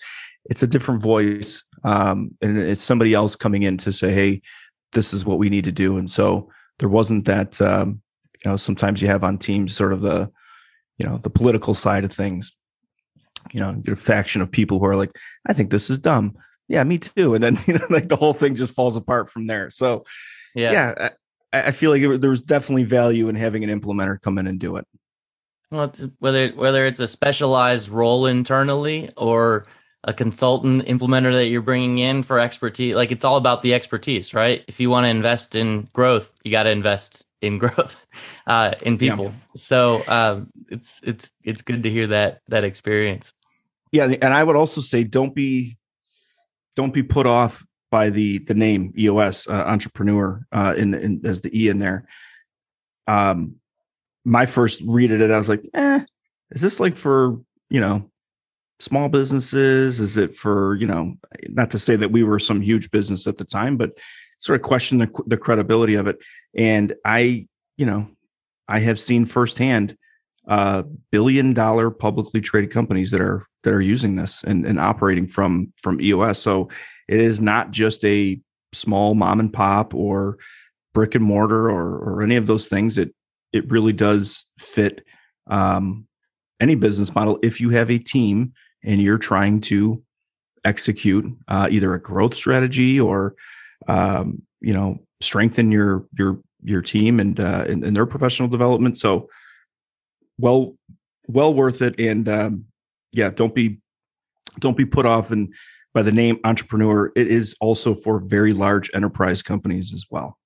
It's 0.45 0.63
a 0.63 0.67
different 0.67 1.03
voice, 1.03 1.63
um, 1.84 2.32
and 2.41 2.57
it's 2.57 2.84
somebody 2.84 3.13
else 3.13 3.36
coming 3.36 3.61
in 3.61 3.78
to 3.78 3.93
say, 3.93 4.11
"Hey, 4.11 4.41
this 4.93 5.13
is 5.13 5.24
what 5.24 5.38
we 5.38 5.49
need 5.49 5.65
to 5.65 5.71
do. 5.71 5.97
And 5.97 6.09
so 6.09 6.49
there 6.80 6.89
wasn't 6.89 7.26
that, 7.26 7.61
um, 7.61 8.01
you 8.43 8.51
know, 8.51 8.57
sometimes 8.57 9.01
you 9.01 9.07
have 9.07 9.24
on 9.24 9.38
teams 9.38 9.76
sort 9.76 9.93
of 9.93 10.01
the, 10.01 10.32
you 10.97 11.07
know, 11.07 11.17
the 11.17 11.30
political 11.30 11.74
side 11.74 12.03
of 12.03 12.11
things. 12.11 12.51
you 13.51 13.59
know, 13.59 13.82
a 13.88 13.95
faction 13.95 14.41
of 14.41 14.51
people 14.51 14.80
who 14.80 14.86
are 14.86 14.95
like, 14.95 15.11
I 15.47 15.53
think 15.53 15.69
this 15.69 15.89
is 15.89 15.99
dumb. 15.99 16.36
Yeah, 16.67 16.84
me 16.84 16.97
too. 16.97 17.34
And 17.34 17.43
then 17.43 17.57
you 17.67 17.74
know, 17.74 17.86
like 17.89 18.07
the 18.09 18.15
whole 18.15 18.34
thing 18.34 18.55
just 18.55 18.74
falls 18.74 18.95
apart 18.95 19.30
from 19.30 19.45
there. 19.47 19.69
So 19.69 20.05
yeah, 20.55 20.71
yeah 20.71 21.09
I, 21.53 21.67
I 21.67 21.71
feel 21.71 21.91
like 21.91 22.21
there 22.21 22.30
was 22.30 22.41
definitely 22.41 22.84
value 22.84 23.30
in 23.30 23.36
having 23.36 23.63
an 23.63 23.80
implementer 23.80 24.21
come 24.21 24.38
in 24.38 24.47
and 24.47 24.59
do 24.59 24.78
it. 24.78 24.86
Well, 25.71 25.91
whether 26.19 26.49
whether 26.49 26.86
it's 26.86 26.99
a 26.99 27.07
specialized 27.07 27.89
role 27.89 28.28
internally 28.28 29.09
or 29.17 29.65
a 30.06 30.14
consultant 30.14 30.86
implementer 30.86 31.32
that 31.34 31.47
you're 31.47 31.62
bringing 31.62 31.99
in 31.99 32.24
for 32.24 32.39
expertise, 32.39 32.95
like 32.95 33.12
it's 33.12 33.24
all 33.24 33.38
about 33.38 33.62
the 33.62 33.74
expertise, 33.74 34.34
right? 34.34 34.64
If 34.68 34.80
you 34.80 34.89
want 34.89 35.06
to 35.06 35.10
invest 35.10 35.56
in 35.56 35.88
growth, 35.93 36.32
you 36.43 36.51
got 36.51 36.64
to 36.64 36.72
invest 36.72 37.26
in 37.41 37.58
growth 37.60 37.95
uh, 38.47 38.74
in 38.82 38.97
people. 38.97 39.26
Yeah. 39.26 39.32
So 39.56 40.01
um, 40.08 40.51
it's 40.70 40.99
it's 41.04 41.32
it's 41.43 41.62
good 41.62 41.84
to 41.84 41.89
hear 41.89 42.08
that 42.08 42.41
that 42.49 42.64
experience. 42.64 43.32
Yeah, 43.91 44.06
and 44.06 44.34
I 44.34 44.43
would 44.43 44.56
also 44.56 44.82
say 44.82 45.04
don't 45.04 45.36
be 45.36 45.78
don't 46.76 46.93
be 46.93 47.04
put 47.04 47.28
off 47.28 47.66
by 47.91 48.10
the 48.10 48.39
the 48.39 48.56
name 48.56 48.91
EOS 48.97 49.47
uh, 49.47 49.51
entrepreneur 49.51 50.45
uh, 50.51 50.74
in, 50.78 50.93
in 50.93 51.22
as 51.26 51.41
the 51.41 51.58
E 51.58 51.70
in 51.70 51.80
there. 51.80 52.08
Um, 53.08 53.56
my 54.26 54.45
first 54.45 54.82
read 54.86 55.12
at 55.12 55.22
it, 55.22 55.32
I 55.32 55.38
was 55.38 55.49
like, 55.49 55.64
eh, 55.74 56.04
is 56.51 56.62
this 56.62 56.80
like 56.80 56.95
for 56.95 57.39
you 57.70 57.80
know 57.80 58.10
small 58.80 59.09
businesses? 59.09 59.99
Is 59.99 60.17
it 60.17 60.36
for 60.36 60.76
you 60.76 60.88
know 60.88 61.15
not 61.49 61.71
to 61.71 61.80
say 61.80 61.95
that 61.95 62.11
we 62.11 62.24
were 62.24 62.39
some 62.39 62.61
huge 62.61 62.91
business 62.91 63.28
at 63.28 63.38
the 63.38 63.45
time, 63.45 63.78
but 63.78 63.97
sort 64.43 64.59
of 64.59 64.63
question 64.63 64.97
the, 64.97 65.09
the 65.28 65.38
credibility 65.38 65.95
of 65.95 66.05
it. 66.05 66.19
And 66.53 66.93
I, 67.05 67.47
you 67.78 67.86
know, 67.86 68.09
I 68.67 68.80
have 68.80 68.99
seen 68.99 69.26
firsthand 69.26 69.97
uh, 70.47 70.84
billion 71.11 71.53
dollar 71.53 71.89
publicly 71.89 72.41
traded 72.41 72.69
companies 72.69 73.11
that 73.11 73.21
are 73.21 73.45
that 73.63 73.74
are 73.74 73.82
using 73.82 74.17
this 74.17 74.43
and, 74.43 74.65
and 74.65 74.80
operating 74.80 75.28
from 75.28 75.71
from 75.82 76.01
EOS. 76.01 76.39
So 76.39 76.69
it 77.07 77.21
is 77.21 77.39
not 77.39 77.71
just 77.71 78.03
a 78.03 78.41
small 78.74 79.15
mom 79.15 79.39
and 79.39 79.53
pop 79.53 79.93
or 79.93 80.38
brick 80.93 81.15
and 81.15 81.24
mortar 81.24 81.69
or 81.69 81.97
or 81.97 82.21
any 82.21 82.36
of 82.36 82.45
those 82.45 82.67
things. 82.67 82.97
It 82.97 83.15
it 83.53 83.71
really 83.71 83.93
does 83.93 84.45
fit 84.59 85.05
um, 85.47 86.07
any 86.64 86.76
business 86.76 87.14
model 87.14 87.38
if 87.43 87.61
you 87.61 87.70
have 87.70 87.91
a 87.91 87.99
team 87.99 88.53
and 88.84 89.01
you're 89.01 89.18
trying 89.18 89.61
to 89.61 90.01
execute 90.66 91.26
uh, 91.49 91.68
either 91.70 91.93
a 91.93 92.01
growth 92.01 92.34
strategy 92.34 92.99
or 92.99 93.36
um, 93.88 94.41
you 94.61 94.74
know 94.74 94.97
strengthen 95.22 95.72
your 95.72 96.05
your 96.18 96.39
your 96.64 96.82
team 96.82 97.20
and 97.20 97.39
uh, 97.39 97.66
and, 97.68 97.84
and 97.84 97.95
their 97.95 98.05
professional 98.05 98.47
development. 98.47 98.97
So 98.97 99.30
well 100.38 100.76
well 101.28 101.53
worth 101.53 101.82
it. 101.82 101.99
And 101.99 102.28
um, 102.28 102.66
yeah 103.11 103.30
don't 103.30 103.53
be 103.53 103.80
don't 104.59 104.78
be 104.78 104.86
put 104.86 105.05
off 105.05 105.32
and 105.32 105.53
by 105.93 106.01
the 106.01 106.11
name 106.11 106.39
entrepreneur. 106.43 107.11
It 107.16 107.28
is 107.28 107.55
also 107.61 107.93
for 107.93 108.20
very 108.20 108.53
large 108.53 108.89
enterprise 108.93 109.43
companies 109.43 109.93
as 109.93 110.05
well. 110.09 110.39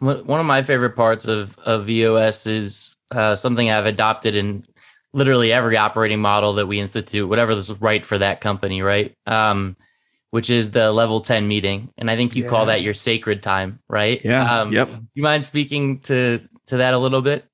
One 0.00 0.40
of 0.40 0.46
my 0.46 0.62
favorite 0.62 0.96
parts 0.96 1.26
of 1.26 1.56
of 1.58 1.88
EOS 1.88 2.46
is 2.46 2.96
uh, 3.12 3.36
something 3.36 3.70
I've 3.70 3.86
adopted 3.86 4.34
in 4.34 4.64
literally 5.12 5.52
every 5.52 5.76
operating 5.76 6.20
model 6.20 6.54
that 6.54 6.66
we 6.66 6.80
institute, 6.80 7.28
whatever 7.28 7.52
is 7.52 7.70
right 7.80 8.04
for 8.04 8.18
that 8.18 8.40
company, 8.40 8.82
right? 8.82 9.14
Um, 9.26 9.76
which 10.30 10.48
is 10.48 10.70
the 10.70 10.90
level 10.92 11.20
10 11.20 11.46
meeting. 11.46 11.92
And 11.98 12.10
I 12.10 12.16
think 12.16 12.34
you 12.34 12.44
yeah. 12.44 12.48
call 12.48 12.66
that 12.66 12.80
your 12.80 12.94
sacred 12.94 13.42
time, 13.42 13.80
right? 13.88 14.20
Yeah. 14.24 14.60
Um, 14.60 14.72
yep. 14.72 14.88
You 15.14 15.22
mind 15.22 15.44
speaking 15.44 16.00
to 16.00 16.40
to 16.66 16.78
that 16.78 16.94
a 16.94 16.98
little 16.98 17.22
bit? 17.22 17.44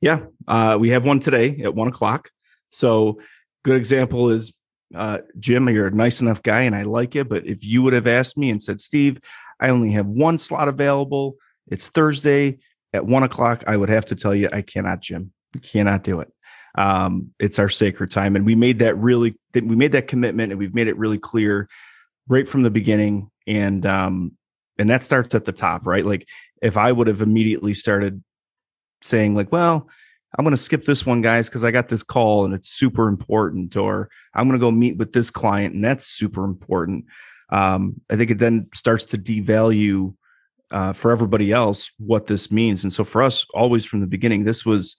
Yeah, 0.00 0.20
uh, 0.46 0.76
we 0.78 0.90
have 0.90 1.04
one 1.04 1.20
today 1.20 1.60
at 1.62 1.74
one 1.74 1.88
o'clock. 1.88 2.30
So, 2.68 3.20
good 3.64 3.76
example 3.76 4.30
is 4.30 4.52
uh, 4.94 5.18
Jim. 5.38 5.68
You're 5.68 5.88
a 5.88 5.90
nice 5.90 6.20
enough 6.20 6.42
guy, 6.42 6.62
and 6.62 6.74
I 6.74 6.82
like 6.82 7.14
you. 7.14 7.24
But 7.24 7.46
if 7.46 7.64
you 7.64 7.82
would 7.82 7.92
have 7.92 8.06
asked 8.06 8.36
me 8.36 8.50
and 8.50 8.62
said, 8.62 8.80
Steve, 8.80 9.18
I 9.58 9.70
only 9.70 9.90
have 9.92 10.06
one 10.06 10.38
slot 10.38 10.68
available. 10.68 11.36
It's 11.68 11.88
Thursday 11.88 12.58
at 12.92 13.06
one 13.06 13.22
o'clock. 13.22 13.64
I 13.66 13.76
would 13.76 13.88
have 13.88 14.06
to 14.06 14.14
tell 14.14 14.34
you, 14.34 14.48
I 14.52 14.62
cannot, 14.62 15.00
Jim. 15.00 15.32
cannot 15.62 16.04
do 16.04 16.20
it. 16.20 16.30
Um, 16.76 17.30
it's 17.38 17.58
our 17.58 17.68
sacred 17.68 18.10
time, 18.10 18.36
and 18.36 18.44
we 18.44 18.54
made 18.54 18.78
that 18.80 18.96
really. 18.96 19.36
We 19.54 19.76
made 19.76 19.92
that 19.92 20.08
commitment, 20.08 20.52
and 20.52 20.58
we've 20.58 20.74
made 20.74 20.88
it 20.88 20.98
really 20.98 21.18
clear 21.18 21.68
right 22.28 22.46
from 22.46 22.62
the 22.62 22.70
beginning. 22.70 23.30
And 23.46 23.86
um, 23.86 24.36
and 24.78 24.90
that 24.90 25.02
starts 25.02 25.34
at 25.34 25.44
the 25.44 25.52
top, 25.52 25.86
right? 25.86 26.04
Like 26.04 26.28
if 26.62 26.76
I 26.76 26.92
would 26.92 27.06
have 27.06 27.20
immediately 27.20 27.74
started 27.74 28.22
saying 29.02 29.34
like, 29.34 29.52
well, 29.52 29.88
I'm 30.36 30.44
going 30.44 30.56
to 30.56 30.62
skip 30.62 30.84
this 30.84 31.06
one, 31.06 31.22
guys, 31.22 31.48
because 31.48 31.64
I 31.64 31.70
got 31.70 31.88
this 31.88 32.02
call 32.02 32.44
and 32.44 32.54
it's 32.54 32.68
super 32.68 33.08
important, 33.08 33.76
or 33.76 34.10
I'm 34.34 34.48
going 34.48 34.58
to 34.58 34.64
go 34.64 34.70
meet 34.70 34.98
with 34.98 35.12
this 35.12 35.30
client 35.30 35.74
and 35.74 35.84
that's 35.84 36.06
super 36.06 36.44
important. 36.44 37.06
Um, 37.50 38.00
I 38.10 38.16
think 38.16 38.30
it 38.30 38.38
then 38.38 38.68
starts 38.74 39.04
to 39.06 39.18
devalue 39.18 40.14
uh, 40.72 40.92
for 40.92 41.12
everybody 41.12 41.52
else 41.52 41.90
what 41.98 42.26
this 42.26 42.50
means. 42.50 42.82
And 42.82 42.92
so 42.92 43.04
for 43.04 43.22
us, 43.22 43.46
always 43.54 43.84
from 43.84 44.00
the 44.00 44.06
beginning, 44.06 44.44
this 44.44 44.66
was 44.66 44.96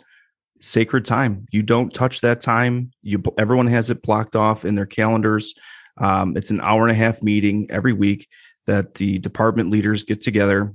sacred 0.60 1.06
time. 1.06 1.46
You 1.52 1.62
don't 1.62 1.94
touch 1.94 2.22
that 2.22 2.42
time. 2.42 2.92
You 3.02 3.22
everyone 3.38 3.68
has 3.68 3.90
it 3.90 4.02
blocked 4.02 4.36
off 4.36 4.66
in 4.66 4.76
their 4.76 4.86
calendars. 4.86 5.54
Um, 5.98 6.38
it's 6.38 6.52
an 6.52 6.62
hour 6.62 6.84
and 6.84 6.92
a 6.92 6.96
half 6.96 7.22
meeting 7.24 7.68
every 7.70 7.94
week 7.94 8.28
that 8.66 8.96
the 8.96 9.20
department 9.20 9.70
leaders 9.70 10.04
get 10.04 10.22
together. 10.22 10.74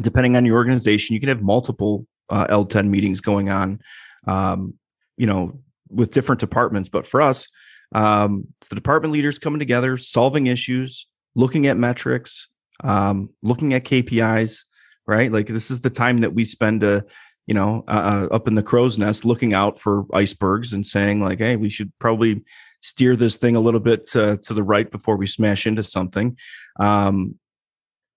Depending 0.00 0.36
on 0.36 0.44
your 0.44 0.56
organization, 0.56 1.14
you 1.14 1.20
can 1.20 1.28
have 1.28 1.42
multiple 1.42 2.06
uh, 2.30 2.46
L10 2.46 2.88
meetings 2.88 3.20
going 3.20 3.50
on, 3.50 3.80
um, 4.26 4.74
you 5.16 5.26
know, 5.26 5.60
with 5.90 6.12
different 6.12 6.40
departments. 6.40 6.88
But 6.88 7.06
for 7.06 7.20
us, 7.20 7.48
um, 7.94 8.46
the 8.70 8.74
department 8.74 9.12
leaders 9.12 9.38
coming 9.38 9.58
together, 9.58 9.96
solving 9.98 10.46
issues, 10.46 11.06
looking 11.34 11.66
at 11.66 11.76
metrics, 11.76 12.48
um, 12.82 13.28
looking 13.42 13.74
at 13.74 13.84
KPIs, 13.84 14.64
right? 15.06 15.30
Like 15.30 15.48
this 15.48 15.70
is 15.70 15.82
the 15.82 15.90
time 15.90 16.18
that 16.18 16.34
we 16.34 16.44
spend, 16.44 16.82
uh, 16.82 17.02
you 17.46 17.54
know, 17.54 17.84
uh, 17.88 18.26
uh, 18.30 18.34
up 18.34 18.46
in 18.48 18.54
the 18.54 18.62
crow's 18.62 18.98
nest 18.98 19.24
looking 19.24 19.52
out 19.52 19.78
for 19.78 20.04
icebergs 20.12 20.72
and 20.72 20.86
saying 20.86 21.20
like, 21.20 21.38
hey, 21.38 21.56
we 21.56 21.68
should 21.68 21.92
probably 21.98 22.42
steer 22.80 23.16
this 23.16 23.36
thing 23.36 23.56
a 23.56 23.60
little 23.60 23.80
bit 23.80 24.06
to, 24.08 24.36
to 24.38 24.54
the 24.54 24.62
right 24.62 24.90
before 24.90 25.16
we 25.16 25.26
smash 25.26 25.66
into 25.66 25.82
something. 25.82 26.36
Um, 26.78 27.36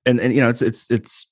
and 0.05 0.19
and 0.19 0.33
you 0.33 0.41
know, 0.41 0.49
it's 0.49 0.61
it's 0.61 0.85
it's 0.89 1.27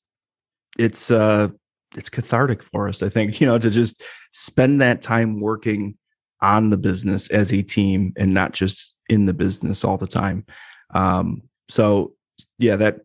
it's 0.77 1.11
uh 1.11 1.47
it's 1.95 2.09
cathartic 2.09 2.63
for 2.63 2.87
us 2.87 3.01
i 3.01 3.09
think 3.09 3.39
you 3.39 3.47
know 3.47 3.57
to 3.57 3.69
just 3.69 4.03
spend 4.31 4.81
that 4.81 5.01
time 5.01 5.39
working 5.39 5.95
on 6.41 6.69
the 6.69 6.77
business 6.77 7.29
as 7.29 7.53
a 7.53 7.61
team 7.61 8.13
and 8.17 8.33
not 8.33 8.51
just 8.51 8.95
in 9.09 9.25
the 9.25 9.33
business 9.33 9.83
all 9.83 9.97
the 9.97 10.07
time 10.07 10.45
um, 10.93 11.41
so 11.69 12.13
yeah 12.57 12.75
that 12.75 12.99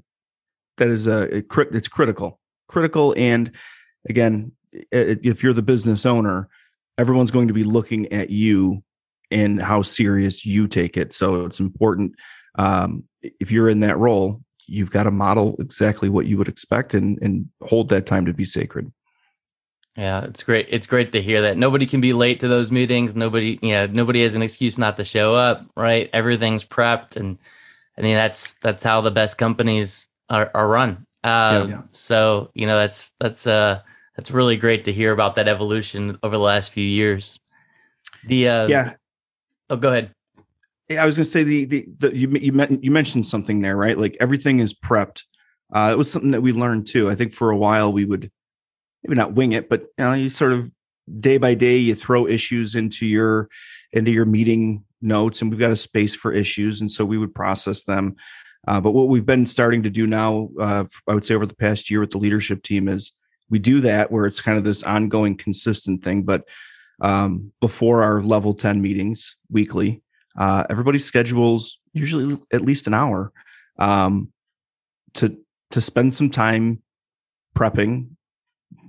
that 0.76 0.88
is 0.88 1.06
a 1.06 1.36
it, 1.36 1.46
it's 1.72 1.88
critical 1.88 2.40
critical 2.68 3.14
and 3.16 3.52
again 4.08 4.50
if 4.72 5.42
you're 5.42 5.52
the 5.52 5.62
business 5.62 6.06
owner 6.06 6.48
everyone's 6.98 7.30
going 7.30 7.48
to 7.48 7.54
be 7.54 7.64
looking 7.64 8.12
at 8.12 8.30
you 8.30 8.82
and 9.30 9.60
how 9.60 9.82
serious 9.82 10.44
you 10.44 10.66
take 10.66 10.96
it 10.96 11.12
so 11.12 11.44
it's 11.44 11.60
important 11.60 12.12
um, 12.58 13.04
if 13.22 13.50
you're 13.50 13.68
in 13.68 13.80
that 13.80 13.98
role 13.98 14.40
you've 14.68 14.90
got 14.90 15.04
to 15.04 15.10
model 15.10 15.56
exactly 15.58 16.08
what 16.08 16.26
you 16.26 16.36
would 16.38 16.48
expect 16.48 16.94
and 16.94 17.18
and 17.22 17.48
hold 17.62 17.88
that 17.88 18.06
time 18.06 18.26
to 18.26 18.34
be 18.34 18.44
sacred. 18.44 18.92
Yeah, 19.96 20.22
it's 20.24 20.44
great. 20.44 20.66
It's 20.70 20.86
great 20.86 21.10
to 21.12 21.22
hear 21.22 21.42
that 21.42 21.56
nobody 21.56 21.84
can 21.84 22.00
be 22.00 22.12
late 22.12 22.38
to 22.40 22.48
those 22.48 22.70
meetings. 22.70 23.16
Nobody, 23.16 23.58
yeah, 23.62 23.86
nobody 23.86 24.22
has 24.22 24.36
an 24.36 24.42
excuse 24.42 24.78
not 24.78 24.96
to 24.98 25.04
show 25.04 25.34
up. 25.34 25.66
Right, 25.76 26.08
everything's 26.12 26.64
prepped, 26.64 27.16
and 27.16 27.38
I 27.96 28.02
mean 28.02 28.14
that's 28.14 28.54
that's 28.62 28.84
how 28.84 29.00
the 29.00 29.10
best 29.10 29.38
companies 29.38 30.06
are, 30.28 30.50
are 30.54 30.68
run. 30.68 31.06
Um, 31.24 31.70
yeah. 31.70 31.82
So 31.92 32.50
you 32.54 32.66
know 32.66 32.78
that's 32.78 33.12
that's 33.18 33.46
uh 33.46 33.80
that's 34.18 34.32
really 34.32 34.56
great 34.56 34.84
to 34.86 34.92
hear 34.92 35.12
about 35.12 35.36
that 35.36 35.46
evolution 35.46 36.18
over 36.24 36.36
the 36.36 36.42
last 36.42 36.72
few 36.72 36.84
years. 36.84 37.38
The 38.24 38.48
uh, 38.48 38.66
yeah. 38.66 38.94
Oh, 39.70 39.76
go 39.76 39.90
ahead. 39.90 40.10
I 40.90 41.06
was 41.06 41.16
going 41.16 41.24
to 41.24 41.30
say 41.30 41.44
the, 41.44 41.64
the, 41.66 41.86
the 41.98 42.16
you 42.16 42.28
you, 42.30 42.78
you 42.82 42.90
mentioned 42.90 43.28
something 43.28 43.60
there, 43.60 43.76
right? 43.76 43.96
Like 43.96 44.16
everything 44.18 44.58
is 44.58 44.74
prepped. 44.74 45.22
Uh, 45.72 45.90
it 45.92 45.98
was 45.98 46.10
something 46.10 46.32
that 46.32 46.40
we 46.40 46.50
learned 46.50 46.88
too. 46.88 47.08
I 47.08 47.14
think 47.14 47.32
for 47.32 47.50
a 47.50 47.56
while 47.56 47.92
we 47.92 48.06
would 48.06 48.28
maybe 49.04 49.14
not 49.14 49.34
wing 49.34 49.52
it, 49.52 49.68
but 49.68 49.82
you, 49.82 50.04
know, 50.04 50.14
you 50.14 50.28
sort 50.30 50.52
of 50.52 50.68
day 51.20 51.38
by 51.38 51.54
day 51.54 51.76
you 51.76 51.94
throw 51.94 52.26
issues 52.26 52.74
into 52.74 53.06
your 53.06 53.48
into 53.92 54.10
your 54.10 54.24
meeting 54.24 54.84
notes, 55.00 55.42
and 55.42 55.48
we've 55.48 55.60
got 55.60 55.70
a 55.70 55.76
space 55.76 56.16
for 56.16 56.32
issues, 56.32 56.80
and 56.80 56.90
so 56.90 57.04
we 57.04 57.18
would 57.18 57.36
process 57.36 57.84
them. 57.84 58.16
Uh, 58.66 58.80
but 58.80 58.90
what 58.90 59.06
we've 59.06 59.26
been 59.26 59.46
starting 59.46 59.84
to 59.84 59.90
do 59.90 60.08
now, 60.08 60.48
uh, 60.58 60.84
I 61.06 61.14
would 61.14 61.24
say 61.24 61.36
over 61.36 61.46
the 61.46 61.54
past 61.54 61.88
year 61.88 62.00
with 62.00 62.10
the 62.10 62.18
leadership 62.18 62.64
team, 62.64 62.88
is 62.88 63.12
we 63.50 63.58
do 63.58 63.80
that 63.82 64.10
where 64.10 64.26
it's 64.26 64.40
kind 64.40 64.58
of 64.58 64.64
this 64.64 64.82
ongoing, 64.82 65.36
consistent 65.36 66.04
thing. 66.04 66.22
But 66.22 66.44
um, 67.00 67.52
before 67.60 68.02
our 68.02 68.22
level 68.22 68.54
ten 68.54 68.82
meetings 68.82 69.36
weekly, 69.50 70.02
uh, 70.36 70.64
everybody's 70.70 71.04
schedules 71.04 71.78
usually 71.92 72.38
at 72.52 72.62
least 72.62 72.86
an 72.86 72.94
hour 72.94 73.32
um, 73.78 74.32
to 75.14 75.36
to 75.70 75.80
spend 75.80 76.14
some 76.14 76.30
time 76.30 76.82
prepping, 77.56 78.08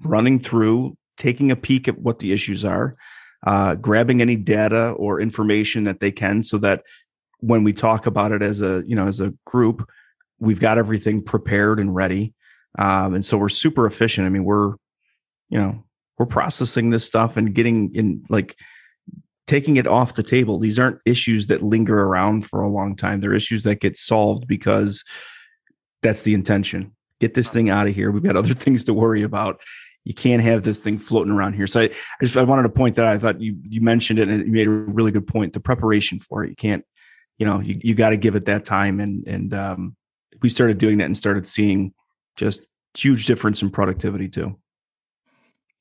running 0.04 0.40
through, 0.40 0.98
taking 1.18 1.52
a 1.52 1.56
peek 1.56 1.88
at 1.88 2.00
what 2.00 2.20
the 2.20 2.32
issues 2.32 2.64
are, 2.64 2.96
uh, 3.46 3.76
grabbing 3.76 4.22
any 4.22 4.36
data 4.36 4.90
or 4.92 5.22
information 5.22 5.84
that 5.86 6.00
they 6.00 6.12
can 6.12 6.44
so 6.44 6.58
that 6.58 6.84
when 7.40 7.64
we 7.64 7.74
talk 7.74 8.06
about 8.06 8.32
it 8.32 8.42
as 8.42 8.62
a 8.62 8.84
you 8.86 8.96
know 8.96 9.08
as 9.08 9.20
a 9.20 9.34
group 9.46 9.88
we've 10.40 10.60
got 10.60 10.78
everything 10.78 11.22
prepared 11.24 11.80
and 11.80 11.96
ready 11.96 12.34
um, 12.78 13.16
and 13.16 13.26
so 13.26 13.38
we're 13.38 13.50
super 13.50 13.86
efficient 13.86 14.26
i 14.26 14.30
mean 14.30 14.44
we're 14.44 14.74
you 15.50 15.58
know 15.58 15.84
we're 16.18 16.26
processing 16.26 16.90
this 16.90 17.06
stuff 17.06 17.38
and 17.38 17.54
getting 17.54 17.94
in 17.96 18.24
like 18.30 18.58
taking 19.48 19.78
it 19.78 19.88
off 19.88 20.16
the 20.16 20.24
table 20.24 20.60
these 20.60 20.78
aren't 20.78 21.00
issues 21.06 21.48
that 21.48 21.62
linger 21.62 22.04
around 22.04 22.46
for 22.46 22.62
a 22.62 22.70
long 22.70 22.96
time 22.96 23.20
they're 23.20 23.34
issues 23.34 23.64
that 23.64 23.80
get 23.80 23.98
solved 23.98 24.48
because 24.48 25.04
that's 26.02 26.22
the 26.22 26.34
intention 26.34 26.96
get 27.20 27.34
this 27.34 27.52
thing 27.52 27.70
out 27.70 27.88
of 27.88 27.96
here 27.96 28.12
we've 28.12 28.24
got 28.24 28.36
other 28.36 28.54
things 28.54 28.86
to 28.86 28.94
worry 28.94 29.24
about 29.24 29.60
you 30.10 30.14
can't 30.14 30.42
have 30.42 30.64
this 30.64 30.80
thing 30.80 30.98
floating 30.98 31.32
around 31.32 31.54
here. 31.54 31.68
So 31.68 31.82
I, 31.82 31.84
I 31.84 32.24
just 32.24 32.38
I 32.38 32.44
wanted 32.44 32.64
to 32.64 32.70
point 32.70 32.96
that 32.96 33.06
out. 33.06 33.14
I 33.14 33.20
thought 33.20 33.42
you 33.42 33.58
you 33.64 33.82
mentioned 33.82 34.20
it 34.20 34.28
and 34.28 34.46
you 34.46 34.52
made 34.52 34.68
a 34.68 34.72
really 34.72 35.12
good 35.12 35.28
point. 35.28 35.54
The 35.54 35.60
preparation 35.60 36.20
for 36.20 36.44
it, 36.44 36.50
you 36.50 36.56
can't, 36.56 36.84
you 37.38 37.46
know, 37.46 37.60
you, 37.60 37.80
you 37.84 37.96
got 37.96 38.10
to 38.10 38.18
give 38.18 38.36
it 38.36 38.46
that 38.46 38.66
time. 38.66 39.00
And 39.00 39.28
and 39.28 39.54
um, 39.54 39.96
we 40.42 40.50
started 40.50 40.78
doing 40.78 40.98
that 40.98 41.06
and 41.06 41.18
started 41.18 41.48
seeing 41.48 41.94
just 42.40 42.62
huge 42.98 43.26
difference 43.26 43.62
in 43.62 43.70
productivity 43.70 44.30
too. 44.30 44.56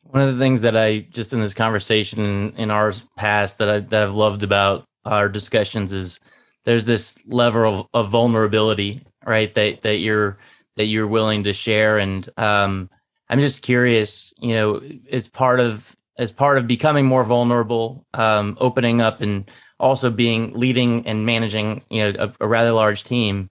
One 0.02 0.26
of 0.26 0.34
the 0.34 0.42
things 0.42 0.62
that 0.62 0.76
I 0.76 1.00
just 1.10 1.32
in 1.32 1.40
this 1.40 1.54
conversation 1.54 2.52
in 2.56 2.70
ours 2.70 3.04
past 3.16 3.58
that 3.58 3.68
I 3.68 3.80
that 3.80 4.02
I've 4.02 4.14
loved 4.14 4.42
about 4.42 4.84
our 5.04 5.28
discussions 5.28 5.92
is 5.92 6.18
there's 6.64 6.84
this 6.84 7.18
level 7.26 7.80
of, 7.80 7.86
of 7.94 8.10
vulnerability, 8.10 9.02
right? 9.24 9.54
That 9.54 9.82
that 9.82 9.98
you're 9.98 10.38
that 10.76 10.86
you're 10.86 11.06
willing 11.06 11.44
to 11.44 11.52
share 11.52 11.98
and 11.98 12.28
um 12.36 12.90
I'm 13.30 13.40
just 13.40 13.62
curious, 13.62 14.32
you 14.38 14.54
know, 14.54 14.80
as 15.12 15.28
part 15.28 15.60
of 15.60 15.94
as 16.18 16.32
part 16.32 16.58
of 16.58 16.66
becoming 16.66 17.06
more 17.06 17.22
vulnerable, 17.22 18.04
um, 18.14 18.56
opening 18.60 19.00
up, 19.00 19.20
and 19.20 19.48
also 19.78 20.10
being 20.10 20.52
leading 20.54 21.06
and 21.06 21.24
managing, 21.24 21.82
you 21.90 22.02
know, 22.12 22.26
a, 22.40 22.44
a, 22.44 22.48
rather 22.48 22.72
large 22.72 23.04
team. 23.04 23.48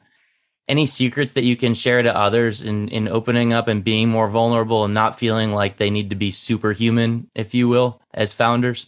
Any 0.67 0.85
secrets 0.85 1.33
that 1.33 1.43
you 1.43 1.55
can 1.55 1.73
share 1.73 2.01
to 2.01 2.15
others 2.15 2.61
in 2.61 2.89
in 2.89 3.07
opening 3.07 3.53
up 3.53 3.67
and 3.69 3.83
being 3.83 4.09
more 4.09 4.27
vulnerable 4.27 4.83
and 4.83 4.93
not 4.93 5.17
feeling 5.17 5.53
like 5.53 5.77
they 5.77 5.89
need 5.89 6.09
to 6.09 6.15
be 6.15 6.31
superhuman, 6.31 7.29
if 7.33 7.53
you 7.53 7.69
will, 7.69 8.01
as 8.13 8.33
founders? 8.33 8.87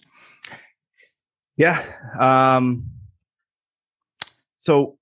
Yeah. 1.55 1.83
Um, 2.19 2.89
so 4.59 4.97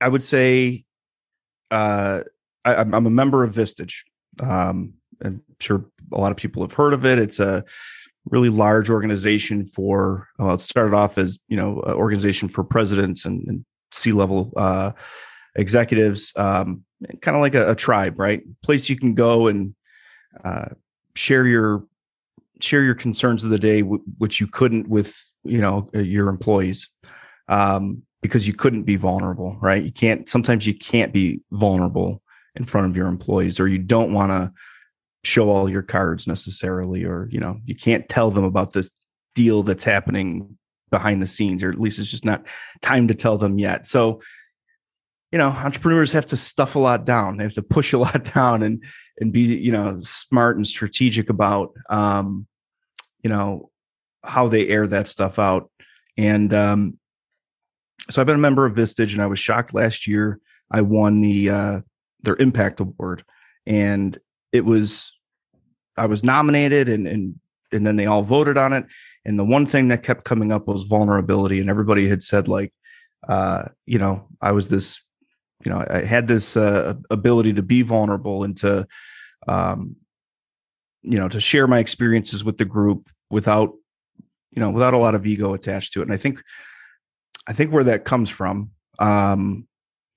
I 0.00 0.08
would 0.08 0.22
say 0.22 0.84
uh, 1.70 2.22
I, 2.64 2.74
I'm 2.74 2.94
a 2.94 3.10
member 3.10 3.44
of 3.44 3.54
Vistage. 3.54 4.04
Um, 4.42 4.94
I'm 5.24 5.42
sure 5.60 5.84
a 6.12 6.18
lot 6.18 6.32
of 6.32 6.36
people 6.36 6.62
have 6.62 6.72
heard 6.72 6.92
of 6.92 7.06
it. 7.06 7.18
It's 7.18 7.40
a 7.40 7.64
really 8.26 8.48
large 8.48 8.90
organization 8.90 9.64
for. 9.64 10.28
Well, 10.38 10.54
it 10.54 10.60
started 10.60 10.94
off 10.94 11.18
as 11.18 11.38
you 11.48 11.56
know, 11.56 11.80
an 11.82 11.94
organization 11.94 12.48
for 12.48 12.62
presidents 12.64 13.24
and, 13.24 13.46
and 13.46 13.64
C-level 13.90 14.52
uh, 14.56 14.92
executives, 15.54 16.32
um, 16.36 16.84
kind 17.20 17.36
of 17.36 17.40
like 17.40 17.54
a, 17.54 17.70
a, 17.70 17.74
tribe, 17.74 18.18
right? 18.18 18.42
Place 18.62 18.88
you 18.88 18.96
can 18.96 19.14
go 19.14 19.48
and 19.48 19.74
uh, 20.44 20.70
share 21.14 21.46
your 21.46 21.84
share 22.60 22.82
your 22.82 22.94
concerns 22.94 23.44
of 23.44 23.50
the 23.50 23.58
day, 23.58 23.82
w- 23.82 24.02
which 24.18 24.40
you 24.40 24.46
couldn't 24.46 24.88
with 24.88 25.14
you 25.44 25.58
know 25.58 25.90
uh, 25.94 26.00
your 26.00 26.28
employees. 26.28 26.88
Um, 27.48 28.02
because 28.22 28.46
you 28.46 28.54
couldn't 28.54 28.84
be 28.84 28.94
vulnerable, 28.94 29.58
right? 29.60 29.82
You 29.82 29.92
can't. 29.92 30.28
Sometimes 30.28 30.66
you 30.66 30.74
can't 30.74 31.12
be 31.12 31.42
vulnerable 31.50 32.22
in 32.54 32.64
front 32.64 32.86
of 32.86 32.96
your 32.96 33.08
employees 33.08 33.58
or 33.58 33.66
you 33.66 33.78
don't 33.78 34.12
want 34.12 34.30
to 34.30 34.52
show 35.24 35.50
all 35.50 35.70
your 35.70 35.82
cards 35.82 36.26
necessarily 36.26 37.04
or 37.04 37.28
you 37.30 37.38
know 37.38 37.58
you 37.64 37.74
can't 37.74 38.08
tell 38.08 38.30
them 38.30 38.44
about 38.44 38.72
this 38.72 38.90
deal 39.34 39.62
that's 39.62 39.84
happening 39.84 40.56
behind 40.90 41.22
the 41.22 41.26
scenes 41.26 41.62
or 41.62 41.70
at 41.70 41.80
least 41.80 41.98
it's 41.98 42.10
just 42.10 42.24
not 42.24 42.44
time 42.82 43.08
to 43.08 43.14
tell 43.14 43.38
them 43.38 43.58
yet 43.58 43.86
so 43.86 44.20
you 45.32 45.38
know 45.38 45.48
entrepreneurs 45.48 46.12
have 46.12 46.26
to 46.26 46.36
stuff 46.36 46.76
a 46.76 46.78
lot 46.78 47.04
down. 47.04 47.38
They 47.38 47.44
have 47.44 47.54
to 47.54 47.62
push 47.62 47.92
a 47.92 47.98
lot 48.06 48.22
down 48.32 48.62
and 48.62 48.84
and 49.18 49.32
be 49.32 49.40
you 49.40 49.72
know 49.72 49.98
smart 50.00 50.56
and 50.56 50.66
strategic 50.66 51.30
about 51.30 51.72
um 51.90 52.46
you 53.22 53.30
know 53.30 53.70
how 54.22 54.46
they 54.46 54.68
air 54.68 54.86
that 54.86 55.08
stuff 55.08 55.38
out. 55.38 55.70
And 56.16 56.52
um 56.52 56.98
so 58.10 58.20
i've 58.20 58.26
been 58.26 58.36
a 58.36 58.38
member 58.38 58.66
of 58.66 58.74
vistage 58.74 59.12
and 59.12 59.22
i 59.22 59.26
was 59.26 59.38
shocked 59.38 59.72
last 59.72 60.08
year 60.08 60.40
i 60.72 60.80
won 60.80 61.20
the 61.20 61.48
uh 61.48 61.80
their 62.22 62.36
impact 62.36 62.80
award. 62.80 63.24
And 63.66 64.18
it 64.52 64.64
was 64.64 65.16
i 65.96 66.06
was 66.06 66.22
nominated 66.22 66.88
and 66.88 67.06
and 67.06 67.38
and 67.72 67.86
then 67.86 67.96
they 67.96 68.04
all 68.04 68.22
voted 68.22 68.58
on 68.58 68.74
it. 68.74 68.84
And 69.24 69.38
the 69.38 69.46
one 69.46 69.64
thing 69.64 69.88
that 69.88 70.02
kept 70.02 70.24
coming 70.24 70.52
up 70.52 70.66
was 70.66 70.82
vulnerability 70.82 71.58
and 71.60 71.70
everybody 71.70 72.06
had 72.06 72.22
said 72.22 72.48
like 72.48 72.74
uh 73.28 73.68
you 73.86 73.98
know 73.98 74.26
i 74.40 74.52
was 74.52 74.68
this 74.68 75.00
you 75.64 75.70
know 75.70 75.84
i 75.90 76.00
had 76.00 76.26
this 76.26 76.56
uh, 76.56 76.94
ability 77.10 77.52
to 77.52 77.62
be 77.62 77.82
vulnerable 77.82 78.44
and 78.44 78.56
to 78.56 78.86
um 79.48 79.96
you 81.02 81.18
know 81.18 81.28
to 81.28 81.40
share 81.40 81.66
my 81.66 81.78
experiences 81.78 82.44
with 82.44 82.58
the 82.58 82.64
group 82.64 83.08
without 83.30 83.72
you 84.50 84.60
know 84.60 84.70
without 84.70 84.94
a 84.94 84.98
lot 84.98 85.14
of 85.14 85.26
ego 85.26 85.54
attached 85.54 85.92
to 85.92 86.00
it 86.00 86.04
and 86.04 86.12
i 86.12 86.16
think 86.16 86.42
i 87.46 87.52
think 87.52 87.72
where 87.72 87.84
that 87.84 88.04
comes 88.04 88.30
from 88.30 88.70
um 88.98 89.66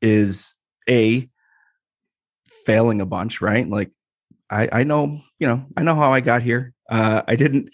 is 0.02 0.54
a 0.89 1.28
failing 2.66 3.00
a 3.00 3.06
bunch, 3.06 3.41
right? 3.41 3.68
Like 3.68 3.91
I, 4.50 4.70
I 4.72 4.84
know, 4.84 5.22
you 5.39 5.48
know, 5.48 5.66
I 5.78 5.84
know 5.84 5.96
how 5.96 6.12
I 6.12 6.20
got 6.20 6.41
here. 6.41 6.74
Uh, 6.89 7.22
I 7.28 7.36
didn't 7.36 7.70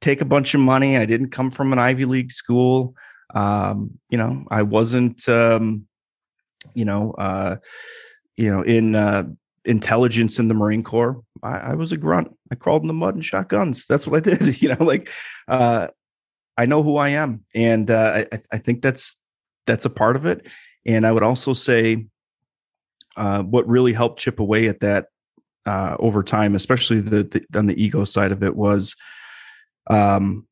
take 0.00 0.20
a 0.20 0.26
bunch 0.26 0.54
of 0.54 0.60
money. 0.60 0.96
I 0.96 1.04
didn't 1.04 1.30
come 1.30 1.50
from 1.50 1.72
an 1.72 1.78
Ivy 1.78 2.04
League 2.04 2.32
school. 2.32 2.94
Um, 3.34 3.98
you 4.08 4.16
know, 4.16 4.46
I 4.50 4.62
wasn't, 4.62 5.28
um, 5.28 5.86
you 6.74 6.84
know, 6.84 7.12
uh, 7.12 7.56
you 8.36 8.50
know, 8.50 8.62
in 8.62 8.94
uh, 8.94 9.24
intelligence 9.64 10.38
in 10.38 10.48
the 10.48 10.54
Marine 10.54 10.82
Corps. 10.82 11.22
I, 11.42 11.58
I, 11.58 11.74
was 11.74 11.92
a 11.92 11.96
grunt. 11.96 12.34
I 12.50 12.54
crawled 12.54 12.82
in 12.82 12.88
the 12.88 12.94
mud 12.94 13.14
and 13.14 13.24
shot 13.24 13.48
guns. 13.48 13.84
That's 13.88 14.06
what 14.06 14.26
I 14.26 14.30
did. 14.36 14.62
you 14.62 14.70
know, 14.70 14.84
like 14.84 15.10
uh, 15.46 15.88
I 16.56 16.66
know 16.66 16.82
who 16.82 16.96
I 16.96 17.10
am, 17.10 17.44
and 17.54 17.90
uh, 17.90 18.24
I, 18.32 18.40
I 18.52 18.58
think 18.58 18.82
that's 18.82 19.16
that's 19.66 19.84
a 19.84 19.90
part 19.90 20.16
of 20.16 20.26
it. 20.26 20.46
And 20.86 21.06
I 21.06 21.12
would 21.12 21.22
also 21.22 21.52
say, 21.52 22.06
uh, 23.16 23.42
what 23.42 23.68
really 23.68 23.92
helped 23.92 24.20
chip 24.20 24.40
away 24.40 24.68
at 24.68 24.80
that 24.80 25.06
uh, 25.66 25.96
over 26.00 26.22
time, 26.22 26.54
especially 26.54 27.00
the, 27.00 27.24
the, 27.24 27.58
on 27.58 27.66
the 27.66 27.80
ego 27.80 28.04
side 28.04 28.32
of 28.32 28.42
it, 28.42 28.56
was 28.56 28.96
um, 29.88 30.46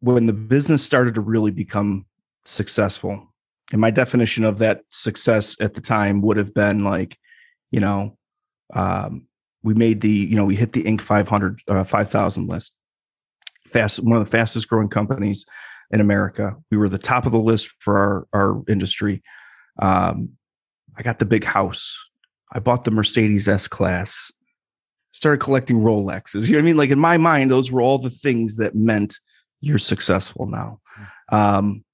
when 0.00 0.26
the 0.26 0.32
business 0.32 0.84
started 0.84 1.14
to 1.14 1.20
really 1.20 1.50
become 1.50 2.04
successful. 2.44 3.29
And 3.72 3.80
my 3.80 3.90
definition 3.90 4.44
of 4.44 4.58
that 4.58 4.82
success 4.90 5.56
at 5.60 5.74
the 5.74 5.80
time 5.80 6.22
would 6.22 6.36
have 6.36 6.52
been 6.54 6.84
like, 6.84 7.16
you 7.70 7.80
know, 7.80 8.16
um, 8.74 9.26
we 9.62 9.74
made 9.74 10.00
the, 10.00 10.10
you 10.10 10.36
know, 10.36 10.44
we 10.44 10.56
hit 10.56 10.72
the 10.72 10.82
Inc. 10.84 11.00
500, 11.00 11.60
uh, 11.68 11.84
5,000 11.84 12.46
list. 12.46 12.74
Fast, 13.68 14.00
one 14.00 14.16
of 14.16 14.24
the 14.24 14.30
fastest 14.30 14.68
growing 14.68 14.88
companies 14.88 15.44
in 15.90 16.00
America. 16.00 16.56
We 16.70 16.76
were 16.76 16.88
the 16.88 16.98
top 16.98 17.26
of 17.26 17.32
the 17.32 17.38
list 17.38 17.68
for 17.78 17.98
our, 17.98 18.26
our 18.32 18.62
industry. 18.68 19.22
Um, 19.80 20.30
I 20.96 21.02
got 21.02 21.18
the 21.18 21.26
big 21.26 21.44
house. 21.44 21.96
I 22.52 22.58
bought 22.58 22.84
the 22.84 22.90
Mercedes 22.90 23.48
S 23.48 23.68
class. 23.68 24.32
Started 25.12 25.38
collecting 25.38 25.80
Rolexes. 25.80 26.46
You 26.46 26.52
know 26.52 26.58
what 26.58 26.62
I 26.62 26.66
mean? 26.66 26.76
Like 26.76 26.90
in 26.90 26.98
my 26.98 27.16
mind, 27.16 27.50
those 27.50 27.70
were 27.70 27.82
all 27.82 27.98
the 27.98 28.10
things 28.10 28.56
that 28.56 28.74
meant 28.74 29.18
you're 29.60 29.78
successful 29.78 30.46
now. 30.46 30.80
Hmm. 30.94 31.34
Um, 31.34 31.84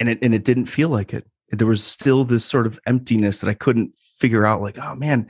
and 0.00 0.08
it 0.08 0.18
and 0.22 0.34
it 0.34 0.44
didn't 0.44 0.66
feel 0.66 0.88
like 0.88 1.12
it. 1.14 1.26
There 1.50 1.66
was 1.66 1.84
still 1.84 2.24
this 2.24 2.44
sort 2.44 2.66
of 2.66 2.80
emptiness 2.86 3.40
that 3.40 3.50
I 3.50 3.54
couldn't 3.54 3.92
figure 4.18 4.46
out. 4.46 4.62
Like, 4.62 4.78
oh 4.78 4.94
man, 4.94 5.28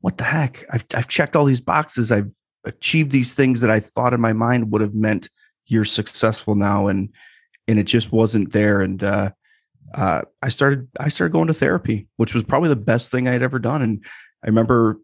what 0.00 0.18
the 0.18 0.24
heck? 0.24 0.64
I've 0.70 0.84
I've 0.94 1.08
checked 1.08 1.36
all 1.36 1.44
these 1.44 1.60
boxes. 1.60 2.12
I've 2.12 2.32
achieved 2.64 3.12
these 3.12 3.34
things 3.34 3.60
that 3.60 3.70
I 3.70 3.80
thought 3.80 4.14
in 4.14 4.20
my 4.20 4.32
mind 4.32 4.70
would 4.72 4.80
have 4.80 4.94
meant 4.94 5.28
you're 5.66 5.84
successful 5.84 6.54
now, 6.54 6.88
and 6.88 7.10
and 7.68 7.78
it 7.78 7.84
just 7.84 8.12
wasn't 8.12 8.52
there. 8.52 8.80
And 8.80 9.02
uh, 9.02 9.30
uh, 9.94 10.22
I 10.42 10.48
started 10.48 10.88
I 10.98 11.08
started 11.08 11.32
going 11.32 11.48
to 11.48 11.54
therapy, 11.54 12.08
which 12.16 12.34
was 12.34 12.42
probably 12.42 12.68
the 12.68 12.76
best 12.76 13.10
thing 13.10 13.28
I 13.28 13.32
had 13.32 13.42
ever 13.42 13.58
done. 13.58 13.82
And 13.82 14.04
I 14.44 14.48
remember 14.48 14.98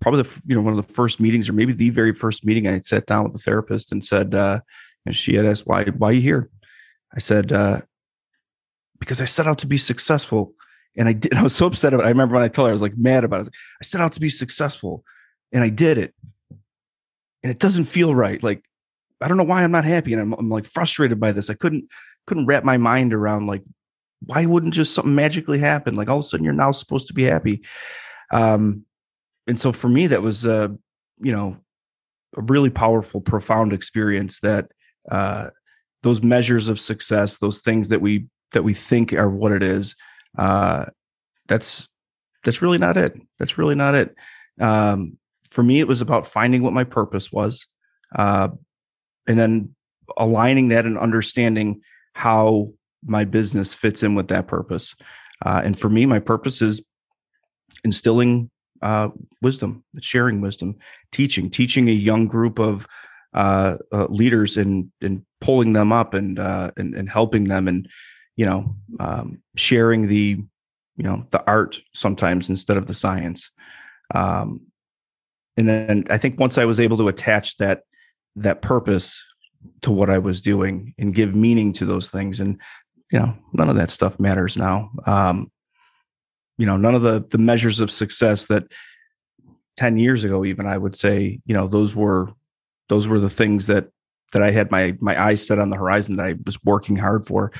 probably 0.00 0.22
the 0.22 0.42
you 0.46 0.54
know 0.54 0.62
one 0.62 0.76
of 0.76 0.86
the 0.86 0.92
first 0.92 1.20
meetings, 1.20 1.48
or 1.48 1.52
maybe 1.52 1.72
the 1.72 1.90
very 1.90 2.14
first 2.14 2.44
meeting, 2.44 2.66
I 2.66 2.72
had 2.72 2.86
sat 2.86 3.06
down 3.06 3.24
with 3.24 3.32
the 3.32 3.38
therapist 3.38 3.92
and 3.92 4.04
said, 4.04 4.34
uh, 4.34 4.60
and 5.06 5.14
she 5.14 5.34
had 5.34 5.46
asked 5.46 5.66
why 5.66 5.84
why 5.84 6.10
are 6.10 6.12
you 6.12 6.20
here? 6.20 6.50
I 7.14 7.18
said 7.18 7.52
uh, 7.52 7.80
because 8.98 9.20
I 9.20 9.24
set 9.24 9.46
out 9.46 9.58
to 9.60 9.66
be 9.66 9.76
successful, 9.76 10.52
and 10.96 11.08
I 11.08 11.12
did. 11.12 11.34
I 11.34 11.42
was 11.42 11.54
so 11.54 11.66
upset 11.66 11.94
about. 11.94 12.04
it. 12.04 12.06
I 12.06 12.10
remember 12.10 12.34
when 12.34 12.44
I 12.44 12.48
told 12.48 12.66
her 12.66 12.70
I 12.70 12.72
was 12.72 12.82
like 12.82 12.96
mad 12.96 13.24
about 13.24 13.46
it. 13.46 13.52
I 13.80 13.84
set 13.84 14.00
out 14.00 14.12
to 14.14 14.20
be 14.20 14.28
successful, 14.28 15.04
and 15.52 15.62
I 15.62 15.68
did 15.68 15.98
it, 15.98 16.14
and 17.42 17.50
it 17.50 17.58
doesn't 17.58 17.84
feel 17.84 18.14
right. 18.14 18.42
Like 18.42 18.62
I 19.20 19.28
don't 19.28 19.36
know 19.36 19.44
why 19.44 19.62
I'm 19.62 19.72
not 19.72 19.84
happy, 19.84 20.12
and 20.12 20.22
I'm, 20.22 20.32
I'm 20.34 20.48
like 20.48 20.66
frustrated 20.66 21.20
by 21.20 21.32
this. 21.32 21.50
I 21.50 21.54
couldn't 21.54 21.88
couldn't 22.26 22.46
wrap 22.46 22.64
my 22.64 22.78
mind 22.78 23.12
around 23.12 23.46
like 23.46 23.62
why 24.26 24.46
wouldn't 24.46 24.74
just 24.74 24.94
something 24.94 25.14
magically 25.14 25.58
happen? 25.58 25.94
Like 25.94 26.08
all 26.08 26.18
of 26.18 26.24
a 26.24 26.28
sudden 26.28 26.44
you're 26.44 26.52
now 26.52 26.70
supposed 26.70 27.08
to 27.08 27.14
be 27.14 27.24
happy. 27.24 27.62
Um, 28.32 28.84
and 29.46 29.58
so 29.58 29.72
for 29.72 29.88
me, 29.88 30.06
that 30.06 30.22
was, 30.22 30.46
uh, 30.46 30.68
you 31.18 31.32
know, 31.32 31.56
a 32.36 32.42
really 32.42 32.70
powerful, 32.70 33.20
profound 33.20 33.72
experience 33.72 34.40
that 34.40 34.70
uh, 35.10 35.50
those 36.02 36.22
measures 36.22 36.68
of 36.68 36.80
success, 36.80 37.36
those 37.36 37.60
things 37.60 37.90
that 37.90 38.00
we 38.00 38.26
that 38.52 38.64
we 38.64 38.74
think 38.74 39.12
are 39.12 39.30
what 39.30 39.52
it 39.52 39.62
is, 39.62 39.96
uh, 40.38 40.86
that's 41.48 41.88
that's 42.44 42.62
really 42.62 42.78
not 42.78 42.96
it. 42.96 43.18
That's 43.38 43.58
really 43.58 43.74
not 43.74 43.94
it. 43.94 44.14
Um, 44.60 45.18
for 45.50 45.62
me, 45.62 45.80
it 45.80 45.88
was 45.88 46.00
about 46.00 46.26
finding 46.26 46.62
what 46.62 46.72
my 46.72 46.84
purpose 46.84 47.32
was, 47.32 47.66
uh, 48.16 48.48
and 49.26 49.38
then 49.38 49.74
aligning 50.16 50.68
that 50.68 50.84
and 50.84 50.98
understanding 50.98 51.80
how 52.12 52.72
my 53.04 53.24
business 53.24 53.74
fits 53.74 54.02
in 54.02 54.14
with 54.14 54.28
that 54.28 54.46
purpose. 54.46 54.94
Uh, 55.44 55.62
and 55.64 55.78
for 55.78 55.88
me, 55.88 56.06
my 56.06 56.18
purpose 56.18 56.62
is 56.62 56.82
instilling 57.84 58.50
uh, 58.82 59.08
wisdom, 59.42 59.84
sharing 60.00 60.40
wisdom, 60.40 60.76
teaching, 61.12 61.50
teaching 61.50 61.88
a 61.88 61.92
young 61.92 62.26
group 62.26 62.58
of 62.58 62.86
uh, 63.32 63.76
uh, 63.92 64.06
leaders 64.06 64.56
and 64.56 64.90
and 65.00 65.24
pulling 65.40 65.72
them 65.72 65.92
up 65.92 66.14
and, 66.14 66.38
uh, 66.38 66.70
and 66.76 66.94
and 66.94 67.10
helping 67.10 67.44
them 67.44 67.66
and 67.66 67.88
you 68.36 68.46
know 68.46 68.74
um, 69.00 69.42
sharing 69.56 70.08
the 70.08 70.42
you 70.96 71.04
know 71.04 71.26
the 71.30 71.44
art 71.46 71.80
sometimes 71.92 72.48
instead 72.48 72.76
of 72.76 72.86
the 72.86 72.94
science. 72.94 73.50
Um, 74.14 74.60
and 75.56 75.68
then 75.68 76.04
I 76.10 76.18
think 76.18 76.38
once 76.38 76.58
I 76.58 76.64
was 76.64 76.80
able 76.80 76.96
to 76.98 77.08
attach 77.08 77.56
that 77.58 77.82
that 78.36 78.62
purpose 78.62 79.22
to 79.82 79.90
what 79.90 80.10
I 80.10 80.18
was 80.18 80.40
doing 80.40 80.94
and 80.98 81.14
give 81.14 81.34
meaning 81.34 81.72
to 81.74 81.86
those 81.86 82.08
things, 82.08 82.40
and 82.40 82.60
you 83.12 83.18
know 83.18 83.34
none 83.52 83.68
of 83.68 83.76
that 83.76 83.90
stuff 83.90 84.18
matters 84.18 84.56
now. 84.56 84.90
Um, 85.06 85.50
you 86.58 86.66
know 86.66 86.76
none 86.76 86.94
of 86.94 87.02
the 87.02 87.24
the 87.30 87.38
measures 87.38 87.80
of 87.80 87.90
success 87.90 88.46
that 88.46 88.64
10 89.76 89.98
years 89.98 90.24
ago 90.24 90.44
even 90.44 90.66
i 90.66 90.78
would 90.78 90.96
say 90.96 91.40
you 91.46 91.54
know 91.54 91.66
those 91.66 91.94
were 91.94 92.30
those 92.88 93.08
were 93.08 93.18
the 93.18 93.30
things 93.30 93.66
that 93.66 93.88
that 94.32 94.42
i 94.42 94.50
had 94.50 94.70
my 94.70 94.96
my 95.00 95.20
eyes 95.20 95.44
set 95.46 95.58
on 95.58 95.70
the 95.70 95.76
horizon 95.76 96.16
that 96.16 96.26
i 96.26 96.34
was 96.46 96.62
working 96.64 96.96
hard 96.96 97.26
for 97.26 97.52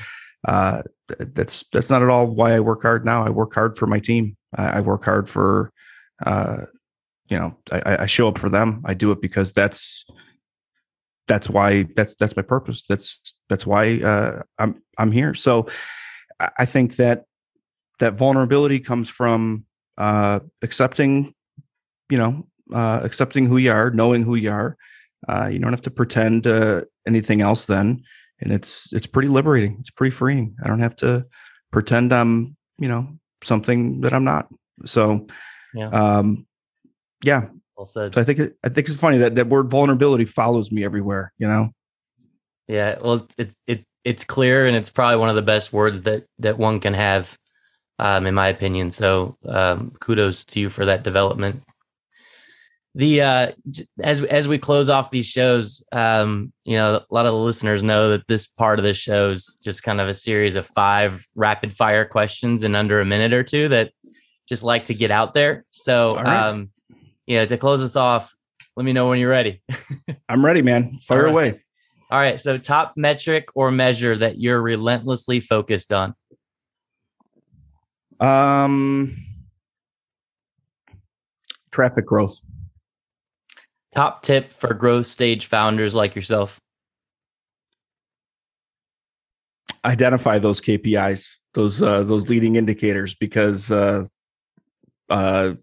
uh 0.45 0.81
that's 1.19 1.63
that's 1.71 1.89
not 1.89 2.01
at 2.01 2.09
all 2.09 2.27
why 2.27 2.53
i 2.53 2.59
work 2.59 2.81
hard 2.81 3.05
now. 3.05 3.25
I 3.25 3.29
work 3.29 3.53
hard 3.53 3.77
for 3.77 3.87
my 3.87 3.99
team. 3.99 4.37
I, 4.55 4.77
I 4.77 4.81
work 4.81 5.05
hard 5.05 5.29
for 5.29 5.71
uh 6.25 6.65
you 7.27 7.37
know 7.37 7.57
I, 7.71 7.97
I 8.01 8.05
show 8.05 8.27
up 8.27 8.37
for 8.37 8.49
them. 8.49 8.81
I 8.85 8.93
do 8.93 9.11
it 9.11 9.21
because 9.21 9.53
that's 9.53 10.05
that's 11.27 11.49
why 11.49 11.87
that's 11.95 12.15
that's 12.19 12.35
my 12.35 12.43
purpose. 12.43 12.85
That's 12.87 13.35
that's 13.49 13.65
why 13.65 13.99
uh 14.01 14.41
i'm 14.59 14.81
i'm 14.97 15.11
here. 15.11 15.33
So 15.33 15.67
i 16.57 16.65
think 16.65 16.97
that 16.97 17.25
that 17.99 18.15
vulnerability 18.15 18.79
comes 18.79 19.09
from 19.09 19.65
uh, 19.97 20.39
accepting, 20.61 21.33
you 22.09 22.17
know, 22.17 22.45
uh, 22.73 22.99
accepting 23.03 23.45
who 23.45 23.57
you 23.57 23.71
are, 23.71 23.91
knowing 23.91 24.23
who 24.23 24.35
you 24.35 24.51
are. 24.51 24.77
Uh, 25.27 25.49
you 25.51 25.59
don't 25.59 25.71
have 25.71 25.81
to 25.81 25.91
pretend 25.91 26.45
anything 27.07 27.41
else 27.41 27.65
then, 27.65 28.03
and 28.41 28.51
it's 28.51 28.91
it's 28.93 29.07
pretty 29.07 29.29
liberating. 29.29 29.77
It's 29.79 29.91
pretty 29.91 30.15
freeing. 30.15 30.55
I 30.63 30.67
don't 30.67 30.79
have 30.79 30.95
to 30.97 31.25
pretend 31.71 32.13
I'm, 32.13 32.55
you 32.77 32.87
know, 32.87 33.07
something 33.43 34.01
that 34.01 34.13
I'm 34.13 34.23
not. 34.23 34.47
So, 34.85 35.27
yeah, 35.73 35.89
um, 35.89 36.45
yeah. 37.23 37.47
Well 37.77 37.85
said. 37.85 38.13
So 38.13 38.21
I 38.21 38.23
think 38.23 38.39
I 38.63 38.69
think 38.69 38.87
it's 38.87 38.97
funny 38.97 39.17
that 39.19 39.35
that 39.35 39.47
word 39.47 39.69
vulnerability 39.69 40.25
follows 40.25 40.71
me 40.71 40.83
everywhere. 40.83 41.33
You 41.37 41.47
know. 41.47 41.69
Yeah. 42.67 42.97
Well, 43.01 43.27
it's 43.37 43.55
it 43.67 43.85
it's 44.03 44.23
clear, 44.23 44.65
and 44.65 44.75
it's 44.75 44.89
probably 44.89 45.17
one 45.17 45.29
of 45.29 45.35
the 45.35 45.41
best 45.41 45.73
words 45.73 46.03
that 46.03 46.25
that 46.39 46.57
one 46.57 46.79
can 46.79 46.93
have 46.93 47.37
um, 47.99 48.25
in 48.25 48.33
my 48.33 48.47
opinion. 48.47 48.91
So 48.91 49.37
um, 49.45 49.91
kudos 49.99 50.45
to 50.45 50.59
you 50.59 50.69
for 50.69 50.85
that 50.85 51.03
development. 51.03 51.63
The 52.97 53.21
uh, 53.21 53.51
as 54.01 54.23
as 54.23 54.47
we 54.47 54.57
close 54.57 54.89
off 54.89 55.11
these 55.11 55.25
shows, 55.25 55.83
um, 55.91 56.53
you 56.63 56.77
know, 56.77 56.95
a 56.95 57.13
lot 57.13 57.25
of 57.25 57.33
the 57.33 57.39
listeners 57.39 57.83
know 57.83 58.11
that 58.11 58.27
this 58.27 58.47
part 58.47 58.79
of 58.79 58.85
the 58.85 58.93
show 58.93 59.31
is 59.31 59.57
just 59.61 59.83
kind 59.83 59.99
of 59.99 60.07
a 60.07 60.13
series 60.13 60.55
of 60.55 60.65
five 60.65 61.27
rapid 61.35 61.75
fire 61.75 62.05
questions 62.05 62.63
in 62.63 62.73
under 62.73 63.01
a 63.01 63.05
minute 63.05 63.33
or 63.33 63.43
two 63.43 63.67
that 63.67 63.91
just 64.47 64.63
like 64.63 64.85
to 64.85 64.93
get 64.93 65.11
out 65.11 65.33
there. 65.33 65.65
So, 65.71 66.15
right. 66.15 66.47
um, 66.47 66.69
yeah, 67.27 67.45
to 67.45 67.57
close 67.57 67.81
us 67.81 67.95
off, 67.95 68.33
let 68.75 68.85
me 68.85 68.93
know 68.93 69.09
when 69.09 69.19
you're 69.19 69.29
ready. 69.29 69.61
I'm 70.29 70.45
ready, 70.45 70.61
man. 70.61 70.97
Fire 70.99 71.25
right. 71.25 71.31
away. 71.31 71.61
All 72.11 72.19
right. 72.19 72.39
So, 72.39 72.57
top 72.57 72.93
metric 72.95 73.49
or 73.55 73.71
measure 73.71 74.17
that 74.17 74.39
you're 74.39 74.61
relentlessly 74.61 75.39
focused 75.39 75.91
on. 75.91 76.13
Um, 78.19 79.15
traffic 81.71 82.05
growth. 82.05 82.39
Top 83.95 84.23
tip 84.23 84.51
for 84.51 84.73
growth 84.73 85.05
stage 85.05 85.45
founders 85.45 85.95
like 85.95 86.15
yourself. 86.15 86.59
Identify 89.85 90.39
those 90.39 90.59
KPIs, 90.59 91.37
those 91.53 91.81
uh, 91.81 92.03
those 92.03 92.29
leading 92.29 92.57
indicators, 92.57 93.15
because 93.15 93.71
uh, 93.71 94.05
uh, 95.09 95.53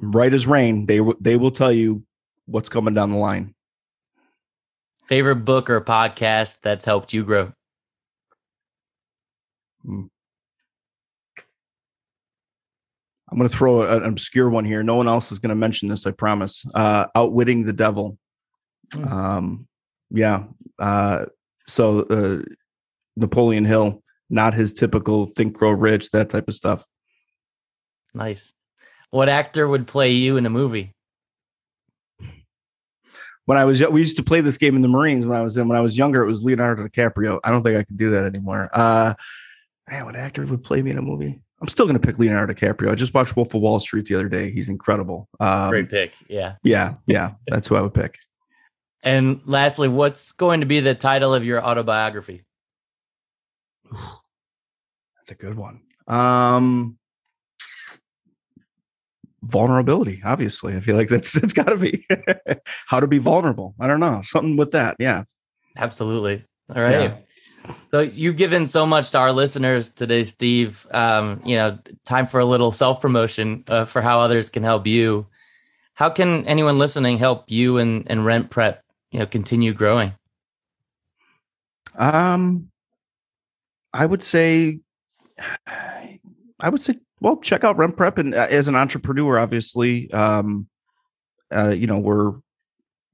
right 0.00 0.32
as 0.32 0.46
rain, 0.46 0.86
they 0.86 1.00
they 1.20 1.36
will 1.36 1.50
tell 1.50 1.72
you 1.72 2.04
what's 2.46 2.68
coming 2.68 2.94
down 2.94 3.10
the 3.10 3.16
line. 3.16 3.54
Favorite 5.04 5.44
book 5.44 5.70
or 5.70 5.80
podcast 5.80 6.58
that's 6.62 6.84
helped 6.84 7.12
you 7.12 7.24
grow? 7.24 7.52
Hmm. 9.82 10.04
I'm 13.30 13.38
going 13.38 13.48
to 13.48 13.56
throw 13.56 13.82
an 13.82 14.02
obscure 14.02 14.50
one 14.50 14.64
here. 14.64 14.82
No 14.82 14.96
one 14.96 15.06
else 15.08 15.30
is 15.30 15.38
going 15.38 15.50
to 15.50 15.54
mention 15.54 15.88
this, 15.88 16.06
I 16.06 16.10
promise. 16.10 16.64
Uh, 16.74 17.06
Outwitting 17.14 17.64
the 17.64 17.72
Devil. 17.72 18.18
Mm. 18.92 19.10
Um, 19.10 19.68
yeah. 20.10 20.44
Uh, 20.78 21.26
so 21.66 22.00
uh, 22.10 22.42
Napoleon 23.16 23.64
Hill, 23.64 24.02
not 24.30 24.52
his 24.52 24.72
typical 24.72 25.26
think, 25.26 25.56
grow 25.56 25.70
rich, 25.70 26.10
that 26.10 26.28
type 26.28 26.48
of 26.48 26.54
stuff. 26.54 26.84
Nice. 28.14 28.52
What 29.10 29.28
actor 29.28 29.68
would 29.68 29.86
play 29.86 30.10
you 30.10 30.36
in 30.36 30.46
a 30.46 30.50
movie? 30.50 30.94
When 33.46 33.58
I 33.58 33.64
was, 33.64 33.84
we 33.88 34.00
used 34.00 34.16
to 34.16 34.22
play 34.22 34.40
this 34.40 34.58
game 34.58 34.76
in 34.76 34.82
the 34.82 34.88
Marines 34.88 35.26
when 35.26 35.36
I 35.36 35.42
was 35.42 35.56
in. 35.56 35.68
When 35.68 35.78
I 35.78 35.80
was 35.80 35.98
younger, 35.98 36.22
it 36.22 36.26
was 36.26 36.42
Leonardo 36.42 36.86
DiCaprio. 36.86 37.40
I 37.42 37.50
don't 37.50 37.62
think 37.62 37.76
I 37.76 37.82
could 37.82 37.96
do 37.96 38.10
that 38.10 38.24
anymore. 38.24 38.68
Uh, 38.72 39.14
man, 39.88 40.04
what 40.04 40.16
actor 40.16 40.44
would 40.46 40.62
play 40.62 40.82
me 40.82 40.90
in 40.90 40.98
a 40.98 41.02
movie? 41.02 41.40
I'm 41.60 41.68
still 41.68 41.86
going 41.86 41.98
to 41.98 42.06
pick 42.06 42.18
Leonardo 42.18 42.54
DiCaprio. 42.54 42.90
I 42.90 42.94
just 42.94 43.12
watched 43.12 43.36
Wolf 43.36 43.54
of 43.54 43.60
Wall 43.60 43.78
Street 43.78 44.06
the 44.06 44.14
other 44.14 44.28
day. 44.28 44.50
He's 44.50 44.68
incredible. 44.70 45.28
Um, 45.40 45.70
Great 45.70 45.90
pick. 45.90 46.12
Yeah. 46.28 46.54
Yeah. 46.62 46.94
Yeah. 47.06 47.32
That's 47.48 47.68
who 47.68 47.76
I 47.76 47.82
would 47.82 47.92
pick. 47.92 48.16
And 49.02 49.40
lastly, 49.44 49.88
what's 49.88 50.32
going 50.32 50.60
to 50.60 50.66
be 50.66 50.80
the 50.80 50.94
title 50.94 51.34
of 51.34 51.44
your 51.44 51.62
autobiography? 51.62 52.44
That's 53.92 55.30
a 55.30 55.34
good 55.34 55.56
one. 55.56 55.82
Um, 56.06 56.98
vulnerability, 59.42 60.22
obviously. 60.24 60.76
I 60.76 60.80
feel 60.80 60.96
like 60.96 61.08
that's 61.08 61.32
that's 61.40 61.52
got 61.52 61.68
to 61.68 61.76
be 61.76 62.06
how 62.86 63.00
to 63.00 63.06
be 63.06 63.18
vulnerable. 63.18 63.74
I 63.78 63.86
don't 63.86 64.00
know. 64.00 64.22
Something 64.24 64.56
with 64.56 64.72
that. 64.72 64.96
Yeah. 64.98 65.24
Absolutely. 65.76 66.44
All 66.74 66.82
right. 66.82 66.92
Yeah. 66.92 67.16
So 67.90 68.00
you've 68.00 68.36
given 68.36 68.66
so 68.66 68.86
much 68.86 69.10
to 69.10 69.18
our 69.18 69.32
listeners 69.32 69.90
today, 69.90 70.24
Steve. 70.24 70.86
Um, 70.90 71.42
you 71.44 71.56
know, 71.56 71.78
time 72.04 72.26
for 72.26 72.40
a 72.40 72.44
little 72.44 72.72
self 72.72 73.00
promotion 73.00 73.64
uh, 73.68 73.84
for 73.84 74.00
how 74.00 74.20
others 74.20 74.48
can 74.48 74.62
help 74.62 74.86
you. 74.86 75.26
How 75.94 76.08
can 76.08 76.46
anyone 76.46 76.78
listening 76.78 77.18
help 77.18 77.50
you 77.50 77.78
and, 77.78 78.04
and 78.06 78.24
Rent 78.24 78.50
Prep, 78.50 78.82
you 79.10 79.18
know, 79.18 79.26
continue 79.26 79.74
growing? 79.74 80.14
Um, 81.96 82.70
I 83.92 84.06
would 84.06 84.22
say, 84.22 84.80
I 85.66 86.68
would 86.68 86.80
say, 86.80 86.98
well, 87.20 87.36
check 87.36 87.64
out 87.64 87.76
Rent 87.76 87.96
Prep, 87.96 88.18
and 88.18 88.34
uh, 88.34 88.46
as 88.48 88.68
an 88.68 88.76
entrepreneur, 88.76 89.38
obviously, 89.38 90.10
um, 90.12 90.68
uh, 91.54 91.70
you 91.70 91.86
know, 91.86 91.98
we're 91.98 92.34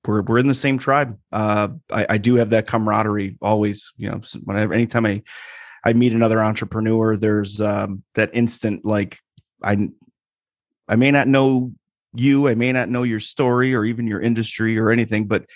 we're 0.06 0.22
we're 0.22 0.38
in 0.38 0.48
the 0.48 0.54
same 0.54 0.78
tribe. 0.78 1.18
Uh, 1.32 1.68
I, 1.90 2.06
I 2.10 2.18
do 2.18 2.36
have 2.36 2.50
that 2.50 2.66
camaraderie 2.66 3.38
always. 3.40 3.92
You 3.96 4.10
know, 4.10 4.20
whenever 4.44 4.74
anytime 4.74 5.06
I 5.06 5.22
I 5.84 5.92
meet 5.92 6.12
another 6.12 6.40
entrepreneur, 6.40 7.16
there's 7.16 7.60
um, 7.60 8.02
that 8.14 8.30
instant 8.32 8.84
like 8.84 9.18
I 9.62 9.88
I 10.88 10.96
may 10.96 11.10
not 11.10 11.28
know 11.28 11.72
you, 12.14 12.48
I 12.48 12.54
may 12.54 12.72
not 12.72 12.88
know 12.88 13.02
your 13.02 13.20
story 13.20 13.74
or 13.74 13.84
even 13.84 14.06
your 14.06 14.20
industry 14.20 14.78
or 14.78 14.90
anything, 14.90 15.26
but 15.26 15.46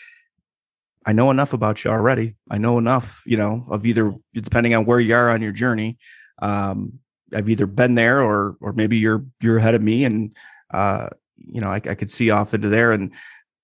I 1.06 1.12
know 1.12 1.30
enough 1.30 1.52
about 1.52 1.82
you 1.82 1.90
already. 1.90 2.36
I 2.50 2.58
know 2.58 2.78
enough, 2.78 3.22
you 3.24 3.36
know, 3.36 3.64
of 3.70 3.86
either 3.86 4.12
depending 4.34 4.74
on 4.74 4.84
where 4.84 5.00
you 5.00 5.14
are 5.14 5.30
on 5.30 5.40
your 5.40 5.52
journey. 5.52 5.98
Um, 6.42 6.98
I've 7.34 7.48
either 7.48 7.66
been 7.66 7.94
there 7.94 8.22
or 8.22 8.56
or 8.60 8.72
maybe 8.72 8.98
you're 8.98 9.24
you're 9.40 9.58
ahead 9.58 9.74
of 9.74 9.82
me, 9.82 10.04
and 10.04 10.34
uh, 10.72 11.08
you 11.36 11.60
know, 11.60 11.68
I, 11.68 11.76
I 11.76 11.94
could 11.94 12.10
see 12.10 12.30
off 12.30 12.54
into 12.54 12.68
there, 12.68 12.92
and 12.92 13.12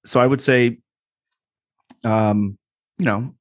so 0.07 0.21
I 0.21 0.27
would 0.27 0.41
say, 0.41 0.79
um, 2.05 2.59
you 2.99 3.05
know, 3.05 3.35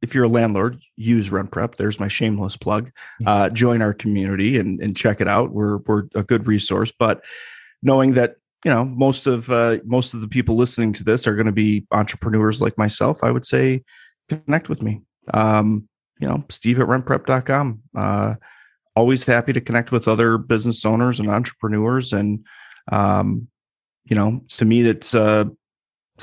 if 0.00 0.14
you're 0.14 0.24
a 0.24 0.28
landlord, 0.28 0.80
use 0.96 1.30
Rent 1.30 1.50
Prep. 1.50 1.76
There's 1.76 1.98
my 1.98 2.08
shameless 2.08 2.56
plug. 2.56 2.90
Uh, 3.26 3.50
join 3.50 3.82
our 3.82 3.92
community 3.92 4.58
and 4.58 4.80
and 4.80 4.96
check 4.96 5.20
it 5.20 5.28
out. 5.28 5.50
We're 5.50 5.78
we're 5.78 6.04
a 6.14 6.22
good 6.22 6.46
resource. 6.46 6.92
But 6.96 7.24
knowing 7.82 8.14
that 8.14 8.36
you 8.64 8.70
know, 8.70 8.84
most 8.84 9.26
of 9.26 9.50
uh, 9.50 9.78
most 9.84 10.14
of 10.14 10.20
the 10.20 10.28
people 10.28 10.56
listening 10.56 10.92
to 10.94 11.04
this 11.04 11.26
are 11.26 11.34
going 11.34 11.46
to 11.46 11.52
be 11.52 11.86
entrepreneurs 11.92 12.60
like 12.60 12.76
myself. 12.78 13.22
I 13.22 13.30
would 13.30 13.46
say 13.46 13.82
connect 14.28 14.68
with 14.68 14.82
me. 14.82 15.02
Um, 15.32 15.88
you 16.20 16.26
know, 16.26 16.44
Steve 16.48 16.80
at 16.80 16.86
rentprep.com. 16.86 17.82
Uh, 17.96 18.34
always 18.96 19.24
happy 19.24 19.52
to 19.52 19.60
connect 19.60 19.92
with 19.92 20.08
other 20.08 20.38
business 20.38 20.84
owners 20.84 21.20
and 21.20 21.28
entrepreneurs. 21.28 22.12
And, 22.12 22.44
um, 22.90 23.46
you 24.04 24.16
know, 24.16 24.42
to 24.48 24.64
me, 24.64 24.82
that's 24.82 25.14
uh, 25.14 25.44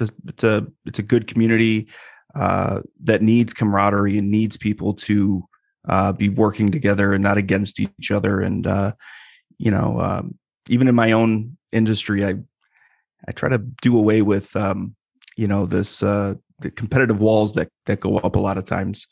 it's 0.02 0.12
a, 0.12 0.14
it's 0.28 0.44
a, 0.44 0.68
it's 0.86 1.00
a 1.00 1.04
good 1.04 1.28
community 1.28 1.88
uh, 2.36 2.82
that 3.04 3.22
needs 3.22 3.54
camaraderie 3.54 4.18
and 4.18 4.30
needs 4.30 4.58
people 4.58 4.94
to 4.94 5.44
uh, 5.88 6.12
be 6.12 6.30
working 6.30 6.72
together 6.72 7.14
and 7.14 7.24
not 7.24 7.38
against 7.38 7.80
each 7.80 8.12
other. 8.12 8.42
And, 8.42 8.68
uh, 8.68 8.94
you 9.58 9.72
know, 9.72 10.00
um, 10.00 10.38
even 10.68 10.88
in 10.88 10.96
my 10.96 11.14
own 11.14 11.58
industry, 11.72 12.26
I, 12.26 12.36
I 13.28 13.32
try 13.32 13.50
to 13.50 13.58
do 13.58 13.98
away 13.98 14.22
with, 14.22 14.56
um, 14.56 14.96
you 15.38 15.48
know, 15.48 15.66
this, 15.66 16.04
uh, 16.04 16.36
the 16.60 16.72
competitive 16.72 17.22
walls 17.22 17.54
that, 17.54 17.70
that 17.86 18.00
go 18.00 18.18
up 18.18 18.36
a 18.36 18.40
lot 18.40 18.58
of 18.58 18.66
times. 18.66 19.08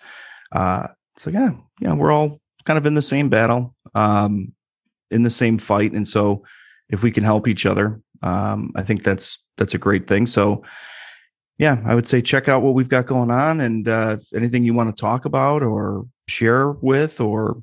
Uh, 0.52 0.88
so 1.18 1.30
yeah, 1.30 1.52
yeah, 1.80 1.94
we're 1.94 2.12
all 2.12 2.42
kind 2.66 2.78
of 2.78 2.86
in 2.86 2.96
the 2.96 3.02
same 3.02 3.30
battle, 3.30 3.76
um, 3.96 4.54
in 5.12 5.24
the 5.24 5.30
same 5.30 5.58
fight. 5.58 5.94
And 5.94 6.08
so 6.08 6.44
if 6.90 7.04
we 7.04 7.12
can 7.12 7.24
help 7.24 7.48
each 7.48 7.66
other, 7.66 8.02
um, 8.24 8.72
I 8.76 8.84
think 8.84 9.04
that's, 9.04 9.40
that's 9.58 9.74
a 9.74 9.78
great 9.78 10.08
thing. 10.08 10.26
So, 10.26 10.64
yeah, 11.60 11.82
I 11.86 11.94
would 11.94 12.08
say 12.08 12.22
check 12.22 12.50
out 12.50 12.64
what 12.64 12.74
we've 12.74 12.90
got 12.90 13.06
going 13.06 13.30
on 13.30 13.62
and 13.62 13.88
uh, 13.88 14.18
anything 14.34 14.64
you 14.64 14.74
want 14.74 14.96
to 14.96 15.00
talk 15.00 15.26
about 15.26 15.62
or 15.62 16.06
share 16.28 16.72
with, 16.72 17.22
or 17.22 17.62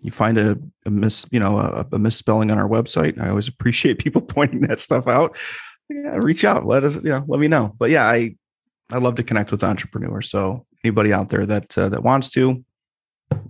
you 0.00 0.10
find 0.10 0.38
a, 0.38 0.58
a 0.86 0.90
miss, 0.90 1.26
you 1.30 1.40
know, 1.40 1.58
a, 1.58 1.86
a, 1.92 1.98
misspelling 1.98 2.50
on 2.50 2.58
our 2.58 2.68
website. 2.68 3.20
I 3.20 3.30
always 3.30 3.48
appreciate 3.54 3.98
people 3.98 4.22
pointing 4.36 4.60
that 4.62 4.78
stuff 4.78 5.08
out. 5.08 5.36
Yeah, 5.88 6.16
reach 6.16 6.44
out, 6.44 6.64
let 6.66 6.84
us, 6.84 7.02
know, 7.02 7.22
let 7.26 7.40
me 7.40 7.48
know. 7.48 7.74
But 7.78 7.90
yeah, 7.90 8.06
I 8.06 8.36
I 8.90 8.98
love 8.98 9.16
to 9.16 9.22
connect 9.22 9.50
with 9.50 9.64
entrepreneurs. 9.64 10.30
So 10.30 10.66
anybody 10.82 11.12
out 11.12 11.28
there 11.28 11.44
that 11.46 11.76
uh, 11.76 11.88
that 11.90 12.02
wants 12.02 12.30
to, 12.30 12.64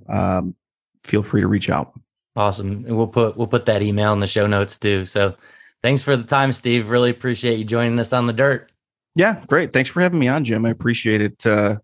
um, 0.09 0.57
feel 1.05 1.23
free 1.23 1.43
to 1.43 1.49
reach 1.49 1.71
out. 1.71 1.93
Awesome, 2.35 2.85
and 2.87 2.97
we'll 2.97 3.07
put 3.07 3.37
we'll 3.37 3.47
put 3.47 3.67
that 3.67 3.83
email 3.83 4.13
in 4.13 4.19
the 4.19 4.27
show 4.27 4.47
notes 4.47 4.79
too. 4.79 5.05
So 5.05 5.37
thanks 5.85 6.01
for 6.01 6.17
the 6.17 6.25
time, 6.25 6.53
Steve. 6.53 6.89
Really 6.89 7.11
appreciate 7.11 7.59
you 7.59 7.65
joining 7.65 7.99
us 8.01 8.13
on 8.13 8.27
the 8.27 8.33
dirt. 8.33 8.73
Yeah, 9.15 9.45
great. 9.47 9.73
Thanks 9.73 9.91
for 9.91 10.01
having 10.01 10.19
me 10.19 10.27
on, 10.27 10.43
Jim. 10.43 10.65
I 10.65 10.71
appreciate 10.71 11.21
it. 11.21 11.47
Uh, 11.47 11.79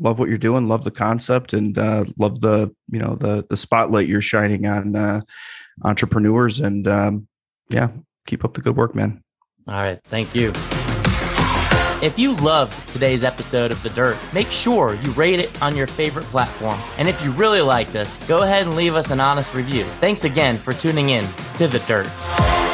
love 0.00 0.18
what 0.18 0.28
you're 0.28 0.38
doing. 0.38 0.66
Love 0.66 0.82
the 0.82 0.90
concept, 0.90 1.52
and 1.52 1.78
uh, 1.78 2.06
love 2.18 2.40
the 2.40 2.74
you 2.90 2.98
know 2.98 3.14
the 3.14 3.46
the 3.48 3.56
spotlight 3.56 4.08
you're 4.08 4.22
shining 4.22 4.66
on 4.66 4.96
uh, 4.96 5.20
entrepreneurs. 5.84 6.58
And 6.60 6.88
um, 6.88 7.28
yeah, 7.68 7.90
keep 8.26 8.44
up 8.44 8.54
the 8.54 8.62
good 8.62 8.76
work, 8.76 8.94
man. 8.96 9.22
All 9.68 9.74
right, 9.74 10.00
thank 10.06 10.34
you. 10.34 10.52
If 12.02 12.18
you 12.18 12.34
loved 12.36 12.88
today's 12.90 13.24
episode 13.24 13.70
of 13.70 13.82
The 13.82 13.88
Dirt, 13.90 14.18
make 14.34 14.48
sure 14.48 14.98
you 15.02 15.10
rate 15.12 15.40
it 15.40 15.62
on 15.62 15.74
your 15.74 15.86
favorite 15.86 16.26
platform. 16.26 16.78
And 16.98 17.08
if 17.08 17.22
you 17.22 17.30
really 17.32 17.62
liked 17.62 17.96
us, 17.96 18.10
go 18.26 18.42
ahead 18.42 18.66
and 18.66 18.76
leave 18.76 18.94
us 18.94 19.10
an 19.10 19.18
honest 19.18 19.54
review. 19.54 19.84
Thanks 19.98 20.24
again 20.24 20.58
for 20.58 20.72
tuning 20.74 21.10
in 21.10 21.26
to 21.54 21.66
The 21.66 21.78
Dirt. 21.80 22.65